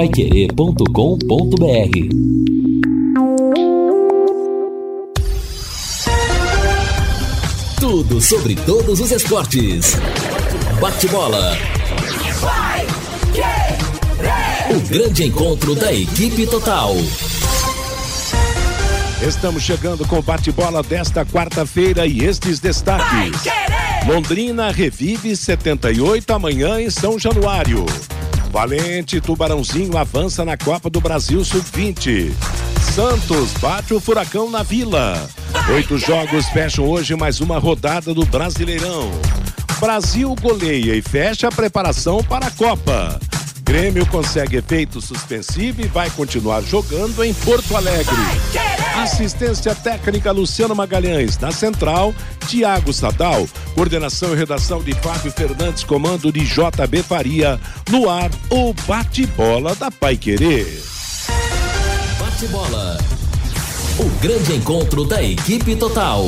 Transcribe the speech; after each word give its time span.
paiquerê.com.br 0.00 0.86
Tudo 7.78 8.18
sobre 8.18 8.54
todos 8.54 8.98
os 8.98 9.10
esportes. 9.10 9.98
Bate-bola. 10.80 11.54
O 14.70 14.80
grande 14.88 15.24
encontro 15.24 15.74
da 15.74 15.92
equipe 15.92 16.46
total. 16.46 16.94
Estamos 19.20 19.62
chegando 19.62 20.06
com 20.06 20.20
o 20.20 20.22
bate-bola 20.22 20.82
desta 20.82 21.26
quarta-feira 21.26 22.06
e 22.06 22.24
estes 22.24 22.58
destaques. 22.58 23.42
Londrina 24.06 24.70
revive 24.70 25.36
78 25.36 26.32
amanhã 26.32 26.80
em 26.80 26.88
São 26.88 27.18
Januário. 27.18 27.84
Valente 28.50 29.20
Tubarãozinho 29.20 29.96
avança 29.96 30.44
na 30.44 30.56
Copa 30.56 30.90
do 30.90 31.00
Brasil 31.00 31.44
Sub-20. 31.44 32.32
Santos 32.94 33.52
bate 33.60 33.94
o 33.94 34.00
furacão 34.00 34.50
na 34.50 34.64
Vila. 34.64 35.28
Oito 35.72 35.96
jogos 35.96 36.46
fecham 36.48 36.84
hoje 36.84 37.14
mais 37.14 37.40
uma 37.40 37.58
rodada 37.58 38.12
do 38.12 38.26
Brasileirão. 38.26 39.08
Brasil 39.78 40.34
goleia 40.42 40.96
e 40.96 41.00
fecha 41.00 41.46
a 41.46 41.52
preparação 41.52 42.24
para 42.24 42.46
a 42.46 42.50
Copa. 42.50 43.20
Grêmio 43.62 44.04
consegue 44.06 44.56
efeito 44.56 45.00
suspensivo 45.00 45.82
e 45.82 45.86
vai 45.86 46.10
continuar 46.10 46.60
jogando 46.62 47.22
em 47.22 47.32
Porto 47.32 47.76
Alegre. 47.76 48.16
Assistência 49.00 49.74
técnica 49.74 50.30
Luciano 50.30 50.74
Magalhães. 50.74 51.38
Na 51.38 51.50
central, 51.50 52.14
Tiago 52.46 52.92
Sadal. 52.92 53.48
Coordenação 53.74 54.34
e 54.34 54.36
redação 54.36 54.82
de 54.82 54.92
Fábio 54.92 55.32
Fernandes, 55.32 55.82
comando 55.82 56.30
de 56.30 56.40
JB 56.40 57.02
Faria. 57.02 57.58
No 57.90 58.10
ar, 58.10 58.30
o 58.50 58.74
bate-bola 58.86 59.74
da 59.74 59.90
Pai 59.90 60.18
Querer. 60.18 60.66
Bate-bola. 62.18 62.98
O 63.98 64.04
grande 64.20 64.56
encontro 64.56 65.06
da 65.06 65.22
equipe 65.22 65.74
total. 65.76 66.26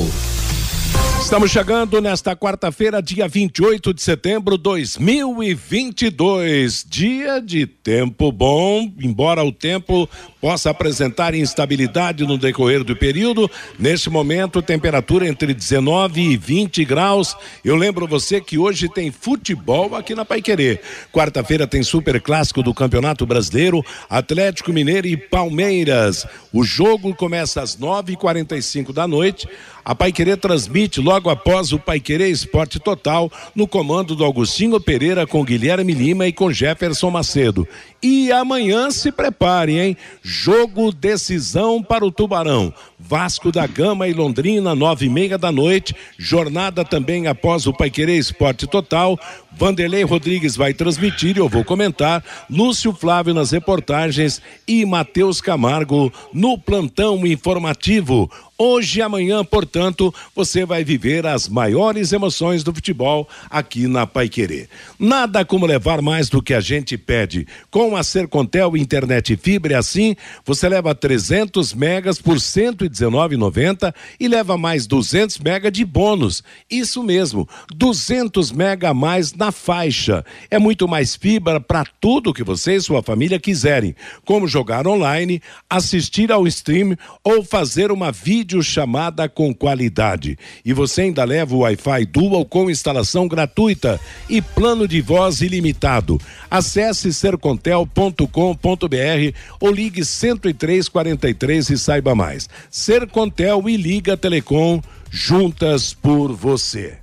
Estamos 1.20 1.50
chegando 1.50 2.00
nesta 2.00 2.34
quarta-feira, 2.34 3.00
dia 3.00 3.28
28 3.28 3.94
de 3.94 4.02
setembro 4.02 4.56
de 4.56 4.64
2022. 4.64 6.84
Dia 6.86 7.40
de 7.40 7.66
tempo 7.66 8.32
bom, 8.32 8.92
embora 9.00 9.44
o 9.44 9.52
tempo 9.52 10.08
possa 10.42 10.70
apresentar 10.70 11.36
instabilidade 11.36 12.26
no 12.26 12.36
decorrer 12.36 12.82
do 12.82 12.96
período. 12.96 13.48
Neste 13.78 14.10
momento, 14.10 14.60
temperatura 14.60 15.28
entre 15.28 15.54
19 15.54 16.20
e 16.20 16.36
20 16.36 16.84
graus. 16.84 17.36
Eu 17.64 17.76
lembro 17.76 18.08
você 18.08 18.40
que 18.40 18.58
hoje 18.58 18.88
tem 18.88 19.12
futebol 19.12 19.94
aqui 19.94 20.16
na 20.16 20.24
Paiquerê. 20.24 20.80
Quarta-feira 21.12 21.64
tem 21.64 21.84
super 21.84 22.20
clássico 22.20 22.60
do 22.60 22.74
Campeonato 22.74 23.24
Brasileiro, 23.24 23.84
Atlético 24.10 24.72
Mineiro 24.72 25.06
e 25.06 25.16
Palmeiras. 25.16 26.26
O 26.52 26.64
jogo 26.64 27.14
começa 27.14 27.62
às 27.62 27.76
9h45 27.76 28.92
da 28.92 29.06
noite. 29.06 29.48
A 29.84 29.94
Paiquerê 29.94 30.36
transmite 30.36 31.00
logo 31.00 31.30
após 31.30 31.72
o 31.72 31.78
Paiquerê 31.78 32.28
Esporte 32.28 32.80
Total 32.80 33.30
no 33.54 33.68
comando 33.68 34.16
do 34.16 34.24
Augustinho 34.24 34.80
Pereira 34.80 35.26
com 35.26 35.44
Guilherme 35.44 35.92
Lima 35.92 36.26
e 36.26 36.32
com 36.32 36.52
Jefferson 36.52 37.10
Macedo. 37.10 37.66
E 38.02 38.32
amanhã 38.32 38.90
se 38.90 39.12
prepare, 39.12 39.78
hein? 39.78 39.96
Jogo 40.34 40.90
decisão 40.90 41.82
para 41.82 42.06
o 42.06 42.10
Tubarão. 42.10 42.72
Vasco 42.98 43.52
da 43.52 43.66
Gama 43.66 44.08
e 44.08 44.14
Londrina, 44.14 44.74
nove 44.74 45.04
e 45.04 45.08
meia 45.10 45.36
da 45.36 45.52
noite. 45.52 45.94
Jornada 46.16 46.86
também 46.86 47.26
após 47.26 47.66
o 47.66 47.72
Paiquerê 47.74 48.16
Esporte 48.16 48.66
Total. 48.66 49.20
Vanderlei 49.56 50.02
Rodrigues 50.02 50.56
vai 50.56 50.72
transmitir 50.72 51.36
e 51.36 51.40
eu 51.40 51.48
vou 51.48 51.64
comentar. 51.64 52.24
Lúcio 52.50 52.92
Flávio 52.92 53.34
nas 53.34 53.50
reportagens 53.50 54.40
e 54.66 54.84
Matheus 54.84 55.40
Camargo 55.40 56.12
no 56.32 56.58
plantão 56.58 57.26
informativo. 57.26 58.30
Hoje 58.64 59.00
e 59.00 59.02
amanhã, 59.02 59.44
portanto, 59.44 60.14
você 60.36 60.64
vai 60.64 60.84
viver 60.84 61.26
as 61.26 61.48
maiores 61.48 62.12
emoções 62.12 62.62
do 62.62 62.72
futebol 62.72 63.28
aqui 63.50 63.88
na 63.88 64.06
Paiquerê. 64.06 64.68
Nada 64.96 65.44
como 65.44 65.66
levar 65.66 66.00
mais 66.00 66.28
do 66.28 66.40
que 66.40 66.54
a 66.54 66.60
gente 66.60 66.96
pede. 66.96 67.44
Com 67.72 67.96
a 67.96 68.04
Sercontel 68.04 68.76
Internet 68.76 69.36
Fibra, 69.36 69.80
assim, 69.80 70.14
você 70.44 70.68
leva 70.68 70.94
300 70.94 71.74
megas 71.74 72.20
por 72.20 72.36
119,90 72.36 73.92
e 74.20 74.28
leva 74.28 74.56
mais 74.56 74.86
200 74.86 75.38
mega 75.38 75.68
de 75.68 75.84
bônus. 75.84 76.44
Isso 76.70 77.02
mesmo, 77.02 77.48
200 77.74 78.52
mega 78.52 78.90
a 78.90 78.94
mais 78.94 79.32
na 79.34 79.41
faixa. 79.50 80.24
É 80.50 80.58
muito 80.58 80.86
mais 80.86 81.16
fibra 81.16 81.58
para 81.58 81.84
tudo 82.00 82.32
que 82.32 82.44
você 82.44 82.76
e 82.76 82.80
sua 82.80 83.02
família 83.02 83.40
quiserem, 83.40 83.94
como 84.24 84.46
jogar 84.46 84.86
online, 84.86 85.42
assistir 85.68 86.30
ao 86.30 86.46
stream 86.46 86.96
ou 87.24 87.42
fazer 87.42 87.90
uma 87.90 88.12
videochamada 88.12 89.28
com 89.28 89.54
qualidade. 89.54 90.38
E 90.64 90.72
você 90.72 91.02
ainda 91.02 91.24
leva 91.24 91.54
o 91.54 91.60
Wi-Fi 91.60 92.06
Dual 92.06 92.44
com 92.44 92.70
instalação 92.70 93.26
gratuita 93.26 93.98
e 94.28 94.40
plano 94.40 94.86
de 94.86 95.00
voz 95.00 95.40
ilimitado. 95.40 96.20
Acesse 96.50 97.12
sercontel.com.br 97.12 99.36
ou 99.58 99.72
ligue 99.72 100.02
10343 100.02 101.70
e 101.70 101.78
saiba 101.78 102.14
mais. 102.14 102.48
Sercontel 102.70 103.68
e 103.68 103.76
Liga 103.76 104.16
Telecom 104.16 104.80
juntas 105.10 105.92
por 105.92 106.32
você. 106.32 107.01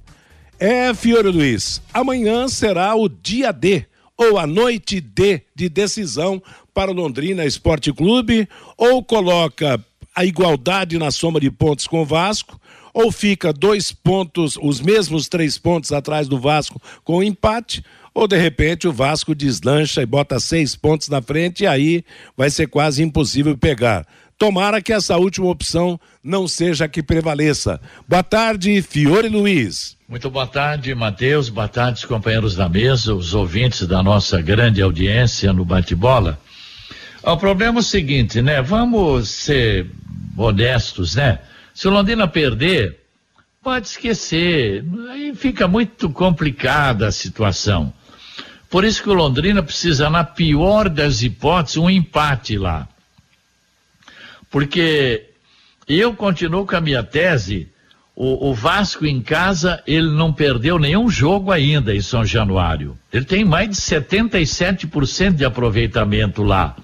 É, 0.59 0.93
Fiore 0.93 1.29
Luiz, 1.29 1.81
amanhã 1.93 2.49
será 2.49 2.93
o 2.93 3.07
dia 3.07 3.53
D, 3.53 3.85
ou 4.17 4.37
a 4.37 4.45
noite 4.45 4.99
D 4.99 5.41
de 5.55 5.69
decisão 5.69 6.43
para 6.73 6.91
o 6.91 6.93
Londrina 6.93 7.45
Esporte 7.45 7.93
Clube, 7.93 8.45
ou 8.77 9.01
coloca 9.01 9.81
a 10.13 10.25
igualdade 10.25 10.97
na 10.97 11.11
soma 11.11 11.39
de 11.39 11.49
pontos 11.49 11.87
com 11.87 12.01
o 12.01 12.05
Vasco, 12.05 12.59
ou 12.93 13.09
fica 13.09 13.53
dois 13.53 13.93
pontos, 13.93 14.57
os 14.61 14.81
mesmos 14.81 15.29
três 15.29 15.57
pontos 15.57 15.93
atrás 15.93 16.27
do 16.27 16.37
Vasco 16.37 16.81
com 17.05 17.23
empate, 17.23 17.81
ou 18.13 18.27
de 18.27 18.37
repente 18.37 18.85
o 18.85 18.91
Vasco 18.91 19.33
deslancha 19.33 20.01
e 20.01 20.05
bota 20.05 20.41
seis 20.41 20.75
pontos 20.75 21.07
na 21.07 21.21
frente 21.21 21.63
e 21.63 21.67
aí 21.67 22.03
vai 22.35 22.49
ser 22.49 22.67
quase 22.67 23.01
impossível 23.01 23.57
pegar. 23.57 24.05
Tomara 24.39 24.81
que 24.81 24.93
essa 24.93 25.17
última 25.17 25.47
opção 25.47 25.99
não 26.23 26.47
seja 26.47 26.85
a 26.85 26.87
que 26.87 27.03
prevaleça. 27.03 27.77
Boa 28.07 28.23
tarde, 28.23 28.81
Fiore 28.81 29.27
Luiz. 29.27 29.97
Muito 30.07 30.29
boa 30.29 30.47
tarde, 30.47 30.95
Matheus. 30.95 31.49
Boa 31.49 31.67
tarde, 31.67 32.07
companheiros 32.07 32.55
da 32.55 32.69
mesa, 32.69 33.13
os 33.13 33.33
ouvintes 33.33 33.85
da 33.85 34.01
nossa 34.01 34.41
grande 34.41 34.81
audiência 34.81 35.51
no 35.51 35.65
bate-bola. 35.65 36.39
O 37.21 37.35
problema 37.35 37.79
é 37.79 37.81
o 37.81 37.83
seguinte, 37.83 38.41
né? 38.41 38.61
Vamos 38.61 39.27
ser 39.27 39.91
honestos, 40.37 41.15
né? 41.15 41.39
Se 41.73 41.89
o 41.89 41.91
Londrina 41.91 42.25
perder, 42.25 42.97
pode 43.61 43.87
esquecer. 43.87 44.85
Aí 45.11 45.35
fica 45.35 45.67
muito 45.67 46.09
complicada 46.09 47.07
a 47.07 47.11
situação. 47.11 47.93
Por 48.69 48.85
isso 48.85 49.03
que 49.03 49.09
o 49.09 49.13
Londrina 49.13 49.61
precisa, 49.61 50.09
na 50.09 50.23
pior 50.23 50.87
das 50.87 51.23
hipóteses, 51.23 51.75
um 51.75 51.89
empate 51.89 52.57
lá. 52.57 52.87
Porque 54.49 55.29
eu 55.87 56.13
continuo 56.13 56.65
com 56.65 56.75
a 56.75 56.81
minha 56.81 57.03
tese 57.03 57.69
o, 58.21 58.49
o, 58.49 58.53
Vasco 58.53 59.05
em 59.05 59.21
casa, 59.21 59.81
ele 59.87 60.11
não 60.11 60.33
perdeu 60.33 60.77
nenhum 60.77 61.09
jogo 61.09 61.53
ainda 61.53 61.95
em 61.95 62.01
São 62.01 62.25
Januário. 62.25 62.97
Ele 63.13 63.23
tem 63.23 63.45
mais 63.45 63.69
de 63.69 63.75
77% 63.75 65.35
de 65.35 65.45
aproveitamento 65.45 66.43
lá. 66.43 66.75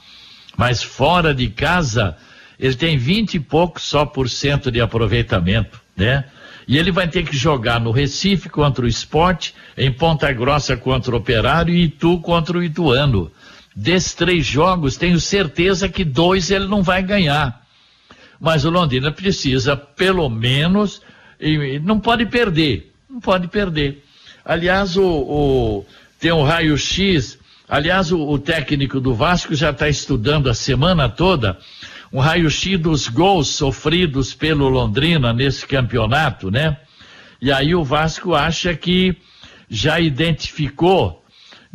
Mas 0.55 0.81
fora 0.81 1.35
de 1.35 1.49
casa, 1.49 2.15
ele 2.57 2.75
tem 2.75 2.97
20 2.97 3.33
e 3.33 3.39
poucos 3.41 3.83
só 3.83 4.05
por 4.05 4.29
cento 4.29 4.71
de 4.71 4.79
aproveitamento, 4.79 5.81
né? 5.97 6.23
E 6.65 6.77
ele 6.77 6.89
vai 6.89 7.05
ter 7.05 7.25
que 7.25 7.35
jogar 7.35 7.81
no 7.81 7.91
Recife 7.91 8.47
contra 8.47 8.85
o 8.85 8.87
Esporte, 8.87 9.53
em 9.77 9.91
Ponta 9.91 10.31
Grossa 10.31 10.77
contra 10.77 11.13
o 11.13 11.17
Operário 11.17 11.75
e 11.75 11.83
Itu 11.83 12.17
contra 12.21 12.57
o 12.57 12.63
Ituano. 12.63 13.29
Desses 13.75 14.13
três 14.13 14.45
jogos, 14.45 14.95
tenho 14.95 15.19
certeza 15.19 15.89
que 15.89 16.05
dois 16.05 16.49
ele 16.49 16.67
não 16.67 16.81
vai 16.81 17.03
ganhar. 17.03 17.61
Mas 18.39 18.63
o 18.63 18.69
Londrina 18.69 19.11
precisa, 19.11 19.75
pelo 19.75 20.29
menos, 20.29 21.01
e 21.39 21.79
não 21.79 21.99
pode 21.99 22.25
perder, 22.25 22.93
não 23.09 23.19
pode 23.19 23.47
perder. 23.47 24.03
Aliás, 24.45 24.95
o, 24.95 25.03
o 25.03 25.85
tem 26.19 26.31
um 26.31 26.43
raio-x, 26.43 27.37
aliás, 27.67 28.11
o, 28.11 28.19
o, 28.19 28.39
técnico 28.39 29.01
do 29.01 29.13
Vasco 29.13 29.53
já 29.53 29.71
está 29.71 29.89
estudando 29.89 30.49
a 30.49 30.53
semana 30.53 31.09
toda 31.09 31.57
um 32.13 32.19
raio-x 32.19 32.79
dos 32.79 33.07
gols 33.09 33.49
sofridos 33.49 34.33
pelo 34.33 34.69
Londrina 34.69 35.33
nesse 35.33 35.67
campeonato, 35.67 36.49
né? 36.49 36.77
E 37.41 37.51
aí 37.51 37.75
o 37.75 37.83
Vasco 37.83 38.33
acha 38.33 38.73
que 38.73 39.17
já 39.69 39.99
identificou 39.99 41.24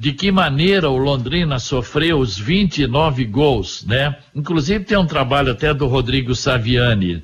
de 0.00 0.14
que 0.14 0.32
maneira 0.32 0.88
o 0.88 0.96
Londrina 0.96 1.58
sofreu 1.58 2.20
os 2.20 2.38
29 2.38 3.26
gols, 3.26 3.84
né? 3.84 4.16
Inclusive 4.34 4.82
tem 4.82 4.96
um 4.96 5.04
trabalho 5.04 5.52
até 5.52 5.74
do 5.74 5.86
Rodrigo 5.86 6.34
Saviani. 6.34 7.22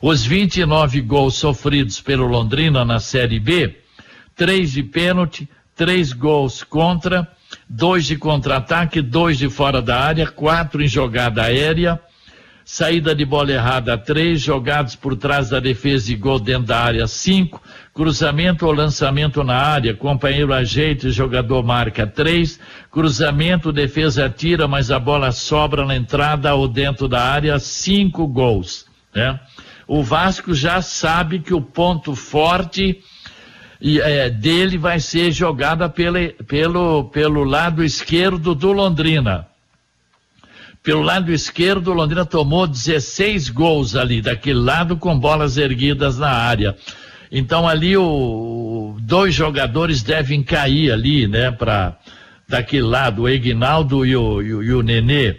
Os 0.00 0.24
29 0.24 1.02
gols 1.02 1.34
sofridos 1.34 2.00
pelo 2.00 2.26
Londrina 2.26 2.82
na 2.82 2.98
Série 2.98 3.38
B, 3.38 3.76
três 4.34 4.72
de 4.72 4.82
pênalti, 4.82 5.46
três 5.76 6.14
gols 6.14 6.64
contra, 6.64 7.28
dois 7.68 8.06
de 8.06 8.16
contra-ataque, 8.16 9.02
dois 9.02 9.36
de 9.36 9.50
fora 9.50 9.82
da 9.82 10.00
área, 10.00 10.26
quatro 10.26 10.82
em 10.82 10.88
jogada 10.88 11.42
aérea, 11.42 12.00
saída 12.74 13.14
de 13.14 13.24
bola 13.24 13.52
errada, 13.52 13.96
três, 13.96 14.40
jogados 14.40 14.96
por 14.96 15.14
trás 15.14 15.48
da 15.48 15.60
defesa 15.60 16.10
e 16.10 16.16
gol 16.16 16.40
dentro 16.40 16.66
da 16.66 16.80
área, 16.80 17.06
cinco, 17.06 17.62
cruzamento 17.94 18.66
ou 18.66 18.72
lançamento 18.72 19.44
na 19.44 19.54
área, 19.54 19.94
companheiro 19.94 20.52
ajeita 20.52 21.06
e 21.06 21.12
jogador 21.12 21.62
marca, 21.62 22.04
três, 22.04 22.58
cruzamento, 22.90 23.70
defesa 23.70 24.28
tira, 24.28 24.66
mas 24.66 24.90
a 24.90 24.98
bola 24.98 25.30
sobra 25.30 25.86
na 25.86 25.94
entrada 25.94 26.52
ou 26.56 26.66
dentro 26.66 27.06
da 27.06 27.22
área, 27.22 27.56
cinco 27.60 28.26
gols, 28.26 28.86
né? 29.14 29.38
O 29.86 30.02
Vasco 30.02 30.52
já 30.52 30.82
sabe 30.82 31.38
que 31.38 31.54
o 31.54 31.60
ponto 31.60 32.16
forte 32.16 33.00
é, 33.80 34.30
dele 34.30 34.78
vai 34.78 34.98
ser 34.98 35.30
jogada 35.30 35.88
pelo, 35.88 37.04
pelo 37.04 37.44
lado 37.44 37.84
esquerdo 37.84 38.52
do 38.52 38.72
Londrina. 38.72 39.46
Pelo 40.84 41.00
lado 41.00 41.32
esquerdo, 41.32 41.90
o 41.90 41.94
Londrina 41.94 42.26
tomou 42.26 42.66
16 42.66 43.48
gols 43.48 43.96
ali, 43.96 44.20
daquele 44.20 44.58
lado, 44.58 44.98
com 44.98 45.18
bolas 45.18 45.56
erguidas 45.56 46.18
na 46.18 46.28
área. 46.28 46.76
Então 47.32 47.66
ali 47.66 47.96
o, 47.96 48.94
dois 49.00 49.34
jogadores 49.34 50.02
devem 50.02 50.42
cair 50.42 50.92
ali, 50.92 51.26
né, 51.26 51.50
para 51.50 51.96
daquele 52.46 52.82
lado, 52.82 53.22
o 53.22 53.28
Egnaldo 53.30 54.04
e 54.04 54.14
o, 54.14 54.42
e, 54.42 54.48
e 54.48 54.72
o 54.74 54.82
Nenê. 54.82 55.36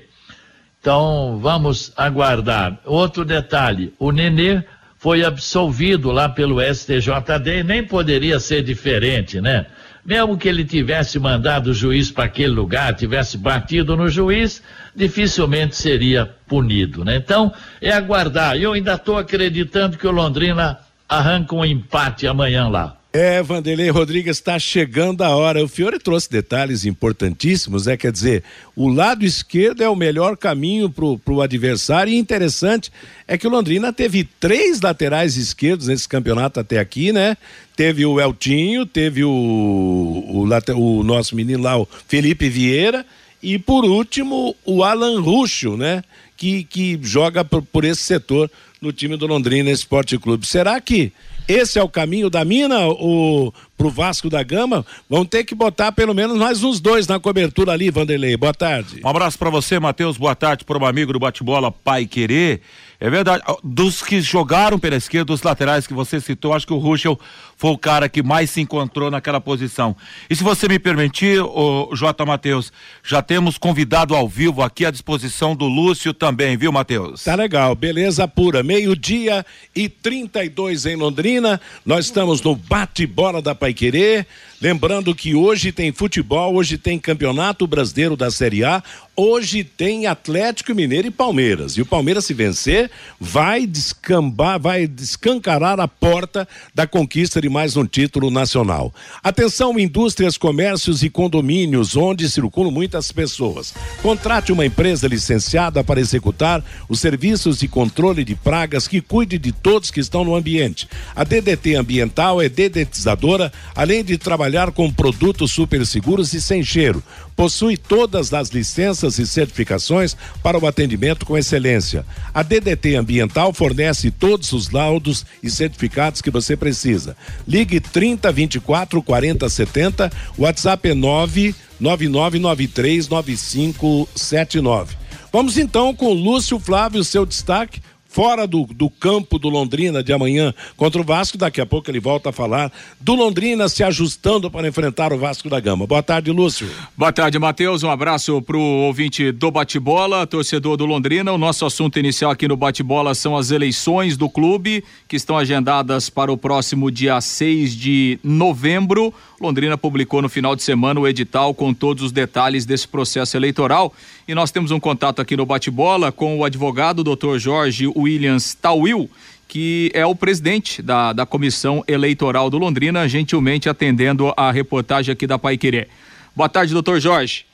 Então 0.81 1.37
vamos 1.39 1.93
aguardar. 1.95 2.79
Outro 2.83 3.23
detalhe: 3.23 3.93
o 3.99 4.11
Nenê 4.11 4.63
foi 4.97 5.23
absolvido 5.23 6.11
lá 6.11 6.27
pelo 6.27 6.59
STJD 6.59 7.59
e 7.59 7.63
nem 7.63 7.83
poderia 7.83 8.39
ser 8.39 8.63
diferente, 8.63 9.39
né? 9.39 9.67
Mesmo 10.05 10.37
que 10.37 10.47
ele 10.47 10.63
tivesse 10.63 11.17
mandado 11.17 11.71
o 11.71 11.73
juiz 11.73 12.11
para 12.11 12.25
aquele 12.25 12.53
lugar, 12.53 12.93
tivesse 12.93 13.37
batido 13.37 13.97
no 13.97 14.07
juiz, 14.07 14.61
dificilmente 14.95 15.75
seria 15.75 16.31
punido, 16.47 17.03
né? 17.03 17.15
Então, 17.15 17.51
é 17.81 17.91
aguardar. 17.91 18.55
Eu 18.55 18.73
ainda 18.73 18.93
estou 18.93 19.17
acreditando 19.17 19.97
que 19.97 20.05
o 20.05 20.11
Londrina 20.11 20.77
arranca 21.09 21.55
um 21.55 21.65
empate 21.65 22.27
amanhã 22.27 22.67
lá. 22.67 22.97
É, 23.17 23.41
Vanderlei 23.41 23.89
Rodrigues 23.89 24.35
está 24.35 24.59
chegando 24.59 25.21
a 25.21 25.29
hora. 25.29 25.63
O 25.63 25.69
Fiore 25.69 25.97
trouxe 25.99 26.29
detalhes 26.29 26.83
importantíssimos, 26.83 27.87
é 27.87 27.95
quer 27.95 28.11
dizer, 28.11 28.43
o 28.75 28.89
lado 28.89 29.23
esquerdo 29.23 29.81
é 29.81 29.87
o 29.87 29.95
melhor 29.95 30.35
caminho 30.35 30.89
para 30.89 31.33
o 31.33 31.41
adversário. 31.41 32.11
E 32.11 32.17
interessante 32.17 32.91
é 33.25 33.37
que 33.37 33.47
o 33.47 33.49
Londrina 33.49 33.93
teve 33.93 34.25
três 34.37 34.81
laterais 34.81 35.37
esquerdos 35.37 35.87
nesse 35.87 36.09
campeonato 36.09 36.59
até 36.59 36.77
aqui, 36.77 37.13
né? 37.13 37.37
Teve 37.73 38.05
o 38.05 38.19
Eltinho, 38.19 38.85
teve 38.85 39.23
o, 39.23 39.29
o, 39.31 40.43
o 40.73 41.03
nosso 41.03 41.37
menino 41.37 41.63
lá, 41.63 41.79
o 41.79 41.87
Felipe 42.09 42.49
Vieira, 42.49 43.05
e 43.41 43.57
por 43.57 43.85
último 43.85 44.57
o 44.65 44.83
Alan 44.83 45.21
Ruxo, 45.21 45.77
né? 45.77 46.03
Que, 46.35 46.65
que 46.65 46.99
joga 47.01 47.45
por, 47.45 47.61
por 47.61 47.85
esse 47.85 48.03
setor 48.03 48.51
no 48.81 48.91
time 48.91 49.15
do 49.15 49.25
Londrina 49.25 49.71
Esporte 49.71 50.17
Clube. 50.17 50.45
Será 50.45 50.81
que 50.81 51.13
esse 51.47 51.77
é 51.77 51.83
o 51.83 51.89
caminho 51.89 52.29
da 52.29 52.43
mina, 52.43 52.87
o 52.87 53.53
pro 53.77 53.89
Vasco 53.89 54.29
da 54.29 54.41
Gama? 54.41 54.85
Vão 55.09 55.25
ter 55.25 55.43
que 55.43 55.53
botar 55.53 55.91
pelo 55.91 56.13
menos 56.13 56.37
mais 56.37 56.63
uns 56.63 56.79
dois 56.79 57.07
na 57.07 57.19
cobertura 57.19 57.71
ali, 57.71 57.89
Vanderlei. 57.89 58.35
Boa 58.35 58.53
tarde. 58.53 59.01
Um 59.03 59.07
abraço 59.07 59.37
para 59.37 59.49
você, 59.49 59.79
Matheus. 59.79 60.17
Boa 60.17 60.35
tarde 60.35 60.63
para 60.63 60.77
um 60.77 60.85
amigo 60.85 61.13
do 61.13 61.19
bate-bola 61.19 61.71
Pai 61.71 62.05
Querer. 62.05 62.61
É 63.05 63.09
verdade. 63.11 63.43
Dos 63.63 64.01
que 64.01 64.19
jogaram 64.19 64.79
pela 64.79 64.95
esquerda, 64.95 65.25
dos 65.25 65.43
laterais 65.43 65.85
que 65.85 65.93
você 65.93 66.19
citou, 66.19 66.55
acho 66.55 66.65
que 66.65 66.73
o 66.73 66.79
Ruschel 66.79 67.19
foi 67.55 67.69
o 67.69 67.77
cara 67.77 68.09
que 68.09 68.23
mais 68.23 68.49
se 68.49 68.61
encontrou 68.61 69.11
naquela 69.11 69.39
posição. 69.39 69.95
E 70.27 70.35
se 70.35 70.43
você 70.43 70.67
me 70.67 70.79
permitir, 70.79 71.39
o 71.39 71.95
J. 71.95 72.25
Matheus, 72.25 72.73
já 73.03 73.21
temos 73.21 73.59
convidado 73.59 74.15
ao 74.15 74.27
vivo 74.27 74.63
aqui 74.63 74.87
à 74.87 74.89
disposição 74.89 75.55
do 75.55 75.65
Lúcio 75.65 76.15
também, 76.15 76.57
viu, 76.57 76.71
Matheus? 76.71 77.23
Tá 77.23 77.35
legal, 77.35 77.75
beleza 77.75 78.27
pura. 78.27 78.63
Meio-dia 78.63 79.45
e 79.75 79.87
32 79.87 80.87
em 80.87 80.95
Londrina. 80.95 81.61
Nós 81.85 82.05
estamos 82.05 82.41
no 82.41 82.55
bate-bola 82.55 83.39
da 83.39 83.53
Paiquerê. 83.53 84.25
Lembrando 84.59 85.13
que 85.13 85.35
hoje 85.35 85.71
tem 85.71 85.91
futebol, 85.91 86.55
hoje 86.55 86.75
tem 86.75 86.97
Campeonato 86.97 87.67
Brasileiro 87.67 88.17
da 88.17 88.31
Série 88.31 88.63
A, 88.63 88.81
hoje 89.15 89.63
tem 89.63 90.07
Atlético 90.07 90.73
Mineiro 90.73 91.07
e 91.07 91.11
Palmeiras. 91.11 91.73
E 91.73 91.81
o 91.81 91.85
Palmeiras, 91.85 92.25
se 92.25 92.33
vencer, 92.33 92.89
vai 93.19 93.67
descambar, 93.67 94.59
vai 94.59 94.87
descancarar 94.87 95.79
a 95.79 95.87
porta 95.87 96.47
da 96.73 96.87
conquista 96.87 97.41
de 97.41 97.49
mais 97.49 97.75
um 97.75 97.85
título 97.85 98.31
nacional. 98.31 98.93
Atenção, 99.23 99.77
indústrias, 99.79 100.37
comércios 100.37 101.03
e 101.03 101.09
condomínios, 101.09 101.95
onde 101.95 102.29
circulam 102.29 102.71
muitas 102.71 103.11
pessoas. 103.11 103.73
Contrate 104.01 104.51
uma 104.51 104.65
empresa 104.65 105.07
licenciada 105.07 105.83
para 105.83 105.99
executar 105.99 106.63
os 106.87 106.99
serviços 106.99 107.59
de 107.59 107.67
controle 107.67 108.23
de 108.23 108.35
pragas 108.35 108.87
que 108.87 109.01
cuide 109.01 109.37
de 109.37 109.51
todos 109.51 109.91
que 109.91 109.99
estão 109.99 110.23
no 110.23 110.35
ambiente. 110.35 110.87
A 111.15 111.23
DDT 111.23 111.75
Ambiental 111.75 112.41
é 112.41 112.49
dedetizadora, 112.49 113.51
além 113.75 114.03
de 114.03 114.17
trabalhar 114.17 114.55
trabalhar 114.55 114.71
com 114.71 114.91
produtos 114.91 115.51
super 115.51 115.85
seguros 115.85 116.33
e 116.33 116.41
sem 116.41 116.63
cheiro. 116.63 117.03
Possui 117.35 117.75
todas 117.75 118.33
as 118.33 118.49
licenças 118.49 119.19
e 119.19 119.27
certificações 119.27 120.15
para 120.41 120.57
o 120.57 120.65
atendimento 120.65 121.25
com 121.25 121.37
excelência. 121.37 122.05
A 122.33 122.41
DDT 122.41 122.95
Ambiental 122.95 123.51
fornece 123.51 124.09
todos 124.09 124.53
os 124.53 124.69
laudos 124.69 125.25
e 125.43 125.49
certificados 125.49 126.21
que 126.21 126.31
você 126.31 126.55
precisa. 126.55 127.17
Ligue 127.47 127.79
30 127.79 128.31
24 128.31 129.03
40 129.03 129.49
70, 129.49 130.11
WhatsApp 130.37 130.89
é 130.89 130.93
9 130.93 131.55
9993 131.79 133.09
9579. 133.09 134.95
Vamos 135.31 135.57
então 135.57 135.93
com 135.93 136.13
Lúcio 136.13 136.57
Flávio, 136.57 137.03
seu 137.03 137.25
destaque 137.25 137.81
fora 138.15 138.47
do, 138.47 138.63
do 138.63 138.89
campo 138.89 139.37
do 139.37 139.49
Londrina 139.49 140.01
de 140.01 140.13
amanhã 140.13 140.53
contra 140.77 141.01
o 141.01 141.03
Vasco. 141.03 141.37
Daqui 141.37 141.59
a 141.59 141.65
pouco 141.65 141.91
ele 141.91 141.99
volta 141.99 142.29
a 142.29 142.31
falar 142.31 142.71
do 143.01 143.13
Londrina 143.13 143.67
se 143.67 143.83
ajustando 143.83 144.49
para 144.49 144.65
enfrentar 144.69 145.11
o 145.11 145.17
Vasco 145.17 145.49
da 145.49 145.59
Gama. 145.59 145.85
Boa 145.85 146.01
tarde, 146.01 146.31
Lúcio. 146.31 146.65
Boa 146.95 147.11
tarde, 147.11 147.37
Matheus. 147.37 147.83
Um 147.83 147.91
abraço 147.91 148.41
para 148.41 148.55
o 148.55 148.85
ouvinte 148.85 149.33
do 149.33 149.51
Bate-Bola, 149.51 150.25
torcedor 150.25 150.77
do 150.77 150.85
Londrina. 150.85 151.33
O 151.33 151.37
nosso 151.37 151.65
assunto 151.65 151.99
inicial 151.99 152.31
aqui 152.31 152.47
no 152.47 152.55
Bate-Bola 152.55 153.13
são 153.13 153.35
as 153.35 153.51
eleições 153.51 154.15
do 154.15 154.29
clube, 154.29 154.81
que 155.09 155.17
estão 155.17 155.37
agendadas 155.37 156.09
para 156.09 156.31
o 156.31 156.37
próximo 156.37 156.89
dia 156.89 157.19
6 157.19 157.75
de 157.75 158.17
novembro. 158.23 159.13
Londrina 159.41 159.77
publicou 159.77 160.21
no 160.21 160.29
final 160.29 160.55
de 160.55 160.63
semana 160.63 161.01
o 161.01 161.07
edital 161.07 161.53
com 161.53 161.73
todos 161.73 162.01
os 162.01 162.11
detalhes 162.13 162.65
desse 162.65 162.87
processo 162.87 163.35
eleitoral. 163.35 163.93
E 164.27 164.33
nós 164.33 164.49
temos 164.49 164.71
um 164.71 164.79
contato 164.79 165.21
aqui 165.21 165.37
no 165.37 165.45
Bate-Bola 165.45 166.11
com 166.11 166.39
o 166.39 166.43
advogado 166.43 167.03
Dr. 167.03 167.37
Jorge 167.37 167.85
Williams 167.95 168.55
Tawil, 168.55 169.07
que 169.47 169.91
é 169.93 170.03
o 170.03 170.15
presidente 170.15 170.81
da, 170.81 171.13
da 171.13 171.27
Comissão 171.27 171.83
Eleitoral 171.87 172.49
do 172.49 172.57
Londrina, 172.57 173.07
gentilmente 173.07 173.69
atendendo 173.69 174.33
a 174.35 174.51
reportagem 174.51 175.13
aqui 175.13 175.27
da 175.27 175.37
Pai 175.37 175.59
Querer. 175.59 175.89
Boa 176.35 176.49
tarde, 176.49 176.73
doutor 176.73 176.99
Jorge. 176.99 177.45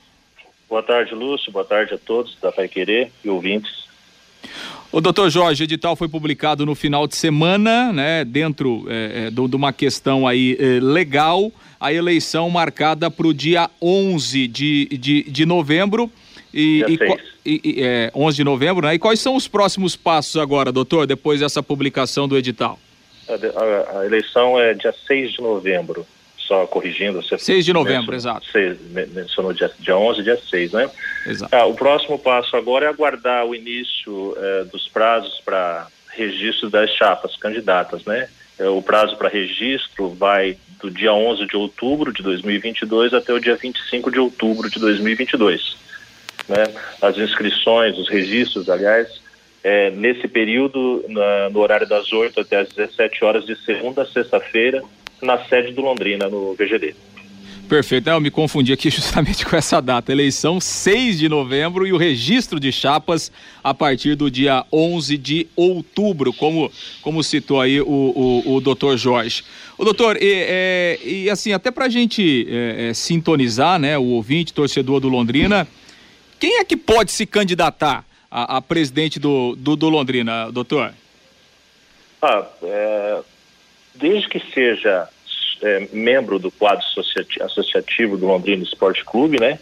Boa 0.66 0.82
tarde, 0.82 1.14
Lúcio. 1.14 1.52
Boa 1.52 1.64
tarde 1.64 1.92
a 1.92 1.98
todos 1.98 2.38
da 2.40 2.50
Pai 2.50 2.68
Querer 2.68 3.12
e 3.22 3.28
ouvintes. 3.28 3.84
O 4.90 4.98
doutor 4.98 5.28
Jorge, 5.28 5.62
o 5.62 5.64
edital 5.64 5.94
foi 5.94 6.08
publicado 6.08 6.64
no 6.64 6.74
final 6.74 7.06
de 7.06 7.16
semana, 7.16 7.92
né, 7.92 8.24
dentro 8.24 8.86
é, 8.88 9.30
de 9.30 9.56
uma 9.56 9.74
questão 9.74 10.26
aí 10.26 10.56
é, 10.58 10.80
legal, 10.80 11.52
a 11.78 11.92
eleição 11.92 12.48
marcada 12.48 13.10
para 13.10 13.26
o 13.26 13.34
dia 13.34 13.68
11 13.80 14.48
de, 14.48 14.86
de, 14.86 15.22
de 15.24 15.44
novembro. 15.44 16.10
E, 16.52 16.84
e, 17.44 17.60
e, 17.64 17.82
é, 17.82 18.10
11 18.14 18.36
de 18.36 18.44
novembro, 18.44 18.86
né? 18.86 18.94
E 18.94 18.98
quais 18.98 19.20
são 19.20 19.34
os 19.34 19.48
próximos 19.48 19.96
passos 19.96 20.40
agora, 20.40 20.70
doutor, 20.70 21.06
depois 21.06 21.40
dessa 21.40 21.62
publicação 21.62 22.28
do 22.28 22.36
edital? 22.36 22.78
A, 23.28 23.32
a, 23.32 24.00
a 24.00 24.06
eleição 24.06 24.60
é 24.60 24.74
dia 24.74 24.94
6 25.06 25.32
de 25.32 25.40
novembro, 25.40 26.06
só 26.36 26.66
corrigindo. 26.66 27.22
Você 27.22 27.38
6 27.38 27.64
de 27.64 27.72
novembro, 27.72 28.14
exato. 28.14 28.46
6, 28.52 28.78
mencionou 29.12 29.54
dia, 29.54 29.70
dia 29.78 29.96
11, 29.96 30.22
dia 30.22 30.36
6, 30.36 30.72
né? 30.72 30.90
Exato. 31.26 31.54
Ah, 31.54 31.64
o 31.64 31.74
próximo 31.74 32.18
passo 32.18 32.54
agora 32.56 32.84
é 32.84 32.88
aguardar 32.88 33.46
o 33.46 33.54
início 33.54 34.36
é, 34.36 34.64
dos 34.64 34.88
prazos 34.88 35.40
para 35.40 35.86
registro 36.10 36.68
das 36.68 36.90
chapas 36.90 37.34
candidatas, 37.36 38.04
né? 38.04 38.28
É, 38.58 38.68
o 38.68 38.82
prazo 38.82 39.16
para 39.16 39.30
registro 39.30 40.10
vai 40.10 40.58
do 40.78 40.90
dia 40.90 41.14
11 41.14 41.46
de 41.46 41.56
outubro 41.56 42.12
de 42.12 42.22
2022 42.22 43.14
até 43.14 43.32
o 43.32 43.40
dia 43.40 43.56
25 43.56 44.10
de 44.10 44.18
outubro 44.18 44.68
de 44.68 44.78
2022 44.78 45.80
né? 46.48 46.64
As 47.00 47.16
inscrições, 47.16 47.98
os 47.98 48.08
registros, 48.08 48.68
aliás, 48.68 49.08
é, 49.64 49.90
nesse 49.90 50.26
período, 50.26 51.04
na, 51.08 51.50
no 51.50 51.60
horário 51.60 51.88
das 51.88 52.12
8 52.12 52.40
até 52.40 52.60
as 52.60 52.68
17 52.70 53.24
horas 53.24 53.44
de 53.46 53.56
segunda 53.64 54.02
a 54.02 54.06
sexta-feira, 54.06 54.82
na 55.20 55.38
sede 55.44 55.72
do 55.72 55.82
Londrina, 55.82 56.28
no 56.28 56.54
VGD. 56.54 56.94
Perfeito, 57.68 58.10
é, 58.10 58.12
eu 58.12 58.20
me 58.20 58.30
confundi 58.30 58.72
aqui 58.72 58.90
justamente 58.92 59.46
com 59.46 59.56
essa 59.56 59.80
data. 59.80 60.12
Eleição 60.12 60.60
6 60.60 61.18
de 61.18 61.28
novembro 61.28 61.86
e 61.86 61.92
o 61.92 61.96
registro 61.96 62.60
de 62.60 62.72
chapas 62.72 63.30
a 63.62 63.72
partir 63.72 64.14
do 64.14 64.30
dia 64.30 64.64
11 64.70 65.16
de 65.16 65.46
outubro, 65.56 66.32
como, 66.32 66.70
como 67.00 67.22
citou 67.22 67.60
aí 67.60 67.80
o, 67.80 67.86
o, 67.86 68.56
o 68.56 68.60
doutor 68.60 68.98
Jorge. 68.98 69.44
O 69.78 69.84
doutor, 69.84 70.18
e, 70.20 70.32
é, 70.32 70.98
e, 71.02 71.30
assim, 71.30 71.52
até 71.52 71.70
para 71.70 71.86
a 71.86 71.88
gente 71.88 72.46
é, 72.50 72.88
é, 72.88 72.94
sintonizar, 72.94 73.78
né, 73.78 73.96
o 73.96 74.04
ouvinte, 74.04 74.52
torcedor 74.52 75.00
do 75.00 75.08
Londrina, 75.08 75.66
quem 76.42 76.58
é 76.58 76.64
que 76.64 76.76
pode 76.76 77.12
se 77.12 77.24
candidatar 77.24 78.04
a, 78.28 78.56
a 78.56 78.60
presidente 78.60 79.20
do, 79.20 79.54
do, 79.54 79.76
do, 79.76 79.88
Londrina, 79.88 80.50
doutor? 80.50 80.92
Ah, 82.20 82.44
é, 82.64 83.20
desde 83.94 84.28
que 84.28 84.40
seja 84.52 85.08
é, 85.62 85.86
membro 85.92 86.40
do 86.40 86.50
quadro 86.50 86.84
associativo 87.42 88.16
do 88.16 88.26
Londrina 88.26 88.64
Esporte 88.64 89.04
Clube, 89.04 89.38
né, 89.38 89.56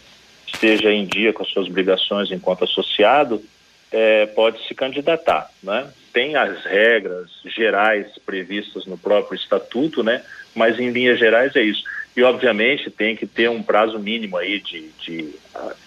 esteja 0.51 0.91
em 0.91 1.05
dia 1.05 1.31
com 1.31 1.43
as 1.43 1.49
suas 1.49 1.67
obrigações 1.67 2.31
enquanto 2.31 2.63
associado, 2.63 3.43
é, 3.91 4.25
pode 4.25 4.65
se 4.67 4.73
candidatar, 4.73 5.51
né? 5.61 5.87
Tem 6.11 6.35
as 6.35 6.65
regras 6.65 7.29
gerais 7.45 8.07
previstas 8.25 8.87
no 8.87 8.97
próprio 8.97 9.35
estatuto, 9.35 10.01
né? 10.01 10.23
Mas 10.55 10.79
em 10.79 10.89
linhas 10.89 11.19
gerais 11.19 11.55
é 11.55 11.61
isso. 11.61 11.83
E 12.15 12.23
obviamente 12.23 12.89
tem 12.89 13.15
que 13.15 13.25
ter 13.25 13.49
um 13.49 13.63
prazo 13.63 13.97
mínimo 13.97 14.37
aí 14.37 14.59
de, 14.59 14.89
de, 15.01 15.33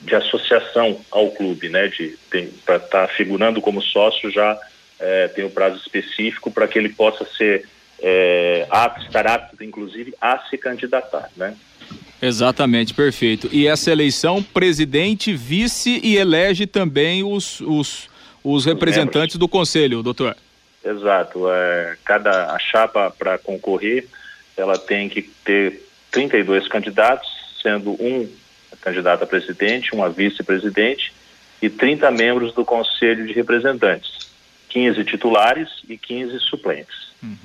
de 0.00 0.14
associação 0.14 0.98
ao 1.10 1.30
clube, 1.30 1.68
né? 1.68 1.88
De 1.88 2.16
para 2.64 2.76
estar 2.76 2.88
tá 2.88 3.08
figurando 3.08 3.60
como 3.60 3.82
sócio 3.82 4.30
já 4.30 4.58
é, 4.98 5.28
tem 5.28 5.44
um 5.44 5.50
prazo 5.50 5.76
específico 5.76 6.50
para 6.50 6.66
que 6.66 6.78
ele 6.78 6.88
possa 6.88 7.26
ser 7.36 7.66
é, 8.00 8.66
apto, 8.70 9.06
estar 9.06 9.26
apto, 9.26 9.62
inclusive, 9.62 10.14
a 10.20 10.38
se 10.50 10.56
candidatar, 10.56 11.30
né? 11.36 11.54
Exatamente, 12.20 12.94
perfeito. 12.94 13.48
E 13.52 13.66
essa 13.66 13.90
eleição, 13.90 14.42
presidente, 14.42 15.34
vice 15.34 16.00
e 16.02 16.16
elege 16.16 16.66
também 16.66 17.22
os, 17.22 17.60
os, 17.60 18.08
os 18.42 18.64
representantes 18.64 19.36
do 19.36 19.46
conselho, 19.46 20.02
doutor. 20.02 20.34
Exato. 20.82 21.50
É, 21.50 21.96
cada 22.04 22.52
a 22.52 22.58
chapa 22.58 23.10
para 23.10 23.36
concorrer, 23.36 24.06
ela 24.56 24.78
tem 24.78 25.08
que 25.08 25.22
ter 25.22 25.83
32 26.14 26.68
candidatos, 26.68 27.28
sendo 27.60 27.90
um 28.00 28.28
candidato 28.80 29.24
a 29.24 29.26
presidente, 29.26 29.92
uma 29.92 30.08
vice-presidente 30.08 31.12
e 31.60 31.68
30 31.68 32.10
membros 32.12 32.54
do 32.54 32.64
conselho 32.64 33.26
de 33.26 33.32
representantes, 33.32 34.28
15 34.68 35.04
titulares 35.04 35.68
e 35.88 35.98
15 35.98 36.38
suplentes. 36.38 36.94
Uhum. 37.20 37.36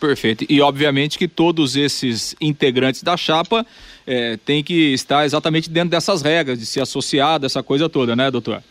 Perfeito. 0.00 0.44
E 0.48 0.60
obviamente 0.60 1.16
que 1.16 1.28
todos 1.28 1.76
esses 1.76 2.34
integrantes 2.40 3.02
da 3.02 3.16
chapa 3.16 3.64
é, 4.06 4.36
têm 4.38 4.62
que 4.62 4.92
estar 4.92 5.24
exatamente 5.24 5.70
dentro 5.70 5.90
dessas 5.90 6.20
regras, 6.20 6.58
de 6.58 6.66
ser 6.66 6.80
associado, 6.80 7.46
essa 7.46 7.62
coisa 7.62 7.88
toda, 7.88 8.16
né, 8.16 8.30
doutor? 8.30 8.62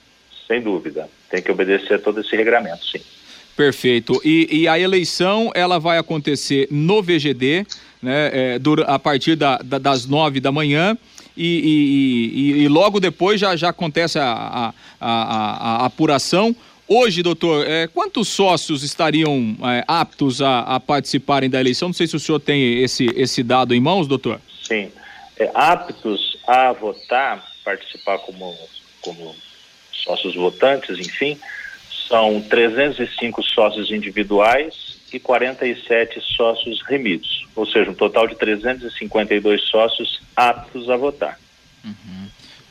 Sem 0.47 0.61
dúvida. 0.61 1.09
Tem 1.29 1.41
que 1.41 1.51
obedecer 1.51 1.95
a 1.95 1.99
todo 1.99 2.19
esse 2.19 2.35
regramento, 2.35 2.85
sim. 2.85 3.01
Perfeito. 3.55 4.19
E, 4.23 4.63
e 4.63 4.67
a 4.67 4.77
eleição, 4.77 5.49
ela 5.55 5.79
vai 5.79 5.97
acontecer 5.97 6.67
no 6.69 7.01
VGD, 7.01 7.65
né, 8.05 8.29
é, 8.31 8.59
a 8.85 8.99
partir 8.99 9.35
da, 9.35 9.57
da, 9.57 9.79
das 9.79 10.05
nove 10.05 10.39
da 10.39 10.51
manhã. 10.51 10.95
E, 11.35 12.31
e, 12.33 12.63
e, 12.63 12.67
logo 12.69 12.99
depois 12.99 13.41
já, 13.41 13.57
já 13.57 13.69
acontece 13.69 14.17
a, 14.17 14.23
a, 14.23 14.73
a, 15.01 15.81
a 15.81 15.85
apuração. 15.85 16.55
Hoje, 16.87 17.23
doutor, 17.23 17.67
é, 17.67 17.87
quantos 17.87 18.29
sócios 18.29 18.83
estariam 18.83 19.57
é, 19.63 19.83
aptos 19.87 20.41
a, 20.41 20.59
a, 20.59 20.79
participarem 20.79 21.49
da 21.49 21.59
eleição? 21.59 21.89
Não 21.89 21.93
sei 21.93 22.07
se 22.07 22.15
o 22.15 22.19
senhor 22.19 22.39
tem 22.39 22.81
esse, 22.81 23.07
esse 23.15 23.43
dado 23.43 23.73
em 23.73 23.81
mãos, 23.81 24.07
doutor. 24.07 24.39
Sim. 24.63 24.91
É, 25.37 25.51
aptos 25.53 26.37
a 26.47 26.71
votar, 26.71 27.43
participar 27.65 28.19
como, 28.19 28.55
como 29.01 29.35
sócios 29.91 30.35
votantes, 30.35 30.99
enfim, 30.99 31.37
são 32.07 32.39
305 32.39 33.43
sócios 33.43 33.91
individuais 33.91 34.84
e 35.13 35.19
47 35.19 36.19
sócios 36.35 36.81
remidos, 36.87 37.45
ou 37.55 37.65
seja, 37.65 37.91
um 37.91 37.93
total 37.93 38.27
de 38.27 38.35
352 38.35 39.61
sócios 39.63 40.21
aptos 40.35 40.89
a 40.89 40.97
votar. 40.97 41.39
Uhum. 41.83 42.27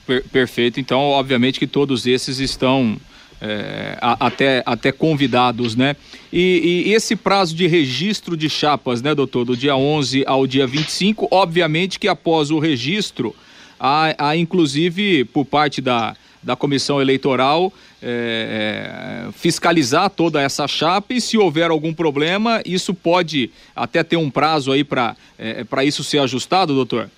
Per 0.06 0.22
perfeito. 0.24 0.78
Então, 0.78 1.00
obviamente 1.00 1.58
que 1.58 1.66
todos 1.66 2.06
esses 2.06 2.38
estão 2.38 2.98
é, 3.40 3.96
a, 4.00 4.26
até, 4.26 4.62
até 4.64 4.92
convidados, 4.92 5.76
né? 5.76 5.96
E, 6.32 6.84
e, 6.86 6.92
esse 6.92 7.16
prazo 7.16 7.54
de 7.54 7.66
registro 7.66 8.36
de 8.36 8.48
chapas, 8.48 9.02
né, 9.02 9.14
doutor, 9.14 9.44
do 9.44 9.56
dia 9.56 9.76
11 9.76 10.24
ao 10.26 10.46
dia 10.46 10.66
25, 10.66 11.28
obviamente 11.30 11.98
que 11.98 12.08
após 12.08 12.50
o 12.50 12.58
registro, 12.58 13.34
há, 13.78 14.14
há 14.18 14.36
inclusive 14.36 15.24
por 15.26 15.44
parte 15.44 15.80
da, 15.80 16.16
da 16.42 16.56
comissão 16.56 17.00
eleitoral 17.00 17.72
é, 18.06 19.26
é, 19.28 19.32
fiscalizar 19.32 20.10
toda 20.10 20.42
essa 20.42 20.68
chapa 20.68 21.14
e 21.14 21.20
se 21.20 21.38
houver 21.38 21.70
algum 21.70 21.94
problema, 21.94 22.60
isso 22.66 22.92
pode 22.92 23.50
até 23.74 24.02
ter 24.02 24.16
um 24.16 24.30
prazo 24.30 24.70
aí 24.70 24.84
para 24.84 25.16
é, 25.38 25.84
isso 25.84 26.04
ser 26.04 26.18
ajustado, 26.18 26.74
doutor? 26.74 27.08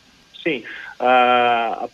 Sim. 0.43 0.63
Ah, 1.01 1.89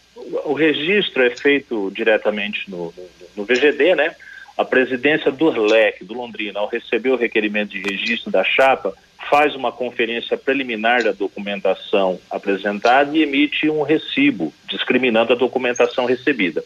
o 0.45 0.53
registro 0.53 1.25
é 1.25 1.31
feito 1.31 1.91
diretamente 1.95 2.71
no, 2.71 2.93
no, 2.97 3.09
no 3.39 3.45
VGD, 3.45 3.95
né? 3.95 4.15
A 4.57 4.65
presidência 4.65 5.33
do 5.33 5.49
RLEC, 5.49 6.05
do 6.05 6.13
Londrina, 6.13 6.61
ao 6.61 6.69
receber 6.69 7.11
o 7.11 7.17
requerimento 7.17 7.71
de 7.71 7.81
registro 7.81 8.31
da 8.31 8.45
chapa, 8.45 8.95
faz 9.31 9.55
uma 9.55 9.73
conferência 9.73 10.37
preliminar 10.37 11.03
da 11.03 11.13
documentação 11.13 12.21
apresentada 12.31 13.17
e 13.17 13.23
emite 13.23 13.71
um 13.71 13.83
recibo 13.83 14.53
discriminando 14.69 15.33
a 15.33 15.37
documentação 15.37 16.05
recebida. 16.05 16.63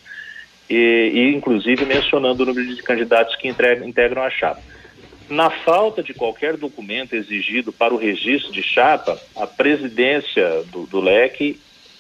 E, 0.69 1.13
e 1.15 1.35
inclusive 1.35 1.85
mencionando 1.85 2.43
o 2.43 2.47
número 2.47 2.75
de 2.75 2.83
candidatos 2.83 3.37
que 3.37 3.49
integram, 3.49 3.87
integram 3.87 4.23
a 4.23 4.31
chapa. 4.31 4.61
Na 5.29 5.51
falta 5.51 6.03
de 6.03 6.15
qualquer 6.15 6.57
documento 6.57 7.15
exigido 7.15 7.73
para 7.73 7.93
o 7.93 7.97
registro 7.97 8.53
de 8.53 8.63
chapa, 8.63 9.21
a 9.35 9.47
presidência 9.47 10.63
do, 10.71 10.87
do 10.87 11.03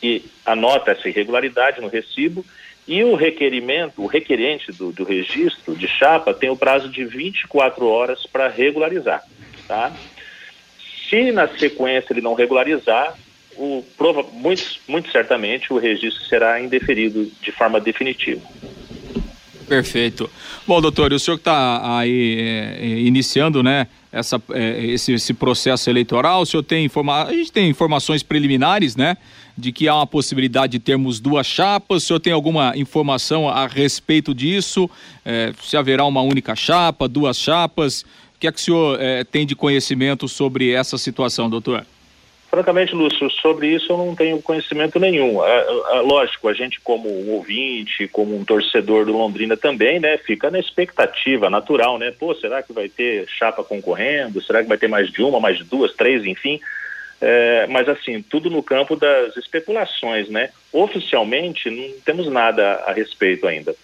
e 0.02 0.23
anota 0.44 0.92
essa 0.92 1.08
irregularidade 1.08 1.80
no 1.80 1.88
recibo 1.88 2.44
e 2.87 3.02
o 3.02 3.16
requerimento, 3.16 4.02
o 4.02 4.06
requerente 4.06 4.70
do, 4.70 4.92
do 4.92 5.02
registro 5.02 5.75
de 5.75 5.88
chapa 5.88 6.32
tem 6.32 6.50
o 6.50 6.56
prazo 6.56 6.88
de 6.88 7.04
24 7.04 7.87
horas 7.87 8.25
para 8.26 8.49
regularizar, 8.49 9.25
tá? 9.66 9.92
Se 11.08 11.32
na 11.32 11.49
sequência 11.49 12.12
ele 12.12 12.20
não 12.20 12.35
regularizar, 12.35 13.16
o, 13.59 13.85
prova, 13.97 14.25
muito, 14.33 14.63
muito 14.87 15.11
certamente 15.11 15.73
o 15.73 15.79
registro 15.79 16.25
será 16.25 16.61
indeferido 16.61 17.31
de 17.43 17.53
forma 17.53 17.81
definitiva. 17.81 18.41
Perfeito. 19.69 20.31
Bom, 20.67 20.81
doutor, 20.81 21.13
o 21.13 21.19
senhor 21.19 21.37
que 21.37 21.41
está 21.41 21.99
aí 21.99 22.39
é, 22.39 22.87
iniciando, 23.01 23.63
né, 23.63 23.89
essa, 24.13 24.41
é, 24.53 24.87
esse, 24.87 25.13
esse 25.13 25.35
processo 25.35 25.91
eleitoral, 25.91 26.43
o 26.43 26.47
senhor 26.47 26.63
tem 26.63 26.85
informa... 26.85 27.25
a 27.25 27.33
gente 27.33 27.51
tem 27.51 27.69
informações 27.69 28.23
preliminares, 28.23 28.95
né, 28.95 29.17
de 29.59 29.73
que 29.73 29.89
há 29.89 29.97
uma 29.97 30.07
possibilidade 30.07 30.73
de 30.73 30.79
termos 30.79 31.19
duas 31.19 31.47
chapas. 31.47 32.05
O 32.05 32.07
senhor 32.07 32.21
tem 32.21 32.33
alguma 32.33 32.75
informação 32.77 33.49
a 33.49 33.67
respeito 33.67 34.33
disso? 34.33 34.89
É, 35.25 35.53
se 35.61 35.77
haverá 35.77 36.05
uma 36.05 36.23
única 36.23 36.55
chapa, 36.55 37.09
duas 37.09 37.39
chapas? 37.39 38.03
O 38.03 38.39
que 38.39 38.47
é 38.47 38.53
que 38.53 38.61
o 38.61 38.63
senhor 38.63 38.99
tem 39.33 39.47
de 39.47 39.57
conhecimento 39.57 40.29
sobre 40.29 40.71
essa 40.71 40.99
situação, 40.99 41.49
doutor? 41.49 41.87
Francamente, 42.49 42.95
Lúcio, 42.95 43.29
sobre 43.31 43.69
isso 43.75 43.93
eu 43.93 43.99
não 43.99 44.15
tenho 44.15 44.41
conhecimento 44.41 44.99
nenhum. 44.99 45.45
É, 45.45 45.67
é, 45.91 46.00
lógico, 46.00 46.49
a 46.49 46.55
gente 46.55 46.81
como 46.81 47.09
um 47.09 47.31
ouvinte, 47.33 48.09
como 48.09 48.37
um 48.37 48.45
torcedor 48.45 49.05
do 49.05 49.12
Londrina 49.12 49.57
também, 49.57 49.99
né, 49.99 50.17
fica 50.19 50.50
na 50.50 50.59
expectativa 50.59 51.50
natural, 51.50 51.99
né? 51.99 52.12
Pô, 52.19 52.35
será 52.35 52.62
que 52.62 52.73
vai 52.73 52.88
ter 52.88 53.26
chapa 53.29 53.65
concorrendo? 53.65 54.41
Será 54.41 54.62
que 54.62 54.69
vai 54.69 54.79
ter 54.79 54.88
mais 54.88 55.11
de 55.11 55.23
uma, 55.23 55.41
mais 55.41 55.59
de 55.59 55.65
duas, 55.65 55.93
três, 55.95 56.25
enfim? 56.25 56.61
É, 57.21 57.67
mas 57.69 57.88
assim, 57.88 58.23
tudo 58.23 58.49
no 58.49 58.62
campo 58.62 58.95
das 58.95 59.37
especulações, 59.37 60.29
né? 60.29 60.50
Oficialmente 60.73 61.69
não 61.71 62.00
temos 62.05 62.29
nada 62.29 62.85
a 62.87 62.93
respeito 62.93 63.47
ainda. 63.47 63.75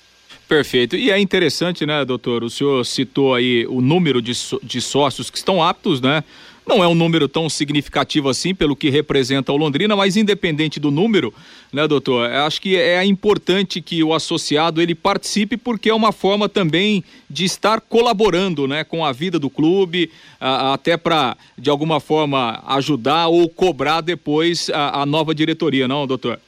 Perfeito. 0.49 0.97
E 0.97 1.11
é 1.11 1.19
interessante, 1.19 1.87
né, 1.87 2.05
doutor? 2.05 2.45
O 2.45 2.51
senhor 2.51 2.85
citou 2.85 3.35
aí 3.35 3.67
o 3.67 3.81
número 3.81 4.21
de, 4.21 4.33
de 4.63 4.81
sócios 4.83 5.31
que 5.31 5.39
estão 5.39 5.63
aptos, 5.63 6.01
né? 6.01 6.23
Não 6.65 6.83
é 6.83 6.87
um 6.87 6.95
número 6.95 7.29
tão 7.29 7.49
significativo 7.49 8.29
assim 8.29 8.55
pelo 8.55 8.77
que 8.77 8.89
representa 8.89 9.53
o 9.53 9.57
Londrina, 9.57 9.97
mas 9.97 10.17
independente 10.17 10.79
do 10.79 10.91
número, 10.91 11.35
né, 11.73 11.89
doutor? 11.89 12.31
Acho 12.31 12.61
que 12.61 12.77
é 12.77 13.05
importante 13.05 13.81
que 13.81 14.03
o 14.05 14.15
associado 14.15 14.81
ele 14.81 14.95
participe 14.95 15.57
porque 15.57 15.91
é 15.91 15.95
uma 15.95 16.13
forma 16.13 16.49
também 16.49 17.03
de 17.29 17.45
estar 17.45 17.81
colaborando, 17.81 18.69
né, 18.69 18.85
com 18.85 19.05
a 19.05 19.11
vida 19.11 19.39
do 19.39 19.51
clube, 19.51 20.11
até 20.41 20.97
para 20.97 21.37
de 21.59 21.69
alguma 21.69 21.99
forma 21.99 22.63
ajudar 22.69 23.27
ou 23.27 23.49
cobrar 23.49 24.01
depois 24.01 24.71
a, 24.71 25.03
a 25.03 25.07
nova 25.07 25.35
diretoria, 25.35 25.89
não, 25.89 26.07
doutor? 26.07 26.39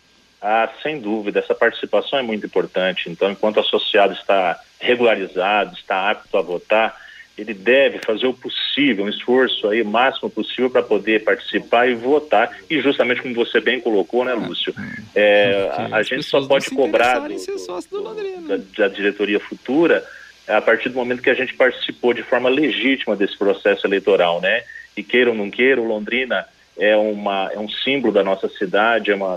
Ah, 0.41 0.69
sem 0.83 1.01
dúvida, 1.01 1.39
essa 1.41 1.55
participação 1.55 2.19
é 2.19 2.23
muito 2.23 2.45
importante. 2.45 3.09
Então, 3.09 3.31
enquanto 3.31 3.57
o 3.57 3.61
associado 3.61 4.13
está 4.13 4.61
regularizado, 4.79 5.75
está 5.75 6.11
apto 6.11 6.37
a 6.37 6.43
votar, 6.43 6.95
ele 7.37 7.53
deve 7.53 7.99
fazer 7.99 8.27
o 8.27 8.35
possível, 8.35 9.05
um 9.05 9.09
esforço 9.09 9.69
aí 9.69 9.83
o 9.83 9.87
máximo 9.87 10.31
possível 10.31 10.71
para 10.71 10.83
poder 10.83 11.25
participar 11.25 11.89
e 11.89 11.95
votar. 11.95 12.57
E 12.71 12.81
justamente 12.81 13.23
como 13.23 13.35
você 13.35 13.61
bem 13.61 13.81
colocou, 13.81 14.25
né, 14.25 14.35
Lúcio? 14.35 14.73
É, 15.15 15.69
a, 15.73 15.97
a 15.97 16.03
gente 16.03 16.23
só 16.23 16.47
pode 16.47 16.71
cobrar 16.71 17.19
do, 17.19 17.29
do, 17.29 18.47
da, 18.47 18.57
da 18.79 18.89
diretoria 18.89 19.41
futura 19.41 20.05
a 20.47 20.61
partir 20.61 20.91
do 20.91 20.97
momento 20.97 21.23
que 21.23 21.31
a 21.31 21.35
gente 21.35 21.55
participou 21.55 22.13
de 22.13 22.23
forma 22.23 22.49
legítima 22.49 23.17
desse 23.17 23.37
processo 23.37 23.87
eleitoral, 23.87 24.41
né? 24.41 24.63
E 24.97 25.03
queira 25.03 25.31
ou 25.31 25.37
não 25.37 25.51
queira, 25.51 25.81
o 25.81 25.87
Londrina 25.87 26.47
é, 26.79 26.97
uma, 26.97 27.51
é 27.53 27.59
um 27.59 27.69
símbolo 27.69 28.13
da 28.13 28.23
nossa 28.23 28.49
cidade, 28.49 29.11
é 29.11 29.15
uma, 29.15 29.35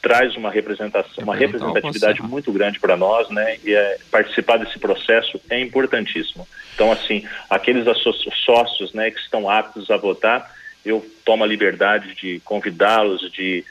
traz 0.00 0.36
uma 0.36 0.50
representação, 0.50 1.24
uma 1.24 1.34
representatividade 1.34 2.22
muito 2.22 2.52
grande 2.52 2.78
para 2.78 2.96
nós, 2.96 3.28
né? 3.30 3.56
E 3.64 3.74
é, 3.74 3.98
participar 4.10 4.58
desse 4.58 4.78
processo 4.78 5.40
é 5.50 5.60
importantíssimo. 5.60 6.46
Então, 6.74 6.92
assim, 6.92 7.24
aqueles 7.48 7.84
sócios, 8.44 8.92
né, 8.92 9.10
que 9.10 9.18
estão 9.18 9.48
aptos 9.48 9.90
a 9.90 9.96
votar, 9.96 10.54
eu 10.84 11.04
tomo 11.24 11.42
a 11.42 11.46
liberdade 11.46 12.14
de 12.14 12.40
convidá-los, 12.44 13.32
de 13.32 13.64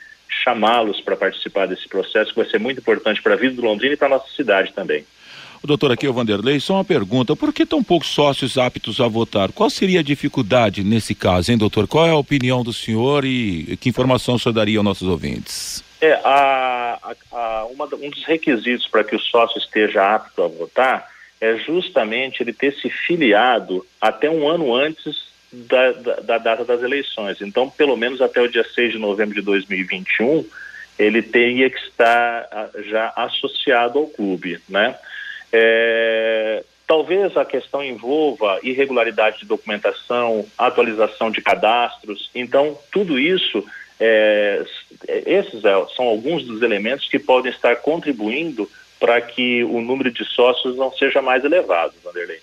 chamá-los 0.43 0.99
para 0.99 1.15
participar 1.15 1.67
desse 1.67 1.87
processo, 1.87 2.31
que 2.31 2.39
vai 2.39 2.49
ser 2.49 2.59
muito 2.59 2.79
importante 2.79 3.21
para 3.21 3.33
a 3.33 3.37
vida 3.37 3.55
do 3.55 3.61
Londrina 3.61 3.93
e 3.93 3.97
para 3.97 4.07
a 4.07 4.17
nossa 4.17 4.29
cidade 4.35 4.73
também. 4.73 5.05
O 5.63 5.67
doutor 5.67 5.91
aqui, 5.91 6.07
o 6.07 6.13
Vanderlei, 6.13 6.59
só 6.59 6.75
uma 6.75 6.85
pergunta. 6.85 7.35
Por 7.35 7.53
que 7.53 7.65
tão 7.65 7.83
poucos 7.83 8.09
sócios 8.09 8.57
aptos 8.57 8.99
a 8.99 9.07
votar? 9.07 9.51
Qual 9.51 9.69
seria 9.69 10.01
a 10.01 10.03
dificuldade 10.03 10.83
nesse 10.83 11.15
caso, 11.15 11.51
hein, 11.51 11.57
doutor? 11.57 11.87
Qual 11.87 12.05
é 12.05 12.11
a 12.11 12.15
opinião 12.15 12.63
do 12.63 12.73
senhor 12.73 13.23
e 13.25 13.77
que 13.77 13.89
informação 13.89 14.35
o 14.35 14.39
senhor 14.39 14.53
daria 14.53 14.77
aos 14.77 14.85
nossos 14.85 15.07
ouvintes? 15.07 15.84
É, 16.01 16.13
a, 16.23 16.99
a, 17.31 17.65
uma, 17.65 17.85
um 17.95 18.09
dos 18.09 18.23
requisitos 18.25 18.87
para 18.87 19.03
que 19.03 19.15
o 19.15 19.19
sócio 19.19 19.57
esteja 19.57 20.15
apto 20.15 20.43
a 20.43 20.47
votar 20.47 21.09
é 21.39 21.57
justamente 21.57 22.41
ele 22.41 22.53
ter 22.53 22.73
se 22.73 22.89
filiado 22.89 23.85
até 23.99 24.29
um 24.29 24.47
ano 24.47 24.73
antes 24.73 25.25
da, 25.51 25.91
da, 25.93 26.15
da, 26.15 26.37
data 26.37 26.65
das 26.65 26.81
eleições. 26.81 27.41
Então, 27.41 27.69
pelo 27.69 27.95
menos 27.95 28.21
até 28.21 28.41
o 28.41 28.47
dia 28.47 28.63
6 28.63 28.93
de 28.93 28.99
novembro 28.99 29.35
de 29.35 29.41
2021, 29.41 30.45
ele 30.97 31.21
teria 31.21 31.69
que 31.69 31.77
estar 31.77 32.47
já 32.85 33.13
associado 33.15 33.99
ao 33.99 34.07
clube, 34.07 34.59
né? 34.67 34.95
É, 35.51 36.63
talvez 36.87 37.35
a 37.37 37.45
questão 37.45 37.83
envolva 37.83 38.59
irregularidade 38.63 39.39
de 39.39 39.45
documentação, 39.45 40.45
atualização 40.57 41.31
de 41.31 41.41
cadastros. 41.41 42.29
Então, 42.33 42.77
tudo 42.91 43.19
isso, 43.19 43.63
é, 43.99 44.63
esses 45.25 45.63
é, 45.63 45.85
são 45.95 46.05
alguns 46.05 46.43
dos 46.43 46.61
elementos 46.61 47.07
que 47.07 47.19
podem 47.19 47.51
estar 47.51 47.75
contribuindo 47.77 48.69
para 48.99 49.19
que 49.21 49.63
o 49.63 49.81
número 49.81 50.11
de 50.11 50.23
sócios 50.25 50.75
não 50.75 50.91
seja 50.91 51.21
mais 51.21 51.43
elevado, 51.43 51.93
Vanderlei. 52.03 52.39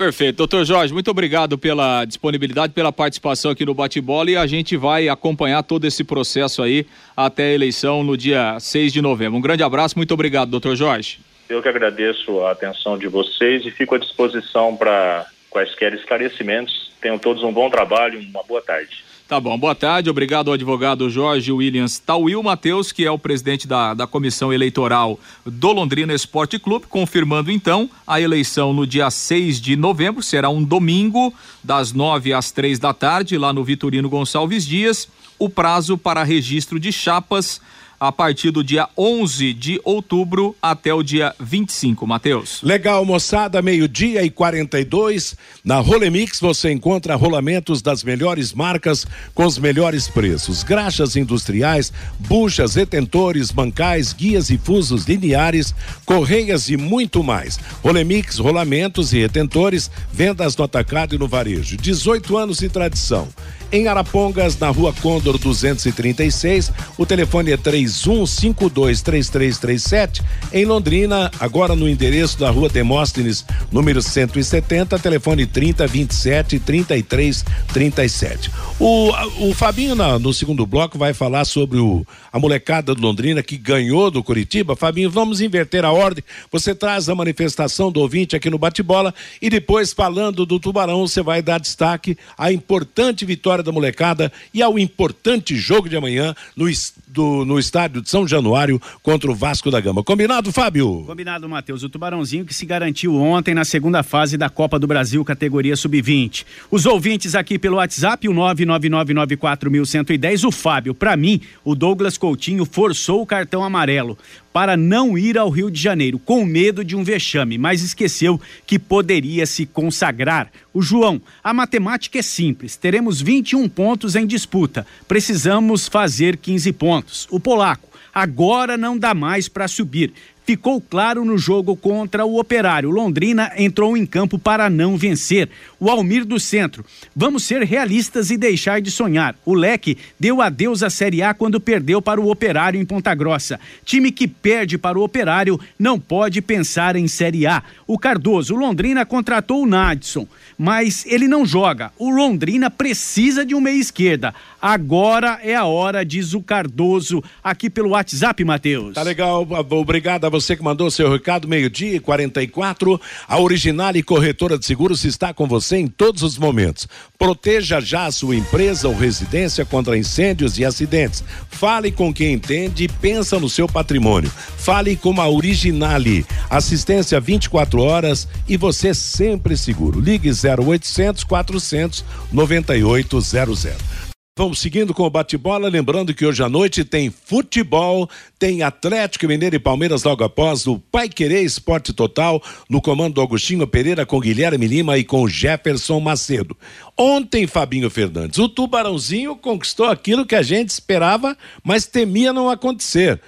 Perfeito. 0.00 0.36
Doutor 0.36 0.64
Jorge, 0.64 0.94
muito 0.94 1.10
obrigado 1.10 1.58
pela 1.58 2.06
disponibilidade, 2.06 2.72
pela 2.72 2.90
participação 2.90 3.50
aqui 3.50 3.66
no 3.66 3.74
Bate-Bola 3.74 4.30
e 4.30 4.36
a 4.36 4.46
gente 4.46 4.74
vai 4.74 5.10
acompanhar 5.10 5.62
todo 5.62 5.84
esse 5.84 6.02
processo 6.02 6.62
aí 6.62 6.86
até 7.14 7.42
a 7.42 7.52
eleição 7.52 8.02
no 8.02 8.16
dia 8.16 8.58
6 8.58 8.94
de 8.94 9.02
novembro. 9.02 9.36
Um 9.36 9.42
grande 9.42 9.62
abraço, 9.62 9.98
muito 9.98 10.14
obrigado, 10.14 10.48
doutor 10.48 10.74
Jorge. 10.74 11.20
Eu 11.50 11.60
que 11.60 11.68
agradeço 11.68 12.40
a 12.40 12.52
atenção 12.52 12.96
de 12.96 13.08
vocês 13.08 13.66
e 13.66 13.70
fico 13.70 13.94
à 13.94 13.98
disposição 13.98 14.74
para 14.74 15.26
quaisquer 15.50 15.92
esclarecimentos. 15.92 16.90
Tenham 16.98 17.18
todos 17.18 17.42
um 17.42 17.52
bom 17.52 17.68
trabalho, 17.68 18.20
uma 18.20 18.42
boa 18.42 18.62
tarde. 18.62 19.04
Tá 19.30 19.38
bom, 19.38 19.56
boa 19.56 19.76
tarde, 19.76 20.10
obrigado 20.10 20.48
ao 20.48 20.54
advogado 20.54 21.08
Jorge 21.08 21.52
Williams 21.52 22.00
Tauil 22.00 22.42
Matheus, 22.42 22.90
que 22.90 23.04
é 23.04 23.10
o 23.12 23.16
presidente 23.16 23.64
da, 23.64 23.94
da 23.94 24.04
Comissão 24.04 24.52
Eleitoral 24.52 25.20
do 25.46 25.70
Londrina 25.70 26.12
Esporte 26.12 26.58
Clube, 26.58 26.86
confirmando 26.88 27.48
então 27.48 27.88
a 28.04 28.20
eleição 28.20 28.72
no 28.72 28.84
dia 28.84 29.08
6 29.08 29.60
de 29.60 29.76
novembro, 29.76 30.20
será 30.20 30.50
um 30.50 30.60
domingo, 30.60 31.32
das 31.62 31.92
9 31.92 32.32
às 32.32 32.50
três 32.50 32.80
da 32.80 32.92
tarde, 32.92 33.38
lá 33.38 33.52
no 33.52 33.62
Vitorino 33.62 34.08
Gonçalves 34.08 34.66
Dias. 34.66 35.06
O 35.38 35.48
prazo 35.48 35.96
para 35.96 36.24
registro 36.24 36.80
de 36.80 36.90
chapas 36.90 37.60
a 38.00 38.10
partir 38.10 38.50
do 38.50 38.64
dia 38.64 38.88
11 38.96 39.52
de 39.52 39.78
outubro 39.84 40.56
até 40.62 40.94
o 40.94 41.02
dia 41.02 41.34
25, 41.38 42.06
Matheus. 42.06 42.62
Legal, 42.62 43.04
moçada, 43.04 43.60
meio-dia 43.60 44.22
e 44.22 44.30
42. 44.30 45.36
Na 45.62 45.80
Rolemix 45.80 46.40
você 46.40 46.72
encontra 46.72 47.14
rolamentos 47.14 47.82
das 47.82 48.02
melhores 48.02 48.54
marcas 48.54 49.06
com 49.34 49.44
os 49.44 49.58
melhores 49.58 50.08
preços. 50.08 50.62
Graxas 50.62 51.14
industriais, 51.14 51.92
buchas, 52.18 52.74
retentores, 52.74 53.50
bancais, 53.50 54.14
guias 54.14 54.48
e 54.48 54.56
fusos 54.56 55.04
lineares, 55.04 55.74
correias 56.06 56.70
e 56.70 56.78
muito 56.78 57.22
mais. 57.22 57.60
Rolemix, 57.84 58.38
rolamentos 58.38 59.12
e 59.12 59.18
retentores, 59.18 59.90
vendas 60.10 60.56
no 60.56 60.64
atacado 60.64 61.14
e 61.14 61.18
no 61.18 61.28
varejo. 61.28 61.76
18 61.76 62.38
anos 62.38 62.58
de 62.60 62.70
tradição. 62.70 63.28
Em 63.72 63.86
Arapongas, 63.86 64.58
na 64.58 64.68
rua 64.68 64.92
Condor 64.92 65.38
236, 65.38 66.72
o 66.98 67.06
telefone 67.06 67.52
é 67.52 67.56
31523337. 67.90 70.22
Em 70.52 70.64
Londrina, 70.64 71.30
agora 71.38 71.76
no 71.76 71.88
endereço 71.88 72.38
da 72.38 72.50
rua 72.50 72.68
Demóstenes, 72.68 73.44
número 73.70 74.00
170, 74.00 74.98
telefone 74.98 75.46
3027 75.46 76.58
3337. 76.60 78.50
O, 78.78 79.10
o 79.48 79.54
Fabinho, 79.54 79.94
na, 79.94 80.18
no 80.18 80.32
segundo 80.32 80.66
bloco, 80.66 80.98
vai 80.98 81.12
falar 81.12 81.44
sobre 81.44 81.78
o, 81.78 82.06
a 82.32 82.38
molecada 82.38 82.94
do 82.94 83.02
Londrina 83.02 83.42
que 83.42 83.56
ganhou 83.56 84.10
do 84.10 84.22
Curitiba. 84.22 84.76
Fabinho, 84.76 85.10
vamos 85.10 85.40
inverter 85.40 85.84
a 85.84 85.92
ordem. 85.92 86.22
Você 86.50 86.74
traz 86.74 87.08
a 87.08 87.14
manifestação 87.14 87.90
do 87.90 88.00
ouvinte 88.00 88.36
aqui 88.36 88.50
no 88.50 88.58
Bate-Bola 88.58 89.14
e 89.40 89.50
depois, 89.50 89.92
falando 89.92 90.46
do 90.46 90.60
Tubarão, 90.60 91.06
você 91.06 91.22
vai 91.22 91.42
dar 91.42 91.58
destaque 91.58 92.16
à 92.36 92.52
importante 92.52 93.24
vitória 93.24 93.64
da 93.64 93.72
molecada 93.72 94.30
e 94.52 94.62
ao 94.62 94.78
importante 94.78 95.56
jogo 95.56 95.88
de 95.88 95.96
amanhã 95.96 96.34
no, 96.56 96.66
do, 97.06 97.44
no 97.44 97.58
estádio 97.58 98.02
de 98.02 98.08
São 98.08 98.26
Januário 98.26 98.80
contra 99.02 99.30
o 99.30 99.34
Vasco 99.34 99.70
da 99.70 99.80
Gama. 99.80 100.04
Combinado, 100.04 100.52
Fábio? 100.52 101.04
Combinado, 101.06 101.48
Matheus. 101.48 101.82
O 101.82 101.88
Tubarãozinho 101.88 102.44
que 102.44 102.54
se 102.54 102.66
garantiu 102.66 103.16
ontem 103.16 103.54
na 103.54 103.64
segunda 103.64 104.02
fase 104.02 104.36
da 104.36 104.48
Copa 104.48 104.78
do 104.78 104.86
Brasil, 104.86 105.24
categoria 105.24 105.76
sub-20. 105.76 106.44
Os 106.70 106.86
ouvintes 106.86 107.34
aqui 107.34 107.58
pelo 107.58 107.76
WhatsApp, 107.76 108.28
o 108.28 108.32
99994110, 108.32 110.46
o 110.46 110.52
Fábio. 110.52 110.94
Para 110.94 111.16
mim, 111.16 111.40
o 111.64 111.74
Douglas 111.74 112.18
Coutinho 112.20 112.66
forçou 112.66 113.22
o 113.22 113.26
cartão 113.26 113.64
amarelo 113.64 114.16
para 114.52 114.76
não 114.76 115.16
ir 115.16 115.38
ao 115.38 115.48
Rio 115.48 115.70
de 115.70 115.80
Janeiro, 115.80 116.18
com 116.18 116.44
medo 116.44 116.84
de 116.84 116.94
um 116.94 117.02
vexame, 117.02 117.56
mas 117.56 117.82
esqueceu 117.82 118.38
que 118.66 118.78
poderia 118.78 119.46
se 119.46 119.64
consagrar. 119.64 120.50
O 120.74 120.82
João, 120.82 121.20
a 121.42 121.54
matemática 121.54 122.18
é 122.18 122.22
simples, 122.22 122.76
teremos 122.76 123.20
21 123.22 123.68
pontos 123.68 124.14
em 124.14 124.26
disputa, 124.26 124.86
precisamos 125.08 125.88
fazer 125.88 126.36
15 126.36 126.72
pontos. 126.74 127.26
O 127.30 127.40
polaco, 127.40 127.88
agora 128.12 128.76
não 128.76 128.98
dá 128.98 129.14
mais 129.14 129.48
para 129.48 129.66
subir 129.66 130.12
ficou 130.44 130.80
claro 130.80 131.24
no 131.24 131.38
jogo 131.38 131.76
contra 131.76 132.24
o 132.24 132.38
Operário. 132.38 132.90
Londrina 132.90 133.52
entrou 133.56 133.96
em 133.96 134.04
campo 134.04 134.38
para 134.38 134.68
não 134.68 134.96
vencer. 134.96 135.48
O 135.78 135.88
Almir 135.88 136.24
do 136.24 136.38
Centro. 136.38 136.84
Vamos 137.14 137.44
ser 137.44 137.62
realistas 137.62 138.30
e 138.30 138.36
deixar 138.36 138.80
de 138.80 138.90
sonhar. 138.90 139.36
O 139.44 139.54
Leque 139.54 139.96
deu 140.18 140.42
adeus 140.42 140.82
à 140.82 140.90
Série 140.90 141.22
A 141.22 141.32
quando 141.32 141.60
perdeu 141.60 142.02
para 142.02 142.20
o 142.20 142.30
Operário 142.30 142.80
em 142.80 142.84
Ponta 142.84 143.14
Grossa. 143.14 143.60
Time 143.84 144.10
que 144.10 144.26
perde 144.28 144.76
para 144.76 144.98
o 144.98 145.02
Operário 145.02 145.58
não 145.78 145.98
pode 145.98 146.42
pensar 146.42 146.96
em 146.96 147.08
Série 147.08 147.46
A. 147.46 147.62
O 147.86 147.98
Cardoso, 147.98 148.54
Londrina 148.54 149.06
contratou 149.06 149.62
o 149.62 149.66
Nadson, 149.66 150.26
mas 150.62 151.06
ele 151.06 151.26
não 151.26 151.46
joga. 151.46 151.90
O 151.98 152.10
Londrina 152.10 152.70
precisa 152.70 153.46
de 153.46 153.54
um 153.54 153.62
meia 153.62 153.80
esquerda. 153.80 154.34
Agora 154.60 155.40
é 155.42 155.54
a 155.56 155.64
hora, 155.64 156.04
diz 156.04 156.34
o 156.34 156.42
Cardoso 156.42 157.24
aqui 157.42 157.70
pelo 157.70 157.92
WhatsApp, 157.92 158.44
Matheus. 158.44 158.92
Tá 158.92 159.02
legal, 159.02 159.48
obrigado 159.70 160.26
a 160.26 160.28
você 160.28 160.54
que 160.54 160.62
mandou 160.62 160.90
seu 160.90 161.10
recado, 161.10 161.48
meio-dia 161.48 161.96
e 161.96 161.98
44. 161.98 163.00
A 163.26 163.40
Original 163.40 163.96
e 163.96 164.02
Corretora 164.02 164.58
de 164.58 164.66
Seguros 164.66 165.02
está 165.06 165.32
com 165.32 165.46
você 165.46 165.78
em 165.78 165.86
todos 165.86 166.22
os 166.22 166.36
momentos. 166.36 166.86
Proteja 167.18 167.80
já 167.80 168.04
a 168.04 168.12
sua 168.12 168.36
empresa 168.36 168.86
ou 168.86 168.94
residência 168.94 169.64
contra 169.64 169.96
incêndios 169.96 170.58
e 170.58 170.64
acidentes. 170.66 171.24
Fale 171.48 171.90
com 171.90 172.12
quem 172.12 172.34
entende 172.34 172.84
e 172.84 172.88
pensa 172.88 173.40
no 173.40 173.48
seu 173.48 173.66
patrimônio. 173.66 174.30
Fale 174.58 174.94
com 174.94 175.18
a 175.22 175.26
Originale. 175.26 176.26
Assistência 176.50 177.18
24 177.18 177.80
horas 177.80 178.28
e 178.46 178.58
você 178.58 178.92
sempre 178.92 179.56
seguro. 179.56 179.98
Ligue 179.98 180.30
0800 180.56 181.24
400 181.24 182.04
9800. 182.32 184.00
Vamos 184.40 184.60
seguindo 184.60 184.94
com 184.94 185.02
o 185.02 185.10
bate-bola, 185.10 185.68
lembrando 185.68 186.14
que 186.14 186.24
hoje 186.24 186.42
à 186.42 186.48
noite 186.48 186.82
tem 186.82 187.10
futebol, 187.10 188.08
tem 188.38 188.62
Atlético 188.62 189.26
Mineiro 189.26 189.56
e 189.56 189.58
Palmeiras 189.58 190.02
logo 190.02 190.24
após 190.24 190.66
o 190.66 190.78
Pai 190.78 191.10
Querer 191.10 191.42
Esporte 191.42 191.92
Total, 191.92 192.42
no 192.66 192.80
comando 192.80 193.16
do 193.16 193.20
Agostinho 193.20 193.66
Pereira 193.66 194.06
com 194.06 194.18
Guilherme 194.18 194.66
Lima 194.66 194.96
e 194.96 195.04
com 195.04 195.28
Jefferson 195.28 196.00
Macedo. 196.00 196.56
Ontem, 196.96 197.46
Fabinho 197.46 197.90
Fernandes, 197.90 198.38
o 198.38 198.48
Tubarãozinho 198.48 199.36
conquistou 199.36 199.84
aquilo 199.84 200.24
que 200.24 200.34
a 200.34 200.42
gente 200.42 200.70
esperava, 200.70 201.36
mas 201.62 201.84
temia 201.84 202.32
não 202.32 202.48
acontecer. 202.48 203.20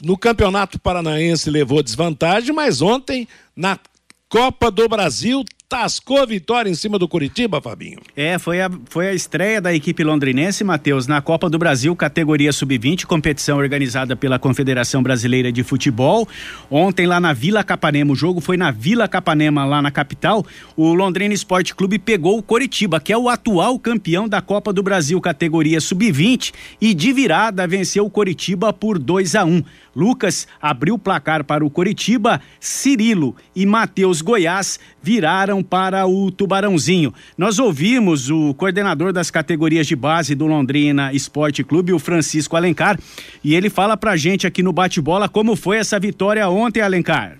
No 0.00 0.16
Campeonato 0.16 0.78
Paranaense 0.78 1.50
levou 1.50 1.82
desvantagem, 1.82 2.54
mas 2.54 2.80
ontem, 2.80 3.26
na 3.56 3.80
Copa 4.28 4.70
do 4.70 4.88
Brasil, 4.88 5.44
tascou 5.72 6.26
vitória 6.26 6.68
em 6.68 6.74
cima 6.74 6.98
do 6.98 7.08
Curitiba, 7.08 7.58
Fabinho. 7.58 7.98
É, 8.14 8.38
foi 8.38 8.60
a, 8.60 8.70
foi 8.90 9.08
a 9.08 9.14
estreia 9.14 9.58
da 9.58 9.72
equipe 9.72 10.04
londrinense, 10.04 10.62
Matheus, 10.62 11.06
na 11.06 11.22
Copa 11.22 11.48
do 11.48 11.58
Brasil, 11.58 11.96
categoria 11.96 12.52
sub-20, 12.52 13.06
competição 13.06 13.56
organizada 13.56 14.14
pela 14.14 14.38
Confederação 14.38 15.02
Brasileira 15.02 15.50
de 15.50 15.62
Futebol. 15.62 16.28
Ontem 16.70 17.06
lá 17.06 17.18
na 17.18 17.32
Vila 17.32 17.64
Capanema, 17.64 18.12
o 18.12 18.14
jogo 18.14 18.38
foi 18.38 18.58
na 18.58 18.70
Vila 18.70 19.08
Capanema, 19.08 19.64
lá 19.64 19.80
na 19.80 19.90
capital. 19.90 20.44
O 20.76 20.92
Londrina 20.92 21.32
Esporte 21.32 21.74
Clube 21.74 21.98
pegou 21.98 22.36
o 22.36 22.42
Coritiba, 22.42 23.00
que 23.00 23.10
é 23.10 23.16
o 23.16 23.30
atual 23.30 23.78
campeão 23.78 24.28
da 24.28 24.42
Copa 24.42 24.74
do 24.74 24.82
Brasil, 24.82 25.18
categoria 25.22 25.80
sub-20, 25.80 26.52
e 26.82 26.92
de 26.92 27.14
virada 27.14 27.66
venceu 27.66 28.04
o 28.04 28.10
Coritiba 28.10 28.74
por 28.74 28.98
2 28.98 29.34
a 29.36 29.44
1 29.46 29.48
um. 29.48 29.64
Lucas 29.94 30.46
abriu 30.60 30.94
o 30.94 30.98
placar 30.98 31.44
para 31.44 31.64
o 31.64 31.70
Coritiba, 31.70 32.40
Cirilo 32.58 33.36
e 33.54 33.66
Matheus 33.66 34.22
Goiás 34.22 34.80
viraram 35.02 35.61
para 35.62 36.06
o 36.06 36.30
Tubarãozinho. 36.30 37.14
Nós 37.36 37.58
ouvimos 37.58 38.30
o 38.30 38.54
coordenador 38.54 39.12
das 39.12 39.30
categorias 39.30 39.86
de 39.86 39.94
base 39.94 40.34
do 40.34 40.46
Londrina 40.46 41.12
Esporte 41.12 41.62
Clube, 41.62 41.92
o 41.92 41.98
Francisco 41.98 42.56
Alencar, 42.56 42.98
e 43.44 43.54
ele 43.54 43.70
fala 43.70 43.96
pra 43.96 44.16
gente 44.16 44.46
aqui 44.46 44.62
no 44.62 44.72
bate-bola 44.72 45.28
como 45.28 45.56
foi 45.56 45.78
essa 45.78 45.98
vitória 45.98 46.48
ontem, 46.48 46.80
Alencar. 46.80 47.38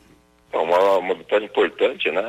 É 0.53 0.59
uma, 0.59 0.99
uma 0.99 1.15
vitória 1.15 1.45
importante, 1.45 2.11
né? 2.11 2.23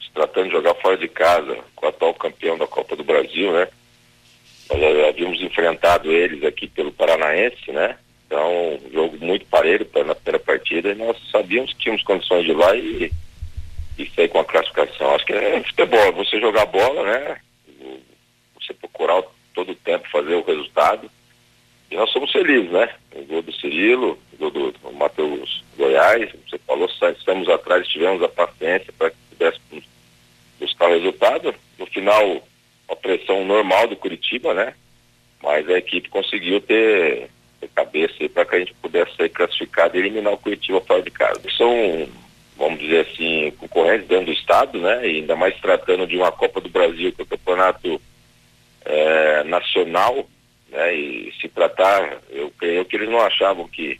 Se 0.00 0.12
tratando 0.14 0.46
de 0.46 0.52
jogar 0.52 0.74
fora 0.76 0.96
de 0.96 1.08
casa 1.08 1.58
com 1.74 1.86
o 1.86 1.88
atual 1.88 2.14
campeão 2.14 2.56
da 2.56 2.66
Copa 2.66 2.96
do 2.96 3.04
Brasil, 3.04 3.52
né? 3.52 3.68
Nós 4.70 4.80
já 4.80 5.08
havíamos 5.08 5.40
enfrentado 5.40 6.12
eles 6.12 6.44
aqui 6.44 6.66
pelo 6.68 6.92
Paranaense, 6.92 7.72
né? 7.72 7.96
Então, 8.26 8.78
um 8.84 8.92
jogo 8.92 9.16
muito 9.24 9.46
parelho 9.46 9.86
na 10.06 10.14
primeira 10.14 10.38
partida 10.38 10.90
e 10.90 10.94
nós 10.94 11.16
sabíamos 11.32 11.72
que 11.72 11.80
tínhamos 11.80 12.02
condições 12.02 12.44
de 12.44 12.50
ir 12.50 12.56
lá 12.56 12.76
e, 12.76 13.10
e 13.98 14.10
sair 14.10 14.28
com 14.28 14.40
a 14.40 14.44
classificação. 14.44 15.14
Acho 15.14 15.26
que 15.26 15.32
é 15.32 15.62
futebol, 15.62 16.12
você 16.12 16.40
jogar 16.40 16.66
bola, 16.66 17.02
né? 17.04 17.40
Você 18.60 18.72
procurar 18.74 19.22
todo 19.54 19.72
o 19.72 19.76
tempo 19.76 20.08
fazer 20.10 20.34
o 20.34 20.44
resultado. 20.44 21.10
E 21.90 21.96
nós 21.96 22.10
somos 22.10 22.30
felizes, 22.30 22.70
né? 22.70 22.94
O 23.14 23.22
gol 23.24 23.42
do 23.42 23.52
Cirilo, 23.52 24.18
o 24.32 24.36
gol 24.36 24.50
do, 24.50 24.72
do 24.72 24.92
Matheus 24.92 25.64
Goiás, 25.76 26.30
você 26.48 26.58
falou, 26.58 26.88
estamos 26.88 27.48
atrás, 27.48 27.88
tivemos 27.88 28.22
a 28.22 28.28
paciência 28.28 28.92
para 28.96 29.10
que 29.10 29.16
pudéssemos 29.30 29.84
buscar 30.60 30.88
o 30.88 30.92
resultado. 30.92 31.54
No 31.78 31.86
final, 31.86 32.42
a 32.88 32.96
pressão 32.96 33.44
normal 33.44 33.88
do 33.88 33.96
Curitiba, 33.96 34.54
né? 34.54 34.74
Mas 35.42 35.68
a 35.68 35.78
equipe 35.78 36.08
conseguiu 36.08 36.60
ter 36.60 37.30
cabeça 37.78 38.28
para 38.28 38.44
que 38.44 38.56
a 38.56 38.58
gente 38.58 38.74
pudesse 38.74 39.14
ser 39.16 39.28
classificado 39.28 39.96
e 39.96 40.00
eliminar 40.00 40.32
o 40.32 40.38
Curitiba 40.38 40.80
fora 40.80 41.02
de 41.02 41.10
casa. 41.10 41.40
São, 41.56 42.08
vamos 42.58 42.80
dizer 42.80 43.06
assim, 43.06 43.52
concorrentes 43.52 44.08
dentro 44.08 44.26
do 44.26 44.32
estado, 44.32 44.78
né? 44.80 45.06
E 45.06 45.18
ainda 45.18 45.36
mais 45.36 45.58
tratando 45.60 46.06
de 46.06 46.16
uma 46.16 46.32
Copa 46.32 46.60
do 46.60 46.68
Brasil, 46.68 47.12
que 47.12 47.22
é 47.22 47.24
o 47.24 47.26
campeonato 47.26 48.00
é, 48.84 49.44
nacional, 49.44 50.28
né? 50.68 50.94
E 50.94 51.32
se 51.40 51.48
tratar, 51.48 52.18
eu 52.30 52.52
creio 52.58 52.84
que 52.84 52.96
eles 52.96 53.08
não 53.08 53.20
achavam 53.20 53.68
que 53.68 53.98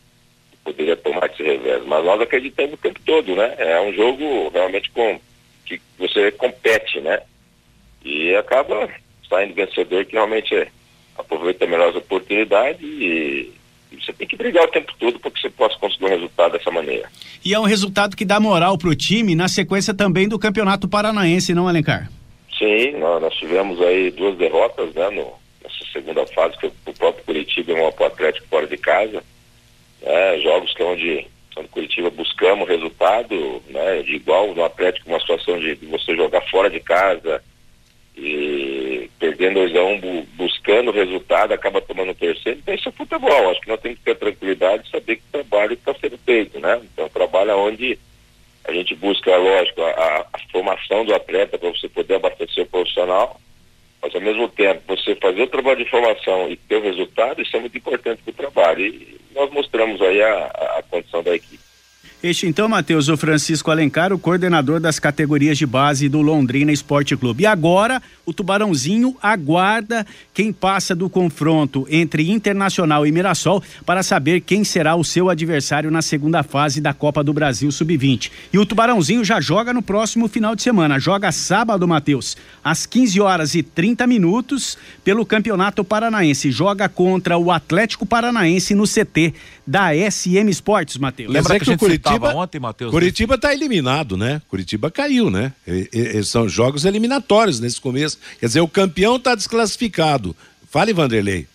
poderia 0.64 0.96
tomar 0.96 1.30
esse 1.30 1.42
revés, 1.42 1.82
mas 1.86 2.04
nós 2.04 2.20
acreditamos 2.20 2.74
o 2.74 2.78
tempo 2.78 3.00
todo, 3.06 3.34
né? 3.36 3.54
É 3.56 3.80
um 3.80 3.92
jogo 3.92 4.50
realmente 4.50 4.90
com 4.90 5.18
que 5.64 5.80
você 5.96 6.32
compete, 6.32 7.00
né? 7.00 7.22
E 8.04 8.34
acaba 8.34 8.88
saindo 9.28 9.54
vencedor 9.54 10.04
que 10.04 10.12
realmente 10.12 10.68
aproveita 11.16 11.66
melhor 11.66 11.90
as 11.90 11.96
oportunidades 11.96 12.80
e, 12.82 13.52
você 13.96 14.12
tem 14.12 14.26
que 14.26 14.36
brigar 14.36 14.64
o 14.64 14.68
tempo 14.68 14.92
todo 14.98 15.18
para 15.18 15.30
que 15.30 15.40
você 15.40 15.50
possa 15.50 15.76
conseguir 15.78 16.06
um 16.06 16.08
resultado 16.08 16.52
dessa 16.52 16.70
maneira. 16.70 17.08
E 17.44 17.54
é 17.54 17.58
um 17.58 17.64
resultado 17.64 18.16
que 18.16 18.24
dá 18.24 18.38
moral 18.38 18.76
para 18.76 18.88
o 18.88 18.94
time 18.94 19.34
na 19.34 19.48
sequência 19.48 19.94
também 19.94 20.28
do 20.28 20.38
Campeonato 20.38 20.88
Paranaense, 20.88 21.54
não, 21.54 21.68
Alencar? 21.68 22.10
Sim, 22.58 22.92
nós, 22.98 23.22
nós 23.22 23.34
tivemos 23.34 23.80
aí 23.80 24.10
duas 24.10 24.36
derrotas, 24.36 24.92
né, 24.94 25.08
no, 25.10 25.32
nessa 25.62 25.84
segunda 25.92 26.26
fase, 26.26 26.58
que 26.58 26.66
o 26.66 26.92
próprio 26.94 27.24
Curitiba 27.24 27.72
é 27.72 27.82
um 27.82 27.88
Atlético 28.06 28.46
fora 28.48 28.66
de 28.66 28.76
casa, 28.76 29.22
né, 30.02 30.38
jogos 30.40 30.74
que 30.74 30.82
é 30.82 30.84
onde 30.84 31.26
no 31.56 31.68
Curitiba 31.68 32.10
buscamos 32.10 32.68
resultado, 32.68 33.62
né, 33.68 34.02
de 34.02 34.16
igual 34.16 34.54
no 34.54 34.64
Atlético, 34.64 35.08
uma 35.08 35.20
situação 35.20 35.58
de, 35.58 35.76
de 35.76 35.86
você 35.86 36.16
jogar 36.16 36.40
fora 36.50 36.68
de 36.68 36.80
casa, 36.80 37.42
e 38.18 39.10
perdendo 39.18 39.54
2 39.54 39.76
a 39.76 39.82
1 39.82 39.94
um, 39.94 40.26
buscando 40.34 40.90
o 40.90 40.94
resultado, 40.94 41.52
acaba 41.52 41.80
tomando 41.80 42.10
o 42.10 42.14
terceiro, 42.14 42.58
então 42.58 42.74
isso 42.74 42.88
é 42.88 42.92
futebol. 42.92 43.50
Acho 43.50 43.60
que 43.60 43.68
nós 43.68 43.80
temos 43.80 43.98
que 43.98 44.04
ter 44.04 44.16
tranquilidade 44.16 44.86
e 44.86 44.90
saber 44.90 45.16
que 45.16 45.22
o 45.28 45.32
trabalho 45.32 45.72
está 45.74 45.94
sendo 45.94 46.18
feito, 46.18 46.58
né? 46.58 46.80
Então, 46.92 47.08
trabalho 47.08 47.56
onde 47.58 47.98
a 48.64 48.72
gente 48.72 48.94
busca, 48.94 49.36
lógico, 49.36 49.82
a, 49.82 50.26
a 50.32 50.38
formação 50.52 51.04
do 51.04 51.14
atleta 51.14 51.58
para 51.58 51.70
você 51.70 51.88
poder 51.88 52.16
abastecer 52.16 52.64
o 52.64 52.68
profissional, 52.68 53.40
mas 54.02 54.14
ao 54.14 54.20
mesmo 54.20 54.48
tempo 54.48 54.82
você 54.86 55.14
fazer 55.16 55.42
o 55.42 55.48
trabalho 55.48 55.84
de 55.84 55.90
formação 55.90 56.50
e 56.50 56.56
ter 56.56 56.76
o 56.76 56.82
resultado, 56.82 57.42
isso 57.42 57.56
é 57.56 57.60
muito 57.60 57.76
importante 57.76 58.22
para 58.22 58.30
o 58.30 58.34
trabalho. 58.34 58.86
E 58.86 59.18
nós 59.34 59.50
mostramos 59.50 60.00
aí 60.02 60.22
a, 60.22 60.46
a 60.78 60.82
condição 60.90 61.22
da 61.22 61.34
equipe. 61.34 61.67
Este 62.20 62.48
então, 62.48 62.68
Matheus, 62.68 63.08
o 63.08 63.16
Francisco 63.16 63.70
Alencar, 63.70 64.12
o 64.12 64.18
coordenador 64.18 64.80
das 64.80 64.98
categorias 64.98 65.56
de 65.56 65.64
base 65.64 66.08
do 66.08 66.20
Londrina 66.20 66.72
Esporte 66.72 67.16
Clube. 67.16 67.44
E 67.44 67.46
agora, 67.46 68.02
o 68.26 68.32
Tubarãozinho 68.32 69.16
aguarda 69.22 70.04
quem 70.34 70.52
passa 70.52 70.96
do 70.96 71.08
confronto 71.08 71.86
entre 71.88 72.28
Internacional 72.28 73.06
e 73.06 73.12
Mirassol 73.12 73.62
para 73.86 74.02
saber 74.02 74.40
quem 74.40 74.64
será 74.64 74.96
o 74.96 75.04
seu 75.04 75.30
adversário 75.30 75.92
na 75.92 76.02
segunda 76.02 76.42
fase 76.42 76.80
da 76.80 76.92
Copa 76.92 77.22
do 77.22 77.32
Brasil 77.32 77.70
Sub-20. 77.70 78.32
E 78.52 78.58
o 78.58 78.66
Tubarãozinho 78.66 79.24
já 79.24 79.40
joga 79.40 79.72
no 79.72 79.80
próximo 79.80 80.26
final 80.26 80.56
de 80.56 80.62
semana. 80.62 80.98
Joga 80.98 81.30
sábado, 81.30 81.86
Matheus, 81.86 82.36
às 82.64 82.84
15 82.84 83.20
horas 83.20 83.54
e 83.54 83.62
30 83.62 84.08
minutos 84.08 84.76
pelo 85.04 85.24
Campeonato 85.24 85.84
Paranaense. 85.84 86.50
Joga 86.50 86.88
contra 86.88 87.38
o 87.38 87.52
Atlético 87.52 88.04
Paranaense 88.04 88.74
no 88.74 88.88
CT 88.88 89.34
da 89.68 89.90
SM 89.92 90.48
Esportes, 90.48 90.96
Matheus. 90.96 91.30
Lembra 91.30 91.56
é 91.56 91.58
que, 91.58 91.66
que 91.66 91.72
o 91.72 91.78
Curitiba 91.78 92.34
ontem, 92.34 92.58
Matheus? 92.58 92.90
Curitiba 92.90 93.34
está 93.34 93.52
eliminado, 93.52 94.16
né? 94.16 94.40
Curitiba 94.48 94.90
caiu, 94.90 95.30
né? 95.30 95.52
E, 95.66 95.90
e, 95.92 96.24
são 96.24 96.48
jogos 96.48 96.86
eliminatórios 96.86 97.60
nesse 97.60 97.78
começo. 97.78 98.18
Quer 98.40 98.46
dizer, 98.46 98.62
o 98.62 98.68
campeão 98.68 99.16
está 99.16 99.34
desclassificado. 99.34 100.34
Fale, 100.70 100.94
Vanderlei. 100.94 101.46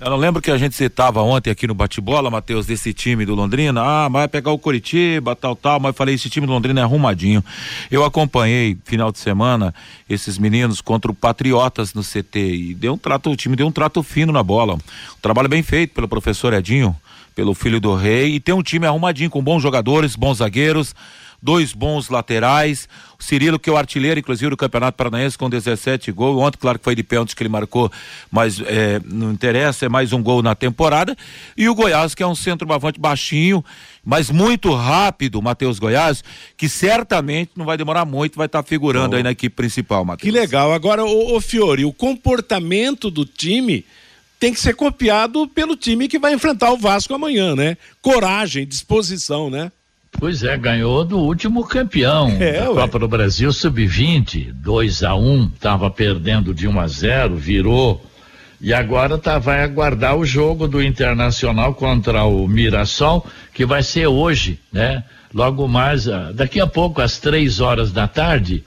Eu 0.00 0.10
não 0.10 0.16
lembro 0.16 0.40
que 0.40 0.48
a 0.48 0.56
gente 0.56 0.76
citava 0.76 1.20
ontem 1.22 1.50
aqui 1.50 1.66
no 1.66 1.74
bate-bola, 1.74 2.30
Matheus, 2.30 2.66
desse 2.66 2.94
time 2.94 3.26
do 3.26 3.34
Londrina. 3.34 3.82
Ah, 3.82 4.08
vai 4.08 4.28
pegar 4.28 4.52
o 4.52 4.58
Curitiba, 4.58 5.34
tal, 5.34 5.56
tal. 5.56 5.80
Mas 5.80 5.88
eu 5.88 5.94
falei, 5.94 6.14
esse 6.14 6.30
time 6.30 6.46
do 6.46 6.52
Londrina 6.52 6.80
é 6.80 6.84
arrumadinho. 6.84 7.44
Eu 7.90 8.04
acompanhei 8.04 8.78
final 8.84 9.10
de 9.10 9.18
semana 9.18 9.74
esses 10.08 10.38
meninos 10.38 10.80
contra 10.80 11.10
o 11.10 11.14
Patriotas 11.14 11.94
no 11.94 12.02
CT 12.02 12.38
e 12.38 12.74
deu 12.74 12.94
um 12.94 12.96
trato, 12.96 13.28
o 13.28 13.36
time 13.36 13.56
deu 13.56 13.66
um 13.66 13.72
trato 13.72 14.04
fino 14.04 14.32
na 14.32 14.42
bola. 14.44 14.74
Um 14.74 15.20
trabalho 15.20 15.48
bem 15.48 15.64
feito 15.64 15.94
pelo 15.94 16.06
professor 16.06 16.54
Edinho 16.54 16.96
pelo 17.40 17.54
filho 17.54 17.80
do 17.80 17.94
rei 17.94 18.34
e 18.34 18.38
tem 18.38 18.54
um 18.54 18.62
time 18.62 18.86
arrumadinho 18.86 19.30
com 19.30 19.42
bons 19.42 19.62
jogadores, 19.62 20.14
bons 20.14 20.36
zagueiros, 20.36 20.94
dois 21.42 21.72
bons 21.72 22.10
laterais. 22.10 22.86
O 23.18 23.24
Cirilo, 23.24 23.58
que 23.58 23.70
é 23.70 23.72
o 23.72 23.78
artilheiro, 23.78 24.20
inclusive, 24.20 24.50
do 24.50 24.58
Campeonato 24.58 24.98
Paranaense, 24.98 25.38
com 25.38 25.48
17 25.48 26.12
gols. 26.12 26.38
Ontem, 26.38 26.58
claro 26.58 26.78
que 26.78 26.84
foi 26.84 26.94
de 26.94 27.02
pênalti 27.02 27.34
que 27.34 27.42
ele 27.42 27.48
marcou, 27.48 27.90
mas 28.30 28.60
é, 28.60 29.00
não 29.06 29.32
interessa, 29.32 29.86
é 29.86 29.88
mais 29.88 30.12
um 30.12 30.22
gol 30.22 30.42
na 30.42 30.54
temporada. 30.54 31.16
E 31.56 31.66
o 31.66 31.74
Goiás, 31.74 32.14
que 32.14 32.22
é 32.22 32.26
um 32.26 32.34
centro-bavante 32.34 33.00
baixinho, 33.00 33.64
mas 34.04 34.28
muito 34.28 34.74
rápido, 34.74 35.40
Matheus 35.40 35.78
Goiás, 35.78 36.22
que 36.58 36.68
certamente 36.68 37.52
não 37.56 37.64
vai 37.64 37.78
demorar 37.78 38.04
muito, 38.04 38.36
vai 38.36 38.44
estar 38.44 38.62
tá 38.62 38.68
figurando 38.68 39.14
oh. 39.14 39.16
aí 39.16 39.22
na 39.22 39.30
equipe 39.30 39.56
principal, 39.56 40.04
Matheus. 40.04 40.30
Que 40.30 40.38
legal. 40.38 40.74
Agora, 40.74 41.06
o, 41.06 41.36
o 41.36 41.40
Fiore, 41.40 41.86
o 41.86 41.92
comportamento 41.92 43.10
do 43.10 43.24
time 43.24 43.82
tem 44.40 44.54
que 44.54 44.58
ser 44.58 44.74
copiado 44.74 45.46
pelo 45.46 45.76
time 45.76 46.08
que 46.08 46.18
vai 46.18 46.32
enfrentar 46.32 46.72
o 46.72 46.78
Vasco 46.78 47.12
amanhã, 47.12 47.54
né? 47.54 47.76
Coragem, 48.00 48.66
disposição, 48.66 49.50
né? 49.50 49.70
Pois 50.12 50.42
é, 50.42 50.56
ganhou 50.56 51.04
do 51.04 51.18
último 51.18 51.62
campeão 51.64 52.30
é, 52.40 52.54
da 52.54 52.70
ué. 52.70 52.80
Copa 52.80 52.98
do 52.98 53.06
Brasil 53.06 53.52
Sub-20, 53.52 54.50
2 54.54 55.02
a 55.04 55.14
1 55.14 55.30
um, 55.30 55.50
estava 55.54 55.90
perdendo 55.90 56.54
de 56.54 56.66
1 56.66 56.72
um 56.72 56.80
a 56.80 56.88
0 56.88 57.36
virou. 57.36 58.04
E 58.62 58.74
agora 58.74 59.16
tá, 59.18 59.38
vai 59.38 59.62
aguardar 59.62 60.16
o 60.16 60.24
jogo 60.24 60.66
do 60.66 60.82
Internacional 60.82 61.74
contra 61.74 62.24
o 62.24 62.48
Mirassol, 62.48 63.26
que 63.54 63.64
vai 63.64 63.82
ser 63.82 64.06
hoje, 64.06 64.58
né? 64.72 65.04
Logo 65.32 65.68
mais, 65.68 66.08
ah, 66.08 66.32
daqui 66.34 66.60
a 66.60 66.66
pouco, 66.66 67.00
às 67.00 67.18
três 67.18 67.60
horas 67.60 67.92
da 67.92 68.08
tarde, 68.08 68.64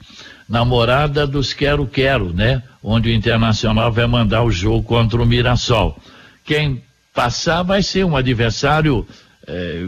namorada 0.48 1.26
dos 1.26 1.52
Quero 1.52 1.86
Quero, 1.86 2.32
né? 2.32 2.62
Onde 2.82 3.08
o 3.08 3.12
Internacional 3.12 3.90
vai 3.92 4.06
mandar 4.06 4.42
o 4.42 4.50
jogo 4.50 4.82
contra 4.82 5.20
o 5.20 5.26
Mirassol. 5.26 5.98
Quem 6.44 6.82
passar 7.14 7.62
vai 7.62 7.82
ser 7.82 8.04
um 8.04 8.16
adversário, 8.16 9.06
eh, 9.46 9.86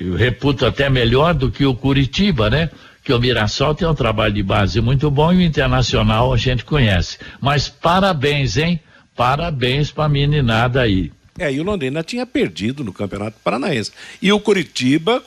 eu 0.00 0.14
reputo 0.16 0.66
até 0.66 0.88
melhor 0.88 1.34
do 1.34 1.50
que 1.50 1.64
o 1.64 1.74
Curitiba, 1.74 2.50
né? 2.50 2.70
Que 3.04 3.12
o 3.12 3.20
Mirassol 3.20 3.74
tem 3.74 3.86
um 3.86 3.94
trabalho 3.94 4.34
de 4.34 4.42
base 4.42 4.80
muito 4.80 5.10
bom 5.10 5.32
e 5.32 5.36
o 5.38 5.42
Internacional 5.42 6.32
a 6.32 6.36
gente 6.36 6.64
conhece. 6.64 7.18
Mas 7.40 7.68
parabéns, 7.68 8.56
hein? 8.56 8.80
Parabéns 9.14 9.90
para 9.90 10.04
a 10.04 10.08
meninada 10.08 10.80
aí. 10.80 11.12
É, 11.38 11.52
e 11.52 11.60
o 11.60 11.62
Londrina 11.62 12.02
tinha 12.02 12.26
perdido 12.26 12.84
no 12.84 12.92
Campeonato 12.92 13.38
Paranaense. 13.42 13.90
E 14.20 14.30
o 14.32 14.40
Curitiba, 14.40 15.22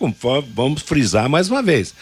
vamos 0.53 0.81
frisar 0.81 1.27
mais 1.27 1.49
uma 1.49 1.63
vez, 1.63 1.95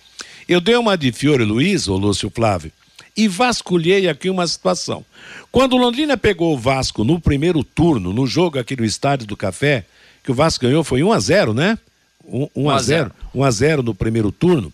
eu 0.48 0.60
dei 0.60 0.74
uma 0.74 0.96
de 0.96 1.12
Fiore 1.12 1.44
Luiz, 1.44 1.86
ou 1.86 1.98
Lúcio 1.98 2.32
Flávio, 2.34 2.72
e 3.18 3.26
vasculhei 3.26 4.08
aqui 4.08 4.30
uma 4.30 4.46
situação. 4.46 5.04
Quando 5.50 5.72
o 5.72 5.76
Londrina 5.76 6.16
pegou 6.16 6.54
o 6.54 6.58
Vasco 6.58 7.02
no 7.02 7.20
primeiro 7.20 7.64
turno, 7.64 8.12
no 8.12 8.28
jogo 8.28 8.60
aqui 8.60 8.76
no 8.76 8.84
Estádio 8.84 9.26
do 9.26 9.36
Café, 9.36 9.84
que 10.22 10.30
o 10.30 10.34
Vasco 10.34 10.64
ganhou 10.64 10.84
foi 10.84 11.02
1 11.02 11.12
a 11.12 11.18
0 11.18 11.52
né? 11.52 11.76
1, 12.24 12.48
1 12.54 12.70
a 12.70 12.78
0 12.78 13.12
1 13.34 13.42
a 13.42 13.50
0 13.50 13.82
no 13.82 13.92
primeiro 13.92 14.30
turno. 14.30 14.72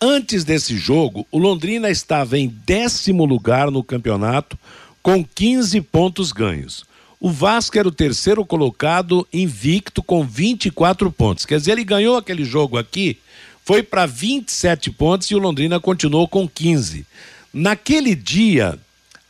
Antes 0.00 0.42
desse 0.42 0.78
jogo, 0.78 1.26
o 1.30 1.36
Londrina 1.36 1.90
estava 1.90 2.38
em 2.38 2.48
décimo 2.48 3.26
lugar 3.26 3.70
no 3.70 3.84
campeonato, 3.84 4.58
com 5.02 5.22
15 5.22 5.82
pontos 5.82 6.32
ganhos. 6.32 6.86
O 7.20 7.30
Vasco 7.30 7.78
era 7.78 7.86
o 7.86 7.92
terceiro 7.92 8.42
colocado 8.42 9.28
invicto 9.30 10.02
com 10.02 10.24
24 10.24 11.12
pontos. 11.12 11.44
Quer 11.44 11.58
dizer, 11.58 11.72
ele 11.72 11.84
ganhou 11.84 12.16
aquele 12.16 12.42
jogo 12.42 12.78
aqui, 12.78 13.18
foi 13.66 13.82
para 13.82 14.06
27 14.06 14.90
pontos 14.92 15.30
e 15.30 15.34
o 15.34 15.38
Londrina 15.38 15.78
continuou 15.78 16.26
com 16.26 16.48
15. 16.48 17.04
Naquele 17.52 18.14
dia, 18.14 18.78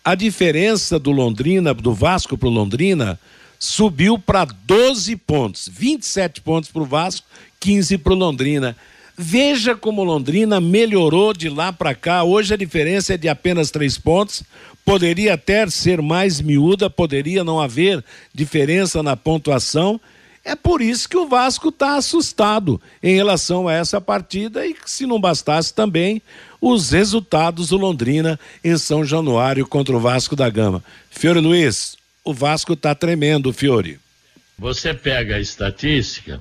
a 0.04 0.14
diferença 0.14 0.98
do 0.98 1.10
Londrina, 1.10 1.72
do 1.72 1.94
Vasco 1.94 2.36
para 2.36 2.48
o 2.48 2.52
Londrina, 2.52 3.18
subiu 3.58 4.18
para 4.18 4.44
12 4.44 5.16
pontos. 5.16 5.68
27 5.72 6.40
pontos 6.40 6.70
para 6.70 6.82
o 6.82 6.86
Vasco, 6.86 7.26
15 7.58 7.98
para 7.98 8.12
o 8.12 8.16
Londrina. 8.16 8.76
Veja 9.16 9.74
como 9.74 10.02
Londrina 10.02 10.60
melhorou 10.60 11.34
de 11.34 11.48
lá 11.48 11.72
para 11.72 11.94
cá. 11.94 12.24
Hoje 12.24 12.54
a 12.54 12.56
diferença 12.56 13.14
é 13.14 13.16
de 13.18 13.28
apenas 13.28 13.70
três 13.70 13.98
pontos. 13.98 14.42
Poderia 14.84 15.34
até 15.34 15.68
ser 15.68 16.00
mais 16.00 16.40
miúda, 16.40 16.88
poderia 16.88 17.44
não 17.44 17.60
haver 17.60 18.02
diferença 18.34 19.02
na 19.02 19.16
pontuação. 19.16 20.00
É 20.44 20.54
por 20.54 20.80
isso 20.80 21.08
que 21.08 21.16
o 21.16 21.28
Vasco 21.28 21.68
está 21.68 21.96
assustado 21.96 22.80
em 23.02 23.14
relação 23.14 23.68
a 23.68 23.74
essa 23.74 24.00
partida 24.00 24.66
e 24.66 24.74
se 24.86 25.06
não 25.06 25.20
bastasse 25.20 25.72
também 25.72 26.22
os 26.60 26.90
resultados 26.90 27.68
do 27.68 27.76
Londrina 27.76 28.40
em 28.64 28.76
São 28.76 29.04
Januário 29.04 29.66
contra 29.66 29.96
o 29.96 30.00
Vasco 30.00 30.34
da 30.34 30.48
Gama. 30.48 30.82
Fiore 31.10 31.40
Luiz, 31.40 31.96
o 32.24 32.32
Vasco 32.32 32.72
está 32.72 32.94
tremendo, 32.94 33.52
Fiore. 33.52 33.98
Você 34.58 34.92
pega 34.92 35.36
a 35.36 35.40
estatística, 35.40 36.40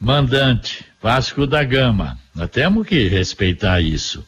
mandante, 0.00 0.84
Vasco 1.02 1.46
da 1.46 1.62
Gama, 1.62 2.18
nós 2.34 2.50
temos 2.50 2.86
que 2.86 3.08
respeitar 3.08 3.80
isso. 3.80 4.24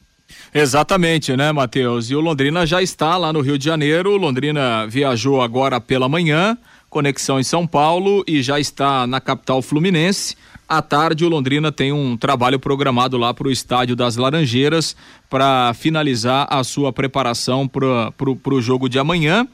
Exatamente, 0.53 1.37
né, 1.37 1.53
Matheus? 1.53 2.11
E 2.11 2.15
o 2.15 2.21
Londrina 2.21 2.67
já 2.67 2.83
está 2.83 3.17
lá 3.17 3.33
no 3.33 3.41
Rio 3.41 3.59
de 3.59 3.65
Janeiro. 3.65 4.13
O 4.13 4.17
Londrina 4.17 4.87
viajou 4.87 5.41
agora 5.43 5.81
pela 5.81 6.09
manhã, 6.09 6.57
conexão 6.91 7.39
em 7.39 7.45
São 7.45 7.67
Paulo 7.67 8.25
e 8.27 8.43
já 8.43 8.59
está 8.59 9.07
na 9.07 9.21
capital 9.21 9.63
fluminense. 9.63 10.37
À 10.69 10.83
tarde, 10.83 11.25
o 11.25 11.29
Londrina 11.29 11.73
tem 11.73 11.93
um 11.93 12.17
trabalho 12.17 12.59
programado 12.59 13.17
lá 13.17 13.33
para 13.33 13.49
o 13.49 13.51
Estádio 13.51 13.97
das 13.97 14.17
Laranjeiras 14.17 14.95
para 15.29 15.73
finalizar 15.75 16.47
a 16.51 16.63
sua 16.63 16.93
preparação 16.93 17.67
para 17.67 18.55
o 18.55 18.61
jogo 18.61 18.89
de 18.89 18.99
amanhã. 18.99 19.47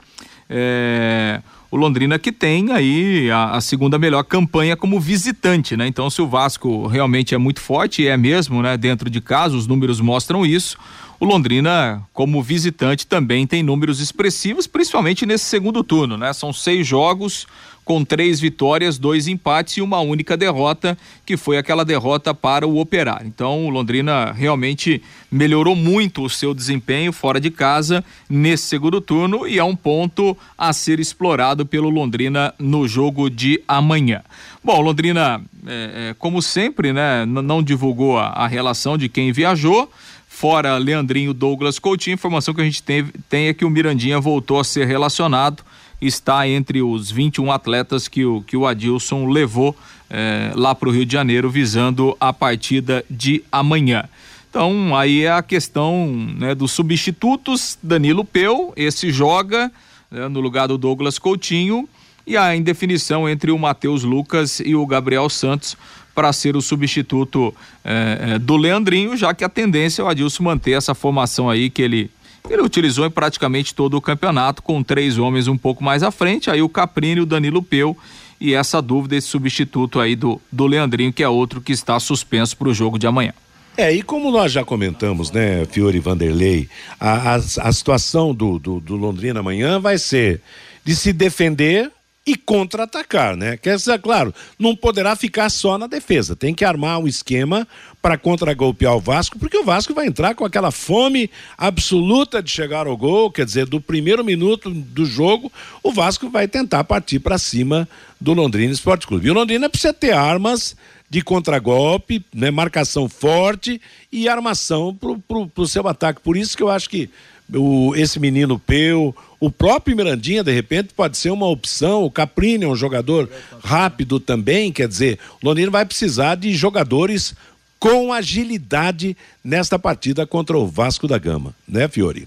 É, 0.49 1.41
o 1.71 1.77
Londrina 1.77 2.19
que 2.19 2.31
tem 2.31 2.71
aí 2.73 3.31
a, 3.31 3.53
a, 3.53 3.61
segunda 3.61 3.99
melhor 3.99 4.23
campanha 4.23 4.77
como 4.77 5.01
visitante, 5.01 5.77
né? 5.77 5.87
Então, 5.87 6.09
se 6.09 6.23
o 6.23 6.27
Vasco 6.27 6.87
realmente 6.87 7.35
é 7.35 7.39
muito 7.39 7.61
forte, 7.61 8.07
é 8.07 8.17
mesmo, 8.17 8.63
né? 8.63 8.77
Dentro 8.77 9.11
de 9.11 9.21
casa, 9.21 9.57
os 9.57 9.67
números 9.67 10.01
mostram 10.01 10.47
isso. 10.47 10.79
O 11.19 11.25
Londrina, 11.25 12.03
como 12.13 12.43
visitante, 12.43 13.07
também 13.07 13.47
tem 13.47 13.63
números 13.63 14.01
expressivos, 14.01 14.67
principalmente 14.67 15.25
nesse 15.25 15.45
segundo 15.45 15.83
turno, 15.83 16.17
né? 16.17 16.33
São 16.33 16.53
seis 16.53 16.87
jogos 16.87 17.47
com 17.87 18.05
três 18.05 18.41
vitórias, 18.41 18.99
dois 18.99 19.29
empates 19.29 19.77
e 19.77 19.81
uma 19.81 20.01
única 20.01 20.37
derrota, 20.37 20.99
que 21.25 21.37
foi 21.37 21.57
aquela 21.57 21.85
derrota 21.85 22.35
para 22.35 22.67
o 22.67 22.81
Operário. 22.81 23.29
Então, 23.29 23.65
o 23.65 23.71
Londrina 23.71 24.33
realmente 24.33 25.01
melhorou 25.31 25.77
muito 25.77 26.25
o 26.25 26.29
seu 26.29 26.53
desempenho 26.53 27.13
fora 27.13 27.41
de 27.41 27.49
casa 27.49 28.05
nesse 28.29 28.65
segundo 28.65 29.01
turno 29.01 29.47
e 29.47 29.57
é 29.57 29.63
um 29.63 29.77
ponto 29.77 30.37
a 30.59 30.73
ser 30.73 30.99
explorado 30.99 31.65
pelo 31.65 31.89
Londrina 31.89 32.53
no 32.59 32.89
jogo 32.89 33.31
de 33.31 33.63
amanhã. 33.69 34.21
Bom, 34.65 34.81
Londrina, 34.81 35.41
é, 35.65 36.09
é, 36.11 36.15
como 36.19 36.43
sempre, 36.43 36.93
né, 36.93 37.25
não 37.25 37.63
divulgou 37.63 38.19
a, 38.19 38.31
a 38.31 38.49
relação 38.49 38.99
de 38.99 39.09
quem 39.09 39.31
viajou 39.31 39.89
fora 40.37 40.77
Leandrinho 40.77 41.33
Douglas 41.33 41.79
Coutinho, 41.79 42.13
informação 42.13 42.53
que 42.53 42.61
a 42.61 42.65
gente 42.65 42.83
tem, 42.83 43.07
tem 43.27 43.49
é 43.49 43.55
que 43.55 43.65
o 43.65 43.71
Mirandinha 43.71 44.21
voltou 44.21 44.61
a 44.61 44.65
ser 44.65 44.87
relacionado 44.87 45.63
está 45.99 46.47
entre 46.47 46.83
os 46.83 47.11
21 47.11 47.51
atletas 47.51 48.07
que 48.07 48.23
o, 48.23 48.43
que 48.43 48.55
o 48.55 48.67
Adilson 48.67 49.27
levou 49.31 49.75
eh, 50.11 50.53
lá 50.55 50.75
para 50.75 50.91
o 50.91 50.93
Rio 50.93 51.07
de 51.07 51.13
Janeiro, 51.15 51.49
visando 51.49 52.15
a 52.21 52.35
partida 52.35 53.03
de 53.09 53.43
amanhã. 53.51 54.05
Então, 54.51 54.95
aí 54.95 55.23
é 55.25 55.33
a 55.33 55.43
questão 55.43 56.07
né, 56.37 56.55
dos 56.55 56.71
substitutos. 56.73 57.79
Danilo 57.83 58.23
Peu, 58.23 58.75
esse 58.77 59.11
joga 59.11 59.73
né, 60.11 60.29
no 60.29 60.41
lugar 60.41 60.69
do 60.69 60.77
Douglas 60.77 61.19
Coutinho, 61.19 61.89
e 62.27 62.37
a 62.37 62.55
indefinição 62.55 63.27
entre 63.27 63.51
o 63.51 63.59
Matheus 63.59 64.03
Lucas 64.03 64.61
e 64.61 64.75
o 64.75 64.87
Gabriel 64.87 65.31
Santos 65.31 65.79
para 66.17 66.33
ser 66.33 66.57
o 66.57 66.63
substituto 66.63 67.55
eh, 67.85 68.39
do 68.41 68.57
Leandrinho, 68.57 69.15
já 69.19 69.35
que 69.35 69.45
a 69.45 69.49
tendência 69.51 70.01
é 70.01 70.05
o 70.05 70.09
Adilson 70.09 70.43
manter 70.43 70.73
essa 70.73 70.95
formação 70.95 71.51
aí 71.51 71.69
que 71.69 71.83
ele 71.83 72.11
ele 72.49 72.63
utilizou 72.63 73.05
em 73.05 73.11
praticamente 73.11 73.75
todo 73.75 73.97
o 73.97 74.01
campeonato, 74.01 74.63
com 74.63 74.83
três 74.83 75.19
homens 75.19 75.49
um 75.49 75.59
pouco 75.59 75.83
mais 75.83 76.03
à 76.03 76.11
frente, 76.11 76.49
aí 76.51 76.63
o 76.63 76.69
Caprini, 76.69 77.21
o 77.21 77.27
Danilo 77.27 77.63
Peu 77.63 77.97
e 78.41 78.55
essa 78.55 78.81
dúvida, 78.81 79.17
esse 79.17 79.27
substituto 79.27 80.01
aí 80.01 80.15
do, 80.15 80.41
do 80.51 80.67
Leandrinho, 80.67 81.13
que 81.13 81.23
é 81.23 81.29
outro 81.29 81.61
que 81.61 81.73
está 81.73 81.99
suspenso 81.99 82.57
para 82.57 82.69
o 82.69 82.75
jogo 82.75 82.99
de 82.99 83.07
amanhã. 83.07 83.33
É, 83.77 83.93
e 83.93 84.03
como 84.03 84.31
nós 84.31 84.53
já 84.53 84.65
comentamos, 84.65 85.31
né, 85.31 85.67
Fiore 85.67 85.99
Vanderlei, 85.99 86.69
a, 86.99 87.35
a, 87.35 87.35
a 87.35 87.73
situação 87.73 88.35
do, 88.35 88.59
do, 88.59 88.81
do 88.81 88.97
Londrina 88.97 89.41
amanhã 89.41 89.79
vai 89.79 89.99
ser 89.99 90.41
de 90.83 90.97
se 90.97 91.13
defender 91.13 91.91
e 92.27 92.37
contra-atacar, 92.37 93.37
né? 93.37 93.57
Quer 93.57 93.77
dizer, 93.77 94.01
claro, 94.01 94.35
não 94.59 94.75
poderá 94.75 95.15
ficar 95.15 95.49
só 95.49 95.79
na 95.79 95.87
defesa, 95.87 96.35
tem 96.35 96.53
que 96.53 96.65
armar 96.65 96.99
um 96.99 97.07
esquema 97.07 97.69
para 98.03 98.19
contra-golpear 98.19 98.97
o 98.97 99.01
Vasco, 99.01 99.39
porque 99.39 99.57
o 99.57 99.65
Vasco 99.65 99.95
vai 99.95 100.07
entrar 100.07 100.35
com 100.35 100.45
aquela 100.45 100.73
fome 100.73 101.31
absoluta 101.57 102.43
de 102.43 102.51
chegar 102.51 102.89
ao 102.89 102.97
gol, 102.97 103.31
quer 103.31 103.45
dizer, 103.45 103.67
do 103.67 103.81
primeiro 103.81 104.25
minuto 104.25 104.71
do 104.71 105.05
jogo, 105.05 105.53
o 105.85 105.93
Vasco 105.93 106.29
vai 106.29 106.49
tentar 106.49 106.83
partir 106.83 107.21
para 107.21 107.39
cima 107.39 107.89
do 108.21 108.33
Londrina 108.33 108.73
Esporte 108.73 109.07
Clube. 109.07 109.29
E 109.29 109.31
o 109.31 109.35
Londrina 109.35 109.69
precisa 109.69 109.93
ter 109.93 110.13
armas 110.13 110.77
de 111.09 111.23
contragolpe, 111.23 112.25
né, 112.35 112.51
marcação 112.51 113.09
forte 113.09 113.81
e 114.11 114.29
armação 114.29 114.93
para 114.93 115.63
o 115.63 115.67
seu 115.67 115.87
ataque. 115.87 116.21
Por 116.21 116.37
isso 116.37 116.57
que 116.57 116.63
eu 116.63 116.69
acho 116.69 116.91
que 116.91 117.09
o, 117.55 117.95
esse 117.95 118.19
menino 118.19 118.59
Peu, 118.59 119.15
o 119.39 119.51
próprio 119.51 119.97
Mirandinha, 119.97 120.43
de 120.43 120.53
repente, 120.53 120.95
pode 120.95 121.17
ser 121.17 121.31
uma 121.31 121.47
opção. 121.47 122.05
O 122.05 122.11
Caprini 122.11 122.65
é 122.65 122.69
um 122.69 122.77
jogador 122.77 123.29
rápido 123.63 124.19
também. 124.19 124.73
Quer 124.73 124.89
dizer, 124.89 125.19
o 125.43 125.47
Londrina 125.47 125.71
vai 125.71 125.85
precisar 125.85 126.35
de 126.37 126.55
jogadores 126.55 127.35
com 127.79 128.13
agilidade 128.13 129.17
nesta 129.45 129.79
partida 129.79 130.27
contra 130.27 130.57
o 130.57 130.67
Vasco 130.67 131.07
da 131.07 131.19
Gama, 131.19 131.55
né, 131.69 131.87
Fiore? 131.89 132.27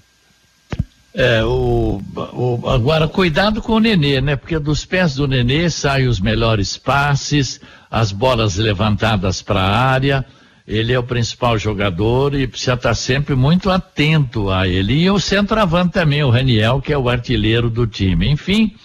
É, 1.13 1.43
o, 1.43 1.99
o, 2.15 2.69
agora 2.69 3.07
cuidado 3.07 3.61
com 3.61 3.73
o 3.73 3.79
Nenê, 3.79 4.21
né? 4.21 4.35
Porque 4.35 4.59
dos 4.59 4.85
pés 4.85 5.15
do 5.15 5.27
Nenê 5.27 5.67
saem 5.69 6.07
os 6.07 6.19
melhores 6.19 6.77
passes, 6.77 7.59
as 7.89 8.11
bolas 8.11 8.57
levantadas 8.57 9.41
para 9.41 9.59
a 9.59 9.75
área 9.75 10.25
ele 10.69 10.93
é 10.93 10.99
o 10.99 11.03
principal 11.03 11.57
jogador 11.57 12.35
e 12.35 12.45
precisa 12.45 12.75
estar 12.75 12.93
sempre 12.93 13.33
muito 13.33 13.71
atento 13.71 14.51
a 14.51 14.67
ele. 14.67 14.93
E 15.01 15.09
o 15.09 15.19
centroavante 15.19 15.93
também, 15.93 16.23
o 16.23 16.29
Raniel, 16.29 16.79
que 16.79 16.93
é 16.93 16.97
o 16.97 17.09
artilheiro 17.09 17.71
do 17.71 17.87
time. 17.87 18.29
Enfim, 18.29 18.75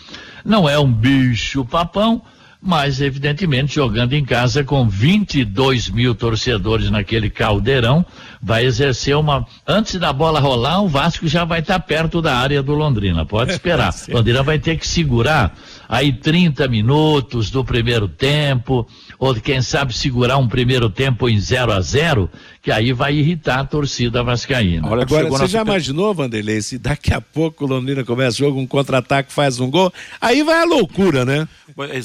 não 0.42 0.66
é 0.66 0.78
um 0.78 0.90
bicho 0.90 1.62
papão, 1.62 2.22
mas 2.64 2.98
evidentemente 3.02 3.74
jogando 3.74 4.14
em 4.14 4.24
casa 4.24 4.64
com 4.64 4.88
22 4.88 5.90
mil 5.90 6.14
torcedores 6.14 6.90
naquele 6.90 7.28
caldeirão, 7.28 8.06
vai 8.40 8.64
exercer 8.64 9.14
uma. 9.14 9.46
Antes 9.66 10.00
da 10.00 10.12
bola 10.14 10.40
rolar, 10.40 10.80
o 10.80 10.88
Vasco 10.88 11.28
já 11.28 11.44
vai 11.44 11.60
estar 11.60 11.78
perto 11.80 12.22
da 12.22 12.34
área 12.34 12.62
do 12.62 12.72
Londrina. 12.74 13.26
Pode 13.26 13.52
esperar. 13.56 13.94
Londrina 14.08 14.42
vai 14.42 14.58
ter 14.58 14.78
que 14.78 14.88
segurar 14.88 15.54
aí 15.86 16.10
30 16.10 16.66
minutos 16.66 17.50
do 17.50 17.62
primeiro 17.62 18.08
tempo, 18.08 18.86
ou 19.18 19.34
quem 19.34 19.60
sabe 19.60 19.92
segurar 19.92 20.38
um 20.38 20.48
primeiro 20.48 20.88
tempo 20.88 21.28
em 21.28 21.38
0 21.38 21.70
a 21.70 21.80
0 21.82 22.30
que 22.64 22.72
aí 22.72 22.94
vai 22.94 23.14
irritar 23.14 23.60
a 23.60 23.64
torcida 23.66 24.22
vascaína. 24.22 24.86
Agora, 24.86 25.04
você 25.28 25.46
já 25.46 25.60
imaginou, 25.60 26.14
Vanderlei, 26.14 26.62
se 26.62 26.78
daqui 26.78 27.12
a 27.12 27.20
pouco 27.20 27.66
o 27.66 27.68
Londrina 27.68 28.02
começa 28.04 28.36
o 28.36 28.38
jogo, 28.38 28.58
um 28.58 28.66
contra-ataque, 28.66 29.30
faz 29.30 29.60
um 29.60 29.70
gol, 29.70 29.92
aí 30.18 30.42
vai 30.42 30.62
a 30.62 30.64
loucura, 30.64 31.26
né? 31.26 31.46
É 31.90 31.98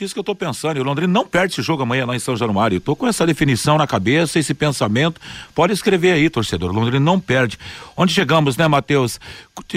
exatamente 0.00 0.04
isso 0.04 0.14
que 0.14 0.18
eu 0.18 0.22
estou 0.22 0.34
pensando. 0.34 0.76
E 0.76 0.80
o 0.80 0.84
Londrina 0.84 1.12
não 1.12 1.26
perde 1.26 1.54
esse 1.54 1.62
jogo 1.62 1.82
amanhã 1.82 2.06
lá 2.06 2.16
em 2.16 2.18
São 2.18 2.36
Januário. 2.36 2.78
Estou 2.78 2.96
com 2.96 3.06
essa 3.06 3.26
definição 3.26 3.76
na 3.76 3.86
cabeça, 3.86 4.38
esse 4.38 4.54
pensamento. 4.54 5.20
Pode 5.54 5.72
escrever 5.72 6.12
aí, 6.12 6.30
torcedor. 6.30 6.70
O 6.70 6.74
Londrina 6.74 7.00
não 7.00 7.20
perde. 7.20 7.58
Onde 7.96 8.12
chegamos, 8.12 8.56
né, 8.56 8.66
Matheus? 8.66 9.20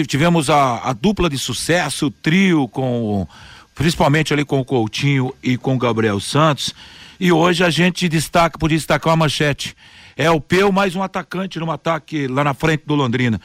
Tivemos 0.06 0.48
a, 0.48 0.90
a 0.90 0.92
dupla 0.92 1.28
de 1.28 1.38
sucesso, 1.38 2.06
o 2.06 2.10
trio 2.10 2.68
com 2.68 3.26
principalmente 3.74 4.32
ali 4.32 4.44
com 4.44 4.60
o 4.60 4.64
Coutinho 4.64 5.34
e 5.42 5.56
com 5.56 5.74
o 5.74 5.78
Gabriel 5.78 6.20
Santos. 6.20 6.72
E 7.18 7.32
hoje 7.32 7.64
a 7.64 7.70
gente 7.70 8.08
destaca, 8.08 8.58
podia 8.58 8.78
destacar 8.78 9.10
uma 9.10 9.24
manchete. 9.24 9.76
É 10.16 10.30
o 10.30 10.40
Peu 10.40 10.70
mais 10.70 10.94
um 10.94 11.02
atacante 11.02 11.58
no 11.58 11.70
ataque 11.70 12.28
lá 12.28 12.44
na 12.44 12.54
frente 12.54 12.84
do 12.86 12.94
Londrina. 12.94 13.40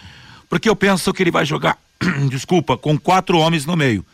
Porque 0.48 0.70
eu 0.70 0.76
penso 0.76 1.12
que 1.14 1.24
ele 1.24 1.32
vai 1.32 1.46
jogar, 1.46 1.78
desculpa, 2.30 2.78
com 2.78 2.98
quatro 2.98 3.38
homens 3.40 3.66
no 3.66 3.76
meio. 3.76 4.06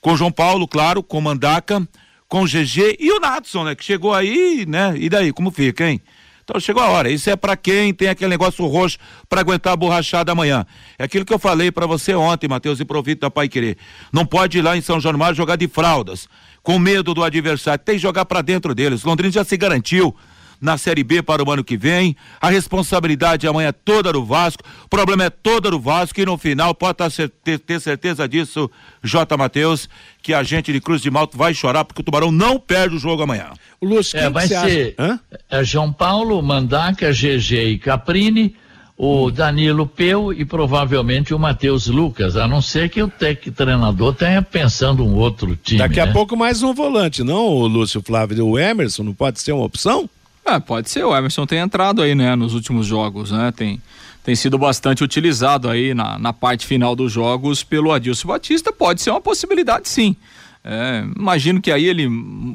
Com 0.00 0.16
João 0.16 0.30
Paulo, 0.30 0.68
claro, 0.68 1.02
com 1.02 1.20
Mandaca, 1.20 1.82
com 2.28 2.42
o 2.42 2.46
GG 2.46 2.96
e 2.98 3.10
o 3.12 3.20
Natson, 3.20 3.64
né? 3.64 3.74
Que 3.74 3.84
chegou 3.84 4.14
aí, 4.14 4.64
né? 4.66 4.94
E 4.96 5.08
daí, 5.08 5.32
como 5.32 5.50
fica, 5.50 5.88
hein? 5.88 6.00
Então 6.46 6.60
chegou 6.60 6.80
a 6.80 6.88
hora. 6.88 7.10
Isso 7.10 7.28
é 7.28 7.34
para 7.34 7.56
quem 7.56 7.92
tem 7.92 8.08
aquele 8.08 8.30
negócio 8.30 8.64
roxo 8.66 8.98
para 9.28 9.40
aguentar 9.40 9.72
a 9.72 9.76
borrachada 9.76 10.30
amanhã. 10.30 10.64
É 10.96 11.04
aquilo 11.04 11.24
que 11.24 11.34
eu 11.34 11.40
falei 11.40 11.72
para 11.72 11.86
você 11.86 12.14
ontem, 12.14 12.46
Matheus, 12.46 12.78
e 12.78 12.84
profito 12.84 13.22
da 13.22 13.30
Pai 13.30 13.48
Querer. 13.48 13.76
Não 14.12 14.24
pode 14.24 14.58
ir 14.58 14.62
lá 14.62 14.76
em 14.76 14.80
São 14.80 15.00
Januário 15.00 15.36
jogar 15.36 15.56
de 15.56 15.66
fraldas, 15.66 16.28
com 16.62 16.78
medo 16.78 17.12
do 17.12 17.24
adversário. 17.24 17.84
Tem 17.84 17.96
que 17.96 18.02
jogar 18.02 18.24
para 18.26 18.42
dentro 18.42 18.76
deles. 18.76 19.02
Londrina 19.02 19.32
já 19.32 19.42
se 19.42 19.56
garantiu 19.56 20.14
na 20.60 20.78
Série 20.78 21.04
B 21.04 21.22
para 21.22 21.42
o 21.42 21.50
ano 21.50 21.64
que 21.64 21.76
vem. 21.76 22.16
A 22.40 22.48
responsabilidade 22.48 23.46
amanhã 23.46 23.68
é 23.68 23.72
toda 23.72 24.12
do 24.12 24.24
Vasco. 24.24 24.62
O 24.84 24.88
problema 24.88 25.24
é 25.24 25.30
toda 25.30 25.70
do 25.70 25.80
Vasco 25.80 26.20
e 26.20 26.24
no 26.24 26.36
final 26.36 26.74
pode 26.74 26.96
ter, 27.44 27.58
ter 27.58 27.80
certeza 27.80 28.28
disso, 28.28 28.70
J. 29.02 29.36
Matheus, 29.36 29.88
que 30.22 30.34
a 30.34 30.42
gente 30.42 30.72
de 30.72 30.80
Cruz 30.80 31.00
de 31.02 31.10
Malta 31.10 31.36
vai 31.36 31.54
chorar 31.54 31.84
porque 31.84 32.00
o 32.00 32.04
Tubarão 32.04 32.32
não 32.32 32.58
perde 32.58 32.96
o 32.96 32.98
jogo 32.98 33.22
amanhã. 33.22 33.50
O 33.80 33.86
Lúcio, 33.86 34.18
é, 34.18 34.30
vai 34.30 34.46
ser 34.46 34.94
é 35.50 35.64
João 35.64 35.92
Paulo, 35.92 36.42
Mandaca, 36.42 37.12
GG 37.12 37.52
e 37.52 37.78
Caprini 37.78 38.56
o 38.96 39.30
Danilo 39.30 39.86
Peu 39.86 40.32
e 40.32 40.44
provavelmente 40.44 41.34
o 41.34 41.38
Matheus 41.38 41.86
Lucas, 41.86 42.36
a 42.36 42.48
não 42.48 42.62
ser 42.62 42.88
que 42.88 43.02
o 43.02 43.08
tec, 43.08 43.50
treinador 43.50 44.14
tenha 44.14 44.40
pensando 44.40 45.04
um 45.04 45.14
outro 45.14 45.54
time. 45.54 45.78
Daqui 45.78 45.96
né? 45.96 46.02
a 46.02 46.12
pouco 46.12 46.36
mais 46.36 46.62
um 46.62 46.72
volante, 46.72 47.22
não, 47.22 47.44
o 47.46 47.66
Lúcio 47.66 48.00
Flávio 48.00 48.46
o 48.46 48.58
Emerson, 48.58 49.02
não 49.02 49.12
pode 49.12 49.40
ser 49.40 49.52
uma 49.52 49.64
opção? 49.64 50.08
É, 50.46 50.60
pode 50.60 50.88
ser. 50.88 51.04
O 51.04 51.16
Emerson 51.16 51.44
tem 51.44 51.58
entrado 51.58 52.00
aí, 52.00 52.14
né, 52.14 52.36
nos 52.36 52.54
últimos 52.54 52.86
jogos, 52.86 53.32
né? 53.32 53.52
Tem, 53.52 53.82
tem 54.22 54.36
sido 54.36 54.56
bastante 54.56 55.02
utilizado 55.02 55.68
aí 55.68 55.92
na, 55.92 56.18
na 56.18 56.32
parte 56.32 56.66
final 56.66 56.94
dos 56.94 57.12
jogos 57.12 57.64
pelo 57.64 57.92
Adilson 57.92 58.28
Batista. 58.28 58.72
Pode 58.72 59.02
ser 59.02 59.10
uma 59.10 59.20
possibilidade, 59.20 59.88
sim. 59.88 60.14
É, 60.64 61.04
imagino 61.16 61.60
que 61.60 61.70
aí 61.70 61.86
ele 61.86 62.08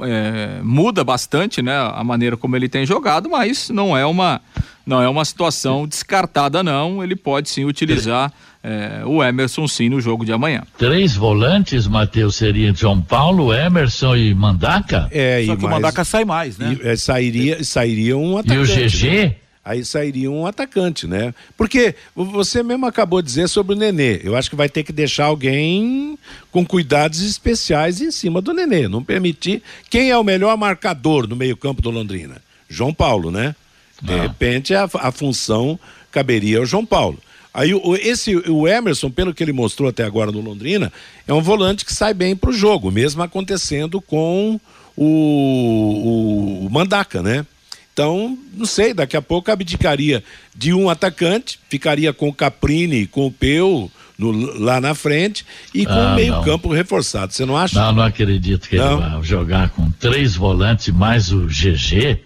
é, 0.03 0.61
muda 0.63 1.03
bastante, 1.03 1.61
né, 1.61 1.77
a 1.77 2.03
maneira 2.03 2.35
como 2.35 2.55
ele 2.55 2.67
tem 2.67 2.85
jogado, 2.85 3.29
mas 3.29 3.69
não 3.69 3.95
é 3.95 4.05
uma 4.05 4.41
não 4.85 5.01
é 5.01 5.07
uma 5.07 5.23
situação 5.23 5.87
descartada, 5.87 6.63
não. 6.63 7.03
Ele 7.03 7.15
pode 7.15 7.49
sim 7.49 7.65
utilizar 7.65 8.33
é, 8.63 9.01
o 9.05 9.23
Emerson 9.23 9.67
sim 9.67 9.89
no 9.89 9.99
jogo 9.99 10.23
de 10.23 10.31
amanhã. 10.31 10.63
Três 10.77 11.15
volantes, 11.15 11.87
Matheus, 11.87 12.35
seria 12.35 12.73
João 12.73 13.01
Paulo, 13.01 13.53
Emerson 13.53 14.15
e 14.15 14.33
Mandaca? 14.35 15.07
É, 15.11 15.43
Só 15.45 15.55
que 15.55 15.63
mais, 15.63 15.73
o 15.73 15.75
Mandaca 15.75 16.03
sai 16.03 16.25
mais, 16.25 16.57
né? 16.57 16.77
E, 16.81 16.87
é, 16.87 16.95
sairia, 16.95 17.63
sairia 17.63 18.17
um 18.17 18.37
atacante. 18.37 18.79
E 18.79 18.85
o 18.85 18.89
GG? 18.89 19.09
Né? 19.09 19.35
Aí 19.63 19.85
sairia 19.85 20.29
um 20.29 20.47
atacante, 20.47 21.05
né? 21.05 21.35
Porque 21.55 21.93
você 22.15 22.63
mesmo 22.63 22.87
acabou 22.87 23.21
de 23.21 23.27
dizer 23.27 23.47
sobre 23.47 23.75
o 23.75 23.77
Nenê. 23.77 24.19
Eu 24.23 24.35
acho 24.35 24.49
que 24.49 24.55
vai 24.55 24.67
ter 24.67 24.83
que 24.83 24.91
deixar 24.91 25.25
alguém 25.25 26.17
com 26.51 26.65
cuidados 26.65 27.21
especiais 27.21 28.01
em 28.01 28.09
cima 28.09 28.41
do 28.41 28.53
Nenê. 28.53 28.87
Não 28.87 29.03
permitir. 29.03 29.61
Quem 29.87 30.09
é 30.09 30.17
o 30.17 30.23
melhor 30.23 30.57
marcador 30.57 31.27
no 31.27 31.35
meio-campo 31.35 31.79
do 31.79 31.91
Londrina? 31.91 32.41
João 32.67 32.91
Paulo, 32.91 33.29
né? 33.29 33.55
De 34.01 34.13
ah. 34.13 34.23
repente 34.23 34.73
a, 34.73 34.89
a 34.95 35.11
função 35.11 35.79
caberia 36.11 36.57
ao 36.57 36.65
João 36.65 36.85
Paulo. 36.85 37.19
Aí 37.53 37.73
o, 37.73 37.95
esse, 37.95 38.35
o 38.49 38.67
Emerson, 38.67 39.09
pelo 39.09 39.33
que 39.33 39.43
ele 39.43 39.51
mostrou 39.51 39.89
até 39.89 40.03
agora 40.03 40.31
no 40.31 40.39
Londrina, 40.39 40.91
é 41.27 41.33
um 41.33 41.41
volante 41.41 41.85
que 41.85 41.93
sai 41.93 42.13
bem 42.13 42.35
para 42.35 42.49
o 42.49 42.53
jogo, 42.53 42.89
mesmo 42.91 43.21
acontecendo 43.21 44.01
com 44.01 44.59
o, 44.95 45.05
o, 45.05 46.65
o 46.65 46.69
Mandaca, 46.69 47.21
né? 47.21 47.45
Então, 47.93 48.37
não 48.53 48.65
sei, 48.65 48.93
daqui 48.93 49.17
a 49.17 49.21
pouco 49.21 49.51
abdicaria 49.51 50.23
de 50.55 50.73
um 50.73 50.89
atacante, 50.89 51.59
ficaria 51.69 52.13
com 52.13 52.29
o 52.29 52.33
Caprini, 52.33 53.05
com 53.05 53.27
o 53.27 53.31
Peu 53.31 53.91
no, 54.17 54.31
lá 54.59 54.79
na 54.79 54.95
frente 54.95 55.45
e 55.73 55.85
com 55.85 55.91
ah, 55.91 56.13
o 56.13 56.15
meio-campo 56.15 56.69
reforçado. 56.71 57.33
Você 57.33 57.45
não 57.45 57.57
acha? 57.57 57.79
Não, 57.79 57.91
não 57.93 58.03
acredito 58.03 58.69
que 58.69 58.77
não. 58.77 59.01
ele 59.01 59.09
vai 59.09 59.23
jogar 59.23 59.69
com 59.71 59.91
três 59.91 60.35
volantes 60.35 60.93
mais 60.93 61.33
o 61.33 61.47
GG. 61.47 62.19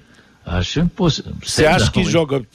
Acho 0.45 0.81
impossível. 0.81 1.33
Você 1.43 1.65
acha 1.65 1.89
que 1.89 2.03
joga 2.03 2.45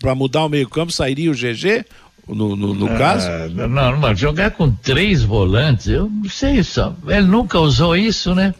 para 0.00 0.14
mudar 0.14 0.44
o 0.44 0.48
meio-campo 0.48 0.92
sairia 0.92 1.30
o 1.30 1.34
GG? 1.34 1.86
No, 2.28 2.54
no, 2.54 2.74
no 2.74 2.86
ah, 2.92 2.98
caso? 2.98 3.28
Não, 3.48 3.96
mas 3.98 4.18
jogar 4.18 4.50
com 4.50 4.70
três 4.70 5.22
volantes, 5.22 5.86
eu 5.86 6.10
não 6.10 6.28
sei 6.28 6.62
só. 6.62 6.94
Ele 7.06 7.26
nunca 7.26 7.58
usou 7.58 7.96
isso, 7.96 8.34
né? 8.34 8.54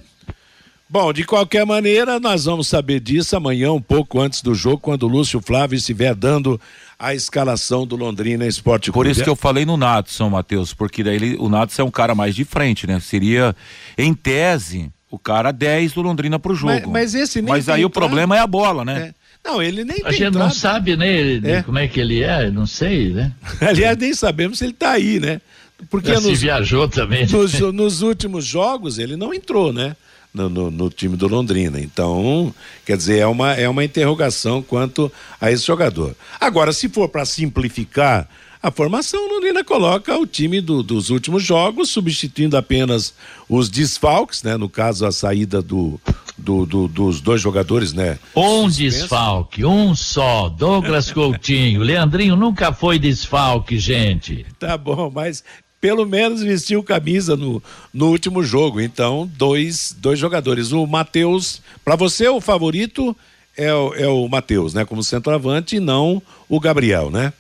Bom, 0.91 1.13
de 1.13 1.23
qualquer 1.23 1.67
maneira, 1.67 2.19
nós 2.19 2.47
vamos 2.47 2.67
saber 2.67 2.99
disso 3.01 3.37
amanhã, 3.37 3.73
um 3.73 3.81
pouco 3.81 4.19
antes 4.19 4.41
do 4.41 4.55
jogo, 4.55 4.79
quando 4.79 5.03
o 5.03 5.09
Lúcio 5.09 5.39
Flávio 5.43 5.77
estiver 5.77 6.15
dando 6.15 6.59
a 6.99 7.15
escalação 7.15 7.87
do 7.87 7.95
Londrina 7.95 8.47
Esporte 8.47 8.91
Clube. 8.91 9.07
Por 9.07 9.11
isso 9.11 9.23
que 9.23 9.29
eu 9.29 9.37
falei 9.37 9.67
no 9.67 9.77
Natson, 9.77 10.31
Matheus, 10.31 10.73
porque 10.73 11.05
daí 11.05 11.17
ele, 11.17 11.37
o 11.39 11.51
Natson 11.51 11.83
é 11.83 11.85
um 11.85 11.91
cara 11.91 12.15
mais 12.15 12.35
de 12.35 12.43
frente, 12.43 12.87
né? 12.87 12.99
Seria, 13.01 13.55
em 13.99 14.15
tese, 14.15 14.91
o 15.11 15.19
cara 15.19 15.53
10 15.53 15.93
do 15.93 16.03
Londrina 16.03 16.39
pro 16.39 16.55
jogo. 16.55 16.73
Mas, 16.73 16.87
mas 16.87 17.15
esse 17.15 17.41
nem 17.41 17.51
Mas 17.51 17.69
aí 17.69 17.85
o 17.85 17.91
problema 17.91 18.37
é 18.37 18.41
a 18.41 18.47
bola, 18.47 18.85
né? 18.85 19.13
É. 19.15 19.19
Não, 19.49 19.63
ele 19.63 19.85
nem 19.85 20.03
A 20.05 20.11
gente 20.11 20.25
entrado. 20.25 20.45
não 20.45 20.51
sabe, 20.51 20.97
né, 20.97 21.37
é. 21.43 21.63
como 21.63 21.79
é 21.79 21.89
que 21.89 22.01
ele 22.01 22.23
é, 22.23 22.51
não 22.51 22.67
sei, 22.67 23.11
né? 23.11 23.33
Aliás, 23.61 23.97
nem 23.97 24.13
sabemos 24.13 24.59
se 24.59 24.65
ele 24.65 24.73
tá 24.73 24.91
aí, 24.91 25.19
né? 25.19 25.41
Porque 25.89 26.13
nos, 26.13 26.25
se 26.25 26.35
viajou 26.35 26.89
também. 26.89 27.27
Nos, 27.27 27.59
nos 27.73 28.03
últimos 28.03 28.45
jogos 28.45 28.99
ele 28.99 29.17
não 29.17 29.33
entrou, 29.33 29.73
né? 29.73 29.95
no, 30.35 30.49
no, 30.49 30.71
no, 30.71 30.91
time 30.91 31.17
do 31.17 31.27
Londrina. 31.27 31.81
Então, 31.81 32.55
quer 32.85 32.97
dizer, 32.97 33.19
é 33.19 33.27
uma, 33.27 33.55
é 33.55 33.69
uma 33.69 33.85
interrogação 33.85 34.63
quanto 34.63 35.11
a 35.41 35.51
esse 35.51 35.67
jogador. 35.67 36.15
Agora, 36.41 36.73
se 36.73 36.89
for 36.89 37.09
para 37.09 37.25
simplificar 37.25 38.29
a 38.63 38.71
formação, 38.71 39.29
Londrina 39.29 39.63
coloca 39.63 40.17
o 40.19 40.27
time 40.27 40.61
do, 40.61 40.83
dos 40.83 41.11
últimos 41.11 41.45
jogos, 41.45 41.91
substituindo 41.91 42.57
apenas 42.57 43.15
os 43.49 43.69
desfalques, 43.69 44.43
né? 44.43 44.57
No 44.57 44.69
caso, 44.69 45.07
a 45.07 45.13
saída 45.13 45.63
do, 45.63 46.01
do, 46.37 46.67
do 46.67 46.89
dos 46.89 47.21
dois 47.21 47.41
jogadores, 47.41 47.93
né? 47.93 48.19
Um 48.35 48.69
desfalque, 48.69 49.65
um 49.65 49.95
só, 49.95 50.49
Douglas 50.49 51.11
Coutinho. 51.13 51.83
Leandrinho 51.83 52.35
nunca 52.35 52.73
foi 52.73 52.99
desfalque, 52.99 53.79
gente. 53.79 54.45
Tá 54.59 54.77
bom, 54.77 55.11
mas 55.15 55.45
pelo 55.81 56.05
menos 56.05 56.43
vestiu 56.43 56.83
camisa 56.83 57.37
no, 57.37 57.63
no 57.95 58.09
último 58.09 58.43
jogo. 58.43 58.81
Então, 58.81 59.31
dois, 59.37 59.95
dois 59.97 60.19
jogadores. 60.19 60.73
O 60.73 60.87
Matheus, 60.87 61.63
para 61.85 61.95
você, 61.95 62.29
o 62.29 62.41
favorito 62.41 63.17
é, 63.57 63.73
o, 63.73 63.95
é 63.95 64.07
o 64.09 64.29
Matheus, 64.29 64.75
né? 64.75 64.85
Como 64.85 65.03
centroavante 65.03 65.77
e 65.77 65.81
não 65.81 66.21
o 66.49 66.59
Gabriel, 66.61 67.11
né? 67.11 67.33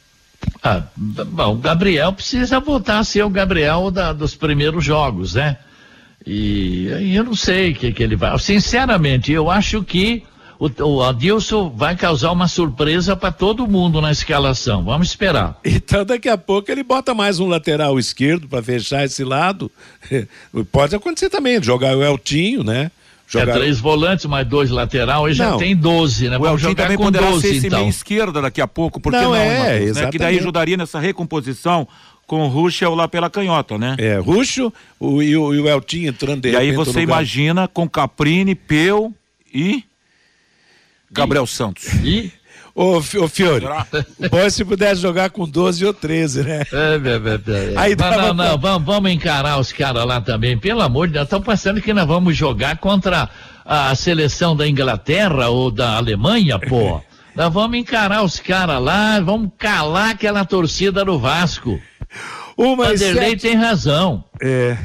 Ah, 0.62 0.82
bom, 0.96 1.52
o 1.54 1.56
Gabriel 1.56 2.12
precisa 2.12 2.58
voltar 2.58 2.98
a 2.98 3.04
ser 3.04 3.22
o 3.22 3.30
Gabriel 3.30 3.90
da, 3.90 4.12
dos 4.12 4.34
primeiros 4.34 4.84
jogos, 4.84 5.34
né? 5.34 5.56
E, 6.26 6.88
e 7.00 7.16
eu 7.16 7.24
não 7.24 7.34
sei 7.34 7.70
o 7.70 7.74
que, 7.74 7.92
que 7.92 8.02
ele 8.02 8.16
vai. 8.16 8.36
Sinceramente, 8.38 9.32
eu 9.32 9.50
acho 9.50 9.82
que 9.82 10.24
o, 10.58 10.68
o 10.82 11.02
Adilson 11.02 11.70
vai 11.70 11.96
causar 11.96 12.32
uma 12.32 12.48
surpresa 12.48 13.14
para 13.14 13.30
todo 13.30 13.68
mundo 13.68 14.00
na 14.00 14.10
escalação. 14.10 14.84
Vamos 14.84 15.08
esperar. 15.08 15.58
Então 15.64 16.04
daqui 16.04 16.28
a 16.28 16.36
pouco 16.36 16.70
ele 16.70 16.82
bota 16.82 17.14
mais 17.14 17.38
um 17.38 17.46
lateral 17.46 17.98
esquerdo 17.98 18.48
para 18.48 18.62
fechar 18.62 19.04
esse 19.04 19.22
lado. 19.22 19.70
Pode 20.72 20.96
acontecer 20.96 21.30
também, 21.30 21.62
jogar 21.62 21.96
o 21.96 22.02
Eltinho, 22.02 22.64
né? 22.64 22.90
Jogar... 23.28 23.56
É 23.56 23.58
três 23.58 23.78
volantes, 23.78 24.24
mais 24.24 24.46
dois 24.46 24.70
lateral, 24.70 25.28
e 25.28 25.34
já 25.34 25.54
tem 25.58 25.76
12, 25.76 26.30
né? 26.30 26.38
O 26.38 26.40
Vamos 26.40 26.62
jogar 26.62 26.84
também 26.84 26.96
com 26.96 27.04
poderá 27.04 27.30
12, 27.30 27.40
ser 27.42 27.56
esse 27.56 27.66
então. 27.66 27.80
meio 27.80 27.90
esquerda 27.90 28.40
daqui 28.40 28.58
a 28.58 28.66
pouco, 28.66 28.98
porque 28.98 29.20
não, 29.20 29.30
não 29.30 29.36
é, 29.36 29.58
Matheus, 29.58 29.96
né? 29.98 30.10
Que 30.10 30.18
daí 30.18 30.38
ajudaria 30.38 30.78
nessa 30.78 30.98
recomposição 30.98 31.86
com 32.26 32.40
o 32.40 32.48
Ruschel 32.48 32.94
lá 32.94 33.06
pela 33.06 33.28
canhota, 33.28 33.76
né? 33.76 33.96
É, 33.98 34.16
Ruxo 34.16 34.72
o, 34.98 35.22
e, 35.22 35.36
o, 35.36 35.54
e 35.54 35.60
o 35.60 35.68
Eltinho 35.68 36.08
entrando 36.08 36.42
de 36.42 36.50
E 36.50 36.56
aí 36.56 36.72
você 36.72 37.00
imagina 37.00 37.68
com 37.68 37.86
Caprini, 37.86 38.54
Peu 38.54 39.12
e 39.52 39.84
Gabriel 41.10 41.44
e, 41.44 41.48
Santos. 41.48 41.84
E? 42.02 42.32
Ô, 42.78 42.98
ô 42.98 43.28
Fiore, 43.28 43.66
pode 44.30 44.52
se 44.52 44.64
pudesse 44.64 45.02
jogar 45.02 45.30
com 45.30 45.48
12 45.48 45.84
ou 45.84 45.92
13, 45.92 46.44
né? 46.44 46.62
É, 46.72 46.94
é, 46.94 47.72
é, 47.74 47.76
Aí 47.76 47.96
não, 47.96 48.10
não, 48.10 48.34
não, 48.34 48.56
vamos, 48.56 48.86
vamos 48.86 49.10
encarar 49.10 49.58
os 49.58 49.72
caras 49.72 50.06
lá 50.06 50.20
também. 50.20 50.56
Pelo 50.56 50.80
amor 50.82 51.08
de 51.08 51.14
Deus, 51.14 51.24
estão 51.24 51.42
pensando 51.42 51.82
que 51.82 51.92
nós 51.92 52.06
vamos 52.06 52.36
jogar 52.36 52.78
contra 52.78 53.28
a 53.64 53.92
seleção 53.96 54.54
da 54.54 54.68
Inglaterra 54.68 55.48
ou 55.48 55.72
da 55.72 55.96
Alemanha, 55.96 56.56
pô. 56.56 57.00
nós 57.34 57.52
vamos 57.52 57.76
encarar 57.76 58.22
os 58.22 58.38
caras 58.38 58.80
lá, 58.80 59.18
vamos 59.18 59.50
calar 59.58 60.10
aquela 60.10 60.44
torcida 60.44 61.04
do 61.04 61.18
Vasco. 61.18 61.80
Uma 62.56 62.86
Vanderlei 62.90 63.30
sete... 63.30 63.42
tem 63.42 63.56
razão. 63.56 64.22
É, 64.40 64.76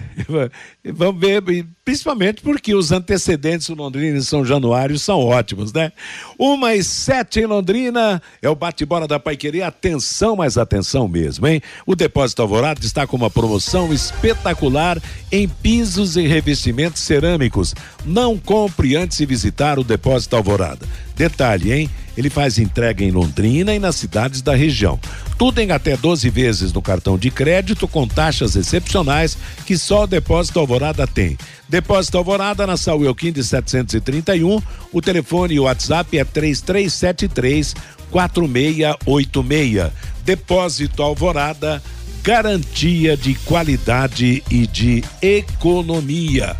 vamos 0.93 1.21
ver, 1.21 1.41
principalmente 1.85 2.41
porque 2.41 2.73
os 2.73 2.91
antecedentes 2.91 3.67
do 3.67 3.75
Londrina 3.75 4.17
em 4.17 4.21
São 4.21 4.43
Januário 4.45 4.97
são 4.97 5.19
ótimos, 5.19 5.71
né? 5.71 5.91
Uma 6.39 6.73
e 6.75 6.83
sete 6.83 7.41
em 7.41 7.45
Londrina, 7.45 8.21
é 8.41 8.49
o 8.49 8.55
bate-bola 8.55 9.07
da 9.07 9.19
Paiqueria. 9.19 9.67
Atenção, 9.67 10.35
mas 10.35 10.57
atenção 10.57 11.07
mesmo, 11.07 11.45
hein? 11.47 11.61
O 11.85 11.95
Depósito 11.95 12.41
Alvorada 12.41 12.79
está 12.83 13.05
com 13.05 13.15
uma 13.15 13.29
promoção 13.29 13.93
espetacular 13.93 15.01
em 15.31 15.47
pisos 15.47 16.17
e 16.17 16.27
revestimentos 16.27 17.01
cerâmicos. 17.01 17.75
Não 18.05 18.37
compre 18.37 18.95
antes 18.95 19.17
de 19.17 19.25
visitar 19.25 19.77
o 19.77 19.83
Depósito 19.83 20.35
Alvorada. 20.35 20.87
Detalhe, 21.15 21.71
hein? 21.71 21.89
Ele 22.15 22.29
faz 22.29 22.57
entrega 22.57 23.03
em 23.03 23.11
Londrina 23.11 23.73
e 23.73 23.79
nas 23.79 23.95
cidades 23.95 24.41
da 24.41 24.55
região. 24.55 24.99
Tudo 25.37 25.59
em 25.59 25.71
até 25.71 25.97
12 25.97 26.29
vezes 26.29 26.71
no 26.71 26.81
cartão 26.81 27.17
de 27.17 27.31
crédito 27.31 27.87
com 27.87 28.07
taxas 28.07 28.55
excepcionais 28.55 29.37
que 29.65 29.77
só 29.77 30.03
o 30.03 30.07
Depósito 30.07 30.59
Alvorada 30.59 31.07
tem. 31.07 31.37
Depósito 31.67 32.17
Alvorada 32.17 32.67
na 32.67 32.77
Saúl 32.77 33.05
Elquim 33.05 33.31
de 33.31 33.43
731. 33.43 34.61
O 34.91 35.01
telefone 35.01 35.55
e 35.55 35.59
o 35.59 35.63
WhatsApp 35.63 36.17
é 36.17 36.23
3373 36.23 37.75
4686. 38.11 39.91
Depósito 40.23 41.01
Alvorada, 41.01 41.81
garantia 42.23 43.17
de 43.17 43.33
qualidade 43.35 44.43
e 44.49 44.67
de 44.67 45.03
economia. 45.21 46.55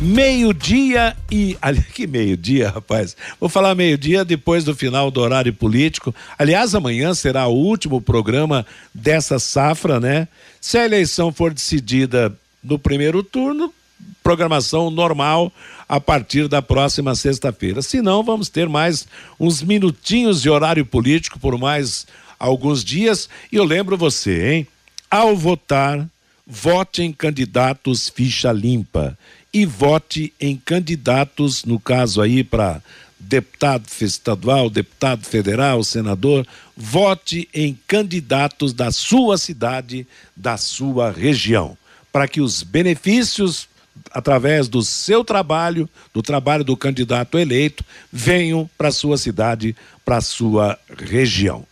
Meio-dia 0.00 1.16
e. 1.28 1.56
Que 1.92 2.06
meio-dia, 2.06 2.70
rapaz? 2.70 3.16
Vou 3.40 3.48
falar 3.48 3.74
meio-dia 3.74 4.24
depois 4.24 4.62
do 4.62 4.76
final 4.76 5.10
do 5.10 5.20
horário 5.20 5.52
político. 5.52 6.14
Aliás, 6.38 6.72
amanhã 6.72 7.12
será 7.14 7.48
o 7.48 7.56
último 7.56 8.00
programa 8.00 8.64
dessa 8.94 9.40
safra, 9.40 9.98
né? 9.98 10.28
Se 10.60 10.78
a 10.78 10.84
eleição 10.84 11.32
for 11.32 11.52
decidida 11.52 12.32
no 12.62 12.78
primeiro 12.78 13.24
turno, 13.24 13.74
programação 14.22 14.88
normal 14.88 15.52
a 15.88 15.98
partir 15.98 16.46
da 16.46 16.62
próxima 16.62 17.16
sexta-feira. 17.16 17.82
Se 17.82 18.00
não, 18.00 18.22
vamos 18.22 18.48
ter 18.48 18.68
mais 18.68 19.08
uns 19.38 19.62
minutinhos 19.62 20.40
de 20.40 20.48
horário 20.48 20.86
político 20.86 21.40
por 21.40 21.58
mais 21.58 22.06
alguns 22.38 22.84
dias. 22.84 23.28
E 23.50 23.56
eu 23.56 23.64
lembro 23.64 23.96
você, 23.96 24.52
hein? 24.52 24.66
Ao 25.10 25.34
votar, 25.36 26.06
vote 26.46 27.02
em 27.02 27.12
candidatos 27.12 28.08
ficha 28.08 28.52
limpa 28.52 29.18
e 29.52 29.64
vote 29.64 30.32
em 30.40 30.56
candidatos, 30.56 31.64
no 31.64 31.80
caso 31.80 32.20
aí 32.20 32.44
para 32.44 32.82
deputado 33.18 33.84
estadual, 34.00 34.70
deputado 34.70 35.24
federal, 35.24 35.82
senador, 35.82 36.46
vote 36.76 37.48
em 37.52 37.78
candidatos 37.86 38.72
da 38.72 38.92
sua 38.92 39.36
cidade, 39.36 40.06
da 40.36 40.56
sua 40.56 41.10
região, 41.10 41.76
para 42.12 42.28
que 42.28 42.40
os 42.40 42.62
benefícios 42.62 43.68
através 44.12 44.68
do 44.68 44.82
seu 44.82 45.24
trabalho, 45.24 45.88
do 46.14 46.22
trabalho 46.22 46.64
do 46.64 46.76
candidato 46.76 47.38
eleito, 47.38 47.84
venham 48.12 48.68
para 48.78 48.90
sua 48.90 49.18
cidade, 49.18 49.74
para 50.04 50.20
sua 50.20 50.78
região. 50.96 51.66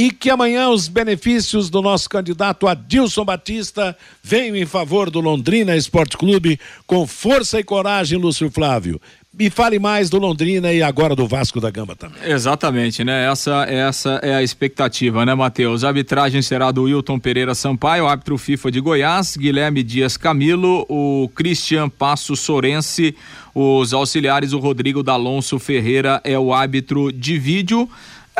E 0.00 0.10
que 0.10 0.30
amanhã 0.30 0.70
os 0.70 0.88
benefícios 0.88 1.68
do 1.68 1.82
nosso 1.82 2.08
candidato 2.08 2.66
Adilson 2.66 3.22
Batista 3.22 3.94
venham 4.22 4.56
em 4.56 4.64
favor 4.64 5.10
do 5.10 5.20
Londrina 5.20 5.76
Esporte 5.76 6.16
Clube 6.16 6.58
com 6.86 7.06
força 7.06 7.60
e 7.60 7.62
coragem, 7.62 8.18
Lúcio 8.18 8.50
Flávio. 8.50 8.98
E 9.38 9.50
fale 9.50 9.78
mais 9.78 10.08
do 10.08 10.18
Londrina 10.18 10.72
e 10.72 10.82
agora 10.82 11.14
do 11.14 11.28
Vasco 11.28 11.60
da 11.60 11.70
Gama 11.70 11.94
também. 11.94 12.18
Exatamente, 12.24 13.04
né? 13.04 13.30
Essa, 13.30 13.66
essa 13.68 14.20
é 14.22 14.34
a 14.34 14.42
expectativa, 14.42 15.26
né, 15.26 15.34
Matheus? 15.34 15.84
A 15.84 15.88
arbitragem 15.88 16.40
será 16.40 16.70
do 16.70 16.84
Wilton 16.84 17.18
Pereira 17.18 17.54
Sampaio, 17.54 18.06
árbitro 18.06 18.38
FIFA 18.38 18.70
de 18.70 18.80
Goiás, 18.80 19.36
Guilherme 19.36 19.82
Dias 19.82 20.16
Camilo, 20.16 20.86
o 20.88 21.30
Christian 21.34 21.90
Passo 21.90 22.34
Sorense, 22.34 23.14
os 23.54 23.92
auxiliares, 23.92 24.54
o 24.54 24.58
Rodrigo 24.58 25.02
D'Alonso 25.02 25.58
Ferreira 25.58 26.22
é 26.24 26.38
o 26.38 26.54
árbitro 26.54 27.12
de 27.12 27.38
vídeo. 27.38 27.86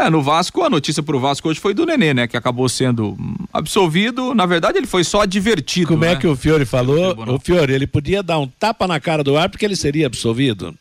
É, 0.01 0.11
no 0.11 0.23
Vasco, 0.23 0.63
a 0.63 0.71
notícia 0.71 1.03
pro 1.03 1.21
Vasco 1.21 1.49
hoje 1.49 1.61
foi 1.61 1.75
do 1.75 1.85
Nenê, 1.85 2.15
né? 2.15 2.27
Que 2.27 2.37
acabou 2.37 2.69
sendo 2.69 3.17
absolvido. 3.53 4.35
Na 4.35 4.47
verdade, 4.47 4.79
ele 4.79 4.87
foi 4.87 5.05
só 5.05 5.23
advertido. 5.23 5.89
Como 5.89 6.05
né? 6.05 6.13
é 6.13 6.17
que 6.17 6.27
o 6.27 6.35
Fiore 6.35 6.65
falou? 6.65 7.15
O 7.29 7.39
Fiore, 7.39 7.73
ele 7.73 7.87
podia 7.87 8.23
dar 8.23 8.39
um 8.39 8.47
tapa 8.47 8.87
na 8.87 8.99
cara 8.99 9.23
do 9.23 9.37
ar 9.37 9.49
porque 9.51 9.65
ele 9.65 9.77
seria 9.77 10.07
absolvido 10.07 10.75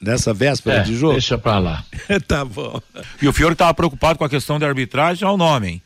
nessa 0.00 0.34
véspera 0.34 0.78
é, 0.78 0.82
de 0.82 0.96
jogo? 0.96 1.12
Deixa 1.12 1.38
pra 1.38 1.58
lá. 1.58 1.84
tá 2.26 2.44
bom. 2.44 2.80
E 3.20 3.28
o 3.28 3.32
Fiore 3.32 3.52
estava 3.52 3.72
preocupado 3.72 4.18
com 4.18 4.24
a 4.24 4.28
questão 4.28 4.58
da 4.58 4.66
arbitragem, 4.66 5.26
olha 5.26 5.34
o 5.34 5.38
nome, 5.38 5.68
hein? 5.68 5.82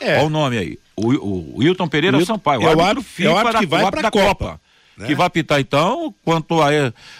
É. 0.00 0.16
Olha 0.16 0.26
o 0.26 0.30
nome 0.30 0.58
aí. 0.58 0.78
O, 0.96 1.12
o, 1.12 1.54
o 1.54 1.58
Wilton 1.58 1.88
Pereira 1.88 2.16
Wilton, 2.16 2.34
Sampaio, 2.34 2.62
é 2.62 2.64
o 2.64 2.68
árbitro 2.68 2.86
árbitro- 2.86 3.12
FIFA 3.14 3.28
é 3.28 3.32
o 3.32 3.36
árbitro 3.36 3.52
da, 3.52 3.60
que 3.60 3.66
vai 3.66 3.82
o 3.82 3.86
árbitro 3.86 4.10
pra 4.10 4.20
da 4.20 4.26
Copa, 4.28 4.44
Copa. 4.44 4.60
Né? 5.00 5.06
Que 5.06 5.14
vai 5.14 5.26
apitar 5.26 5.58
então, 5.58 6.14
quanto 6.24 6.60
a, 6.60 6.68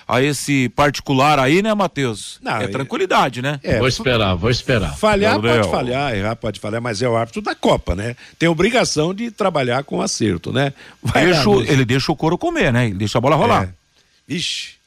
a 0.06 0.22
esse 0.22 0.68
particular 0.70 1.38
aí, 1.38 1.62
né, 1.62 1.74
Matheus? 1.74 2.38
Não, 2.42 2.56
é 2.56 2.68
tranquilidade, 2.68 3.42
né? 3.42 3.58
É, 3.62 3.78
vou 3.78 3.88
esperar, 3.88 4.34
vou 4.34 4.50
esperar. 4.50 4.96
Falhar 4.96 5.40
pode 5.40 5.68
falhar, 5.68 6.14
errar 6.14 6.36
pode 6.36 6.60
falhar, 6.60 6.80
mas 6.80 7.02
é 7.02 7.08
o 7.08 7.16
árbitro 7.16 7.42
da 7.42 7.54
Copa, 7.54 7.94
né? 7.94 8.14
Tem 8.38 8.48
obrigação 8.48 9.14
de 9.14 9.30
trabalhar 9.30 9.82
com 9.84 10.00
acerto, 10.00 10.52
né? 10.52 10.72
Lá, 11.02 11.20
Deixa 11.20 11.50
ele 11.72 11.84
deixa 11.84 12.12
o 12.12 12.16
couro 12.16 12.36
comer, 12.36 12.72
né? 12.72 12.86
Ele 12.86 12.94
deixa 12.94 13.18
a 13.18 13.20
bola 13.20 13.36
rolar. 13.36 13.64
É. 13.64 14.34
Ixi. 14.34 14.80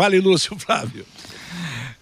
Fale, 0.00 0.18
Lúcio 0.18 0.56
Flávio. 0.58 1.04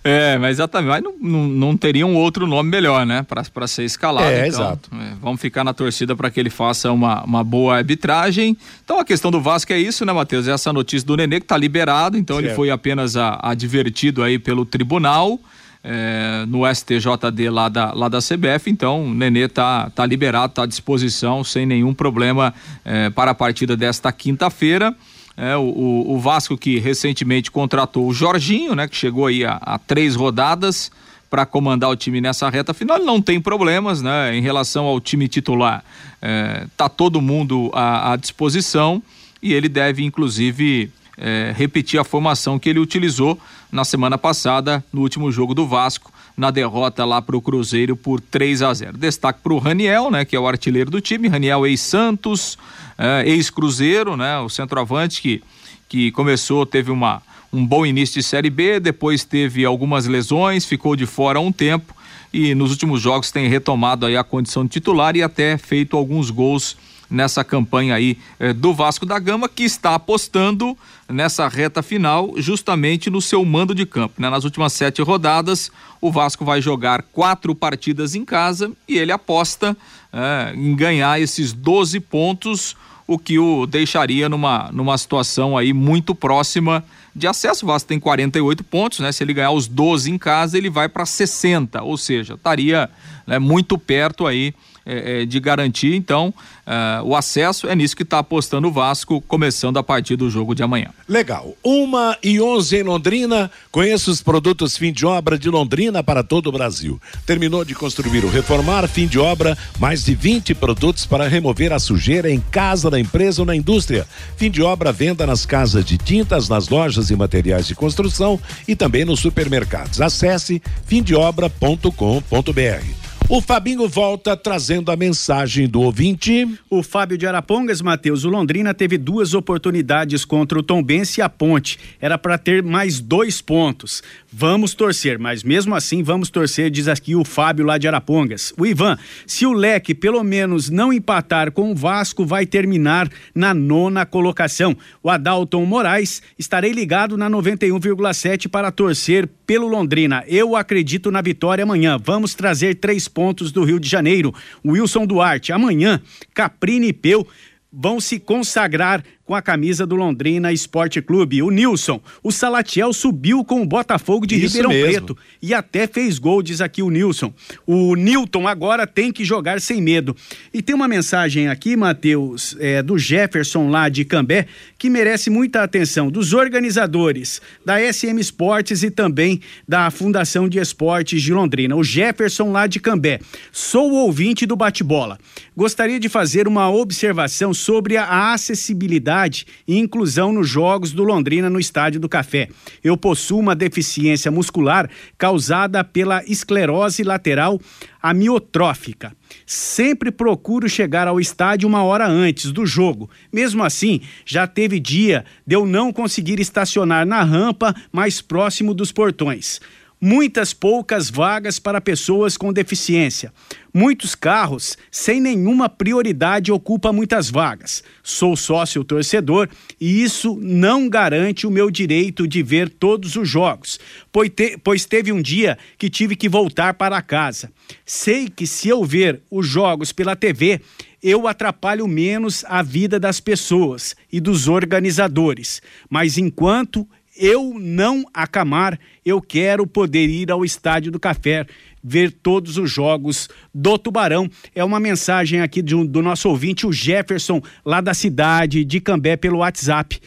É, 0.04 0.38
mas 0.38 0.52
exatamente. 0.52 0.88
Mas 0.88 1.02
não, 1.02 1.14
não, 1.20 1.48
não 1.48 1.76
teria 1.76 2.06
um 2.06 2.14
outro 2.16 2.46
nome 2.46 2.70
melhor, 2.70 3.04
né? 3.04 3.26
Para 3.52 3.66
ser 3.66 3.84
escalado. 3.84 4.28
É, 4.28 4.48
então, 4.48 4.60
exato. 4.62 4.90
é, 4.94 5.14
vamos 5.20 5.40
ficar 5.40 5.64
na 5.64 5.74
torcida 5.74 6.14
para 6.14 6.30
que 6.30 6.38
ele 6.38 6.50
faça 6.50 6.90
uma, 6.92 7.22
uma 7.24 7.44
boa 7.44 7.76
arbitragem. 7.76 8.56
Então 8.84 8.98
a 8.98 9.04
questão 9.04 9.30
do 9.30 9.40
Vasco 9.40 9.72
é 9.72 9.78
isso, 9.78 10.04
né, 10.04 10.12
Matheus? 10.12 10.48
Essa 10.48 10.72
notícia 10.72 11.06
do 11.06 11.16
Nenê 11.16 11.40
que 11.40 11.46
tá 11.46 11.56
liberado, 11.56 12.16
então 12.16 12.38
ele 12.38 12.48
Certo. 12.48 12.56
foi 12.56 12.70
apenas 12.70 13.16
advertido 13.16 14.22
aí 14.22 14.38
pelo 14.38 14.64
tribunal. 14.64 15.38
é, 15.82 16.44
no 16.46 16.62
STJD 16.66 17.50
lá 17.50 17.68
da, 17.68 17.92
lá 17.92 18.08
da 18.08 18.18
CBF, 18.18 18.68
então 18.68 19.06
o 19.06 19.14
Nenê 19.14 19.48
tá, 19.48 19.90
tá 19.90 20.04
liberado, 20.04 20.52
tá 20.52 20.64
à 20.64 20.66
disposição, 20.66 21.44
sem 21.44 21.64
nenhum 21.64 21.94
problema 21.94 22.52
é, 22.84 23.10
para 23.10 23.30
a 23.30 23.34
partida 23.34 23.76
desta 23.76 24.10
quinta-feira. 24.12 24.94
É, 25.40 25.56
o, 25.56 25.62
o- 26.08 26.18
Vasco 26.18 26.58
que 26.58 26.80
recentemente 26.80 27.48
contratou 27.48 28.08
o 28.08 28.12
Jorginho, 28.12 28.74
né, 28.74 28.88
que 28.88 28.96
chegou 28.96 29.26
aí 29.26 29.44
a, 29.44 29.52
a 29.62 29.78
três 29.78 30.16
rodadas 30.16 30.90
para 31.30 31.46
comandar 31.46 31.90
o 31.90 31.94
time 31.96 32.20
nessa 32.20 32.50
reta 32.50 32.74
final, 32.74 32.96
ele 32.96 33.06
não 33.06 33.22
tem 33.22 33.40
problemas, 33.40 34.02
né, 34.02 34.34
em 34.34 34.40
relação 34.40 34.84
ao 34.86 35.00
time 35.00 35.28
titular. 35.28 35.84
É, 36.20 36.66
tá 36.76 36.88
todo 36.88 37.20
mundo 37.20 37.70
à, 37.72 38.12
à 38.12 38.16
disposição 38.16 39.00
e 39.40 39.52
ele 39.52 39.68
deve, 39.68 40.04
inclusive, 40.04 40.90
é, 41.16 41.54
repetir 41.56 42.00
a 42.00 42.04
formação 42.04 42.58
que 42.58 42.68
ele 42.68 42.80
utilizou 42.80 43.38
na 43.70 43.84
semana 43.84 44.18
passada, 44.18 44.82
no 44.92 45.02
último 45.02 45.30
jogo 45.30 45.54
do 45.54 45.66
Vasco, 45.68 46.10
na 46.38 46.52
derrota 46.52 47.04
lá 47.04 47.20
para 47.20 47.36
o 47.36 47.42
Cruzeiro 47.42 47.96
por 47.96 48.20
3 48.20 48.62
a 48.62 48.72
0. 48.72 48.96
Destaque 48.96 49.40
para 49.42 49.52
o 49.52 49.58
Raniel, 49.58 50.08
né, 50.08 50.24
que 50.24 50.36
é 50.36 50.40
o 50.40 50.46
artilheiro 50.46 50.88
do 50.88 51.00
time, 51.00 51.26
Raniel 51.26 51.66
ex-Santos, 51.66 52.56
é, 52.96 53.28
ex-Cruzeiro, 53.28 54.16
né, 54.16 54.38
o 54.38 54.48
centroavante 54.48 55.20
que, 55.20 55.42
que 55.88 56.12
começou, 56.12 56.64
teve 56.64 56.92
uma, 56.92 57.20
um 57.52 57.66
bom 57.66 57.84
início 57.84 58.20
de 58.20 58.22
Série 58.22 58.50
B, 58.50 58.78
depois 58.78 59.24
teve 59.24 59.64
algumas 59.64 60.06
lesões, 60.06 60.64
ficou 60.64 60.94
de 60.94 61.06
fora 61.06 61.40
um 61.40 61.50
tempo 61.50 61.92
e 62.32 62.54
nos 62.54 62.70
últimos 62.70 63.00
jogos 63.00 63.32
tem 63.32 63.48
retomado 63.48 64.06
aí 64.06 64.16
a 64.16 64.22
condição 64.22 64.62
de 64.62 64.70
titular 64.70 65.16
e 65.16 65.24
até 65.24 65.58
feito 65.58 65.96
alguns 65.96 66.30
gols 66.30 66.76
nessa 67.10 67.42
campanha 67.42 67.94
aí 67.94 68.18
eh, 68.38 68.52
do 68.52 68.74
Vasco 68.74 69.06
da 69.06 69.18
Gama, 69.18 69.48
que 69.48 69.62
está 69.62 69.94
apostando 69.94 70.76
nessa 71.08 71.48
reta 71.48 71.82
final 71.82 72.34
justamente 72.36 73.08
no 73.08 73.20
seu 73.20 73.44
mando 73.44 73.74
de 73.74 73.86
campo. 73.86 74.20
né? 74.20 74.28
Nas 74.28 74.44
últimas 74.44 74.72
sete 74.72 75.00
rodadas, 75.00 75.70
o 76.00 76.12
Vasco 76.12 76.44
vai 76.44 76.60
jogar 76.60 77.02
quatro 77.02 77.54
partidas 77.54 78.14
em 78.14 78.24
casa 78.24 78.70
e 78.86 78.98
ele 78.98 79.10
aposta 79.10 79.76
eh, 80.12 80.52
em 80.54 80.74
ganhar 80.76 81.20
esses 81.20 81.52
12 81.52 82.00
pontos, 82.00 82.76
o 83.06 83.18
que 83.18 83.38
o 83.38 83.66
deixaria 83.66 84.28
numa, 84.28 84.70
numa 84.70 84.98
situação 84.98 85.56
aí 85.56 85.72
muito 85.72 86.14
próxima 86.14 86.84
de 87.16 87.26
acesso. 87.26 87.64
O 87.64 87.68
Vasco 87.68 87.88
tem 87.88 87.98
48 87.98 88.62
pontos, 88.64 89.00
né? 89.00 89.10
Se 89.12 89.24
ele 89.24 89.32
ganhar 89.32 89.50
os 89.50 89.66
12 89.66 90.10
em 90.10 90.18
casa, 90.18 90.58
ele 90.58 90.68
vai 90.68 90.88
para 90.90 91.06
60, 91.06 91.82
ou 91.82 91.96
seja, 91.96 92.34
estaria 92.34 92.88
né, 93.26 93.38
muito 93.38 93.78
perto 93.78 94.26
aí 94.26 94.54
eh, 94.90 95.20
eh, 95.20 95.26
de 95.26 95.38
garantir, 95.38 95.94
então, 95.94 96.32
eh, 96.66 97.02
o 97.04 97.14
acesso. 97.14 97.68
É 97.68 97.76
nisso 97.76 97.94
que 97.94 98.02
está 98.02 98.20
apostando 98.20 98.68
o 98.68 98.72
Vasco, 98.72 99.20
começando 99.20 99.76
a 99.76 99.82
partir 99.82 100.16
do 100.16 100.30
jogo 100.30 100.54
de 100.54 100.62
amanhã. 100.62 100.88
Legal. 101.06 101.54
Uma 101.62 102.16
e 102.22 102.40
onze 102.40 102.78
em 102.78 102.82
Londrina. 102.82 103.50
Conheça 103.70 104.10
os 104.10 104.22
produtos 104.22 104.78
fim 104.78 104.90
de 104.90 105.04
obra 105.04 105.38
de 105.38 105.50
Londrina 105.50 106.02
para 106.02 106.24
todo 106.24 106.46
o 106.46 106.52
Brasil. 106.52 106.98
Terminou 107.26 107.66
de 107.66 107.74
construir 107.74 108.24
ou 108.24 108.30
reformar, 108.30 108.88
fim 108.88 109.06
de 109.06 109.18
obra, 109.18 109.58
mais 109.78 110.02
de 110.02 110.14
20 110.14 110.54
produtos 110.54 111.04
para 111.04 111.28
remover 111.28 111.70
a 111.70 111.78
sujeira 111.78 112.30
em 112.30 112.40
casa, 112.40 112.88
na 112.88 112.98
empresa 112.98 113.42
ou 113.42 113.46
na 113.46 113.54
indústria. 113.54 114.06
Fim 114.38 114.50
de 114.50 114.62
obra, 114.62 114.90
venda 114.90 115.26
nas 115.26 115.44
casas 115.44 115.84
de 115.84 115.98
tintas, 115.98 116.48
nas 116.48 116.70
lojas 116.70 117.10
e 117.10 117.16
materiais 117.16 117.66
de 117.66 117.74
construção 117.74 118.40
e 118.66 118.74
também 118.74 119.04
nos 119.04 119.20
supermercados. 119.20 120.00
Acesse 120.00 120.62
fimdeobra.com.br. 120.86 123.07
O 123.30 123.42
Fabinho 123.42 123.86
volta 123.86 124.34
trazendo 124.34 124.90
a 124.90 124.96
mensagem 124.96 125.68
do 125.68 125.82
ouvinte. 125.82 126.48
O 126.70 126.82
Fábio 126.82 127.18
de 127.18 127.26
Arapongas, 127.26 127.82
Matheus, 127.82 128.24
o 128.24 128.30
Londrina 128.30 128.72
teve 128.72 128.96
duas 128.96 129.34
oportunidades 129.34 130.24
contra 130.24 130.58
o 130.58 130.62
Tombense 130.62 131.20
e 131.20 131.22
a 131.22 131.28
Ponte. 131.28 131.78
Era 132.00 132.16
para 132.16 132.38
ter 132.38 132.62
mais 132.62 133.00
dois 133.00 133.42
pontos. 133.42 134.02
Vamos 134.32 134.72
torcer, 134.72 135.18
mas 135.18 135.42
mesmo 135.42 135.74
assim 135.74 136.02
vamos 136.02 136.30
torcer, 136.30 136.70
diz 136.70 136.88
aqui 136.88 137.14
o 137.14 137.22
Fábio 137.22 137.66
lá 137.66 137.76
de 137.76 137.86
Arapongas. 137.86 138.54
O 138.56 138.64
Ivan, 138.64 138.96
se 139.26 139.44
o 139.44 139.52
Leque 139.52 139.94
pelo 139.94 140.24
menos 140.24 140.70
não 140.70 140.90
empatar 140.90 141.52
com 141.52 141.70
o 141.70 141.74
Vasco, 141.74 142.24
vai 142.24 142.46
terminar 142.46 143.10
na 143.34 143.52
nona 143.52 144.06
colocação. 144.06 144.74
O 145.02 145.10
Adalton 145.10 145.66
Moraes, 145.66 146.22
estarei 146.38 146.72
ligado 146.72 147.14
na 147.18 147.28
91,7 147.28 148.48
para 148.48 148.72
torcer 148.72 149.28
pelo 149.46 149.68
Londrina. 149.68 150.24
Eu 150.26 150.56
acredito 150.56 151.10
na 151.10 151.20
vitória 151.20 151.64
amanhã. 151.64 151.98
Vamos 152.02 152.34
trazer 152.34 152.76
três 152.76 153.06
pontos 153.06 153.17
do 153.52 153.64
Rio 153.64 153.80
de 153.80 153.88
Janeiro. 153.88 154.34
Wilson 154.64 155.06
Duarte, 155.06 155.52
amanhã, 155.52 156.00
Caprini 156.32 156.88
e 156.88 156.92
Peu 156.92 157.26
vão 157.72 158.00
se 158.00 158.18
consagrar 158.18 159.04
com 159.28 159.34
a 159.34 159.42
camisa 159.42 159.86
do 159.86 159.94
Londrina 159.94 160.50
Esporte 160.50 161.02
Clube. 161.02 161.42
O 161.42 161.50
Nilson, 161.50 162.00
o 162.22 162.32
Salatiel 162.32 162.94
subiu 162.94 163.44
com 163.44 163.60
o 163.60 163.66
Botafogo 163.66 164.26
de 164.26 164.42
Isso 164.42 164.56
Ribeirão 164.56 164.70
mesmo. 164.70 164.88
Preto 164.88 165.18
e 165.42 165.52
até 165.52 165.86
fez 165.86 166.18
gol, 166.18 166.42
diz 166.42 166.62
aqui 166.62 166.82
o 166.82 166.88
Nilson. 166.88 167.34
O 167.66 167.94
Newton 167.94 168.48
agora 168.48 168.86
tem 168.86 169.12
que 169.12 169.26
jogar 169.26 169.60
sem 169.60 169.82
medo. 169.82 170.16
E 170.52 170.62
tem 170.62 170.74
uma 170.74 170.88
mensagem 170.88 171.46
aqui, 171.46 171.76
Matheus, 171.76 172.56
é, 172.58 172.82
do 172.82 172.96
Jefferson 172.96 173.68
lá 173.68 173.90
de 173.90 174.02
Cambé, 174.02 174.46
que 174.78 174.88
merece 174.88 175.28
muita 175.28 175.62
atenção, 175.62 176.10
dos 176.10 176.32
organizadores 176.32 177.42
da 177.62 177.76
SM 177.78 178.18
Esportes 178.18 178.82
e 178.82 178.90
também 178.90 179.42
da 179.68 179.90
Fundação 179.90 180.48
de 180.48 180.58
Esportes 180.58 181.20
de 181.20 181.34
Londrina. 181.34 181.76
O 181.76 181.84
Jefferson 181.84 182.50
lá 182.50 182.66
de 182.66 182.80
Cambé. 182.80 183.20
Sou 183.52 183.92
ouvinte 183.92 184.46
do 184.46 184.56
bate-bola. 184.56 185.18
Gostaria 185.54 186.00
de 186.00 186.08
fazer 186.08 186.48
uma 186.48 186.70
observação 186.70 187.52
sobre 187.52 187.98
a 187.98 188.32
acessibilidade 188.32 189.17
e 189.66 189.78
inclusão 189.78 190.32
nos 190.32 190.48
jogos 190.48 190.92
do 190.92 191.02
Londrina 191.02 191.50
no 191.50 191.58
Estádio 191.58 192.00
do 192.00 192.08
Café. 192.08 192.48
Eu 192.82 192.96
possuo 192.96 193.40
uma 193.40 193.54
deficiência 193.54 194.30
muscular 194.30 194.88
causada 195.16 195.82
pela 195.82 196.22
esclerose 196.24 197.02
lateral 197.02 197.60
amiotrófica. 198.00 199.12
Sempre 199.44 200.10
procuro 200.10 200.68
chegar 200.68 201.08
ao 201.08 201.20
estádio 201.20 201.68
uma 201.68 201.82
hora 201.82 202.06
antes 202.06 202.52
do 202.52 202.64
jogo. 202.64 203.10
Mesmo 203.32 203.64
assim, 203.64 204.00
já 204.24 204.46
teve 204.46 204.78
dia 204.78 205.24
de 205.46 205.56
eu 205.56 205.66
não 205.66 205.92
conseguir 205.92 206.38
estacionar 206.38 207.04
na 207.04 207.22
rampa 207.22 207.74
mais 207.92 208.20
próximo 208.20 208.72
dos 208.72 208.92
portões. 208.92 209.60
Muitas 210.00 210.52
poucas 210.52 211.10
vagas 211.10 211.58
para 211.58 211.80
pessoas 211.80 212.36
com 212.36 212.52
deficiência. 212.52 213.32
Muitos 213.72 214.14
carros 214.14 214.76
sem 214.90 215.20
nenhuma 215.20 215.68
prioridade 215.68 216.50
ocupam 216.50 216.92
muitas 216.92 217.30
vagas. 217.30 217.82
Sou 218.02 218.36
sócio 218.36 218.82
torcedor 218.82 219.48
e 219.80 220.02
isso 220.02 220.38
não 220.40 220.88
garante 220.88 221.46
o 221.46 221.50
meu 221.50 221.70
direito 221.70 222.26
de 222.26 222.42
ver 222.42 222.68
todos 222.68 223.16
os 223.16 223.28
jogos, 223.28 223.78
pois, 224.10 224.30
te, 224.30 224.56
pois 224.58 224.84
teve 224.84 225.12
um 225.12 225.20
dia 225.20 225.58
que 225.76 225.90
tive 225.90 226.16
que 226.16 226.28
voltar 226.28 226.74
para 226.74 227.02
casa. 227.02 227.52
Sei 227.84 228.28
que 228.28 228.46
se 228.46 228.68
eu 228.68 228.84
ver 228.84 229.22
os 229.30 229.46
jogos 229.46 229.92
pela 229.92 230.16
TV, 230.16 230.60
eu 231.02 231.28
atrapalho 231.28 231.86
menos 231.86 232.44
a 232.48 232.62
vida 232.62 232.98
das 232.98 233.20
pessoas 233.20 233.94
e 234.10 234.20
dos 234.20 234.48
organizadores. 234.48 235.62
Mas 235.88 236.18
enquanto 236.18 236.88
eu 237.18 237.54
não 237.58 238.04
acamar, 238.14 238.78
eu 239.04 239.20
quero 239.20 239.66
poder 239.66 240.08
ir 240.08 240.30
ao 240.30 240.44
Estádio 240.44 240.92
do 240.92 241.00
Café 241.00 241.46
ver 241.82 242.10
todos 242.10 242.58
os 242.58 242.70
jogos 242.70 243.28
do 243.54 243.78
Tubarão. 243.78 244.30
É 244.54 244.62
uma 244.64 244.78
mensagem 244.78 245.40
aqui 245.40 245.62
do, 245.62 245.86
do 245.86 246.02
nosso 246.02 246.28
ouvinte, 246.28 246.66
o 246.66 246.72
Jefferson, 246.72 247.40
lá 247.64 247.80
da 247.80 247.94
cidade 247.94 248.62
de 248.64 248.80
Cambé, 248.80 249.16
pelo 249.16 249.38
WhatsApp 249.38 249.98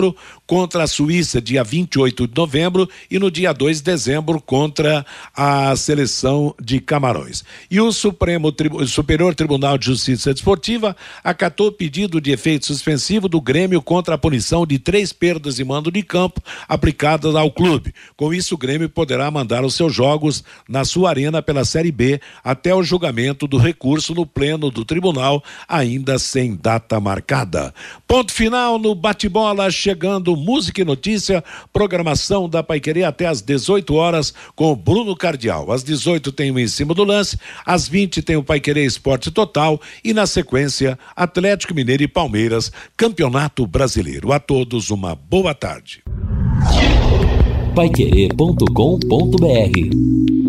contra 0.46 0.84
a 0.84 0.86
Suíça, 0.86 1.40
dia 1.40 1.62
28 1.62 2.26
de 2.26 2.34
novembro, 2.36 2.88
e 3.10 3.18
no 3.18 3.30
dia 3.30 3.52
2 3.52 3.78
de 3.78 3.84
dezembro, 3.84 4.40
contra 4.40 5.04
a 5.36 5.74
seleção 5.76 6.54
de 6.60 6.80
Camarões. 6.80 7.44
E 7.70 7.80
o 7.80 7.92
Supremo 7.92 8.52
Superior 8.86 9.34
Tribunal 9.34 9.76
de 9.76 9.86
Justiça 9.86 10.32
Desportiva 10.32 10.96
acatou 11.22 11.68
o 11.68 11.72
pedido 11.72 12.20
de 12.20 12.30
efeito 12.30 12.66
suspensivo 12.66 13.28
do 13.28 13.40
Grêmio 13.40 13.82
contra 13.82 14.14
a 14.14 14.18
punição 14.18 14.66
de 14.66 14.78
três 14.78 15.12
perdas 15.12 15.56
de 15.56 15.64
mando 15.64 15.90
de 15.90 16.02
campo 16.02 16.40
aplicadas 16.68 17.34
ao 17.34 17.50
clube. 17.50 17.94
Com 18.16 18.32
isso, 18.32 18.54
o 18.54 18.58
Grêmio 18.58 18.88
poderá 18.88 19.30
mandar 19.30 19.64
os 19.64 19.74
seus 19.74 19.94
jogos 19.94 20.44
na 20.68 20.84
sua 20.84 21.10
arena 21.10 21.42
pela 21.42 21.64
Série 21.64 21.92
B 21.92 22.20
até 22.42 22.74
o 22.74 22.82
julgamento 22.82 23.46
do 23.46 23.58
recurso 23.58 24.14
no 24.14 24.26
pleno 24.26 24.70
do 24.70 24.84
tribunal, 24.84 25.42
ainda 25.68 26.18
sem 26.18 26.54
data 26.54 27.00
marcada. 27.00 27.74
Ponto 28.06 28.32
final 28.32 28.78
no 28.78 28.94
bate-bola 28.94 29.70
chegando 29.82 30.36
música 30.36 30.80
e 30.80 30.84
notícia, 30.84 31.42
programação 31.72 32.48
da 32.48 32.62
Paiqueria 32.62 33.08
até 33.08 33.26
às 33.26 33.42
18 33.42 33.92
horas 33.94 34.32
com 34.54 34.70
o 34.70 34.76
Bruno 34.76 35.16
Cardial. 35.16 35.72
Às 35.72 35.82
18 35.82 36.30
tem 36.30 36.52
o 36.52 36.58
Em 36.58 36.68
Cima 36.68 36.94
do 36.94 37.02
Lance, 37.02 37.36
às 37.66 37.88
20 37.88 38.22
tem 38.22 38.36
o 38.36 38.44
Paiqueria 38.44 38.84
Esporte 38.84 39.32
Total 39.32 39.80
e 40.04 40.14
na 40.14 40.26
sequência 40.26 40.96
Atlético 41.16 41.74
Mineiro 41.74 42.04
e 42.04 42.08
Palmeiras, 42.08 42.70
Campeonato 42.96 43.66
Brasileiro. 43.66 44.32
A 44.32 44.38
todos 44.38 44.90
uma 44.90 45.16
boa 45.16 45.54
tarde. 45.54 46.02
Paiquerê.com.br 47.74 50.41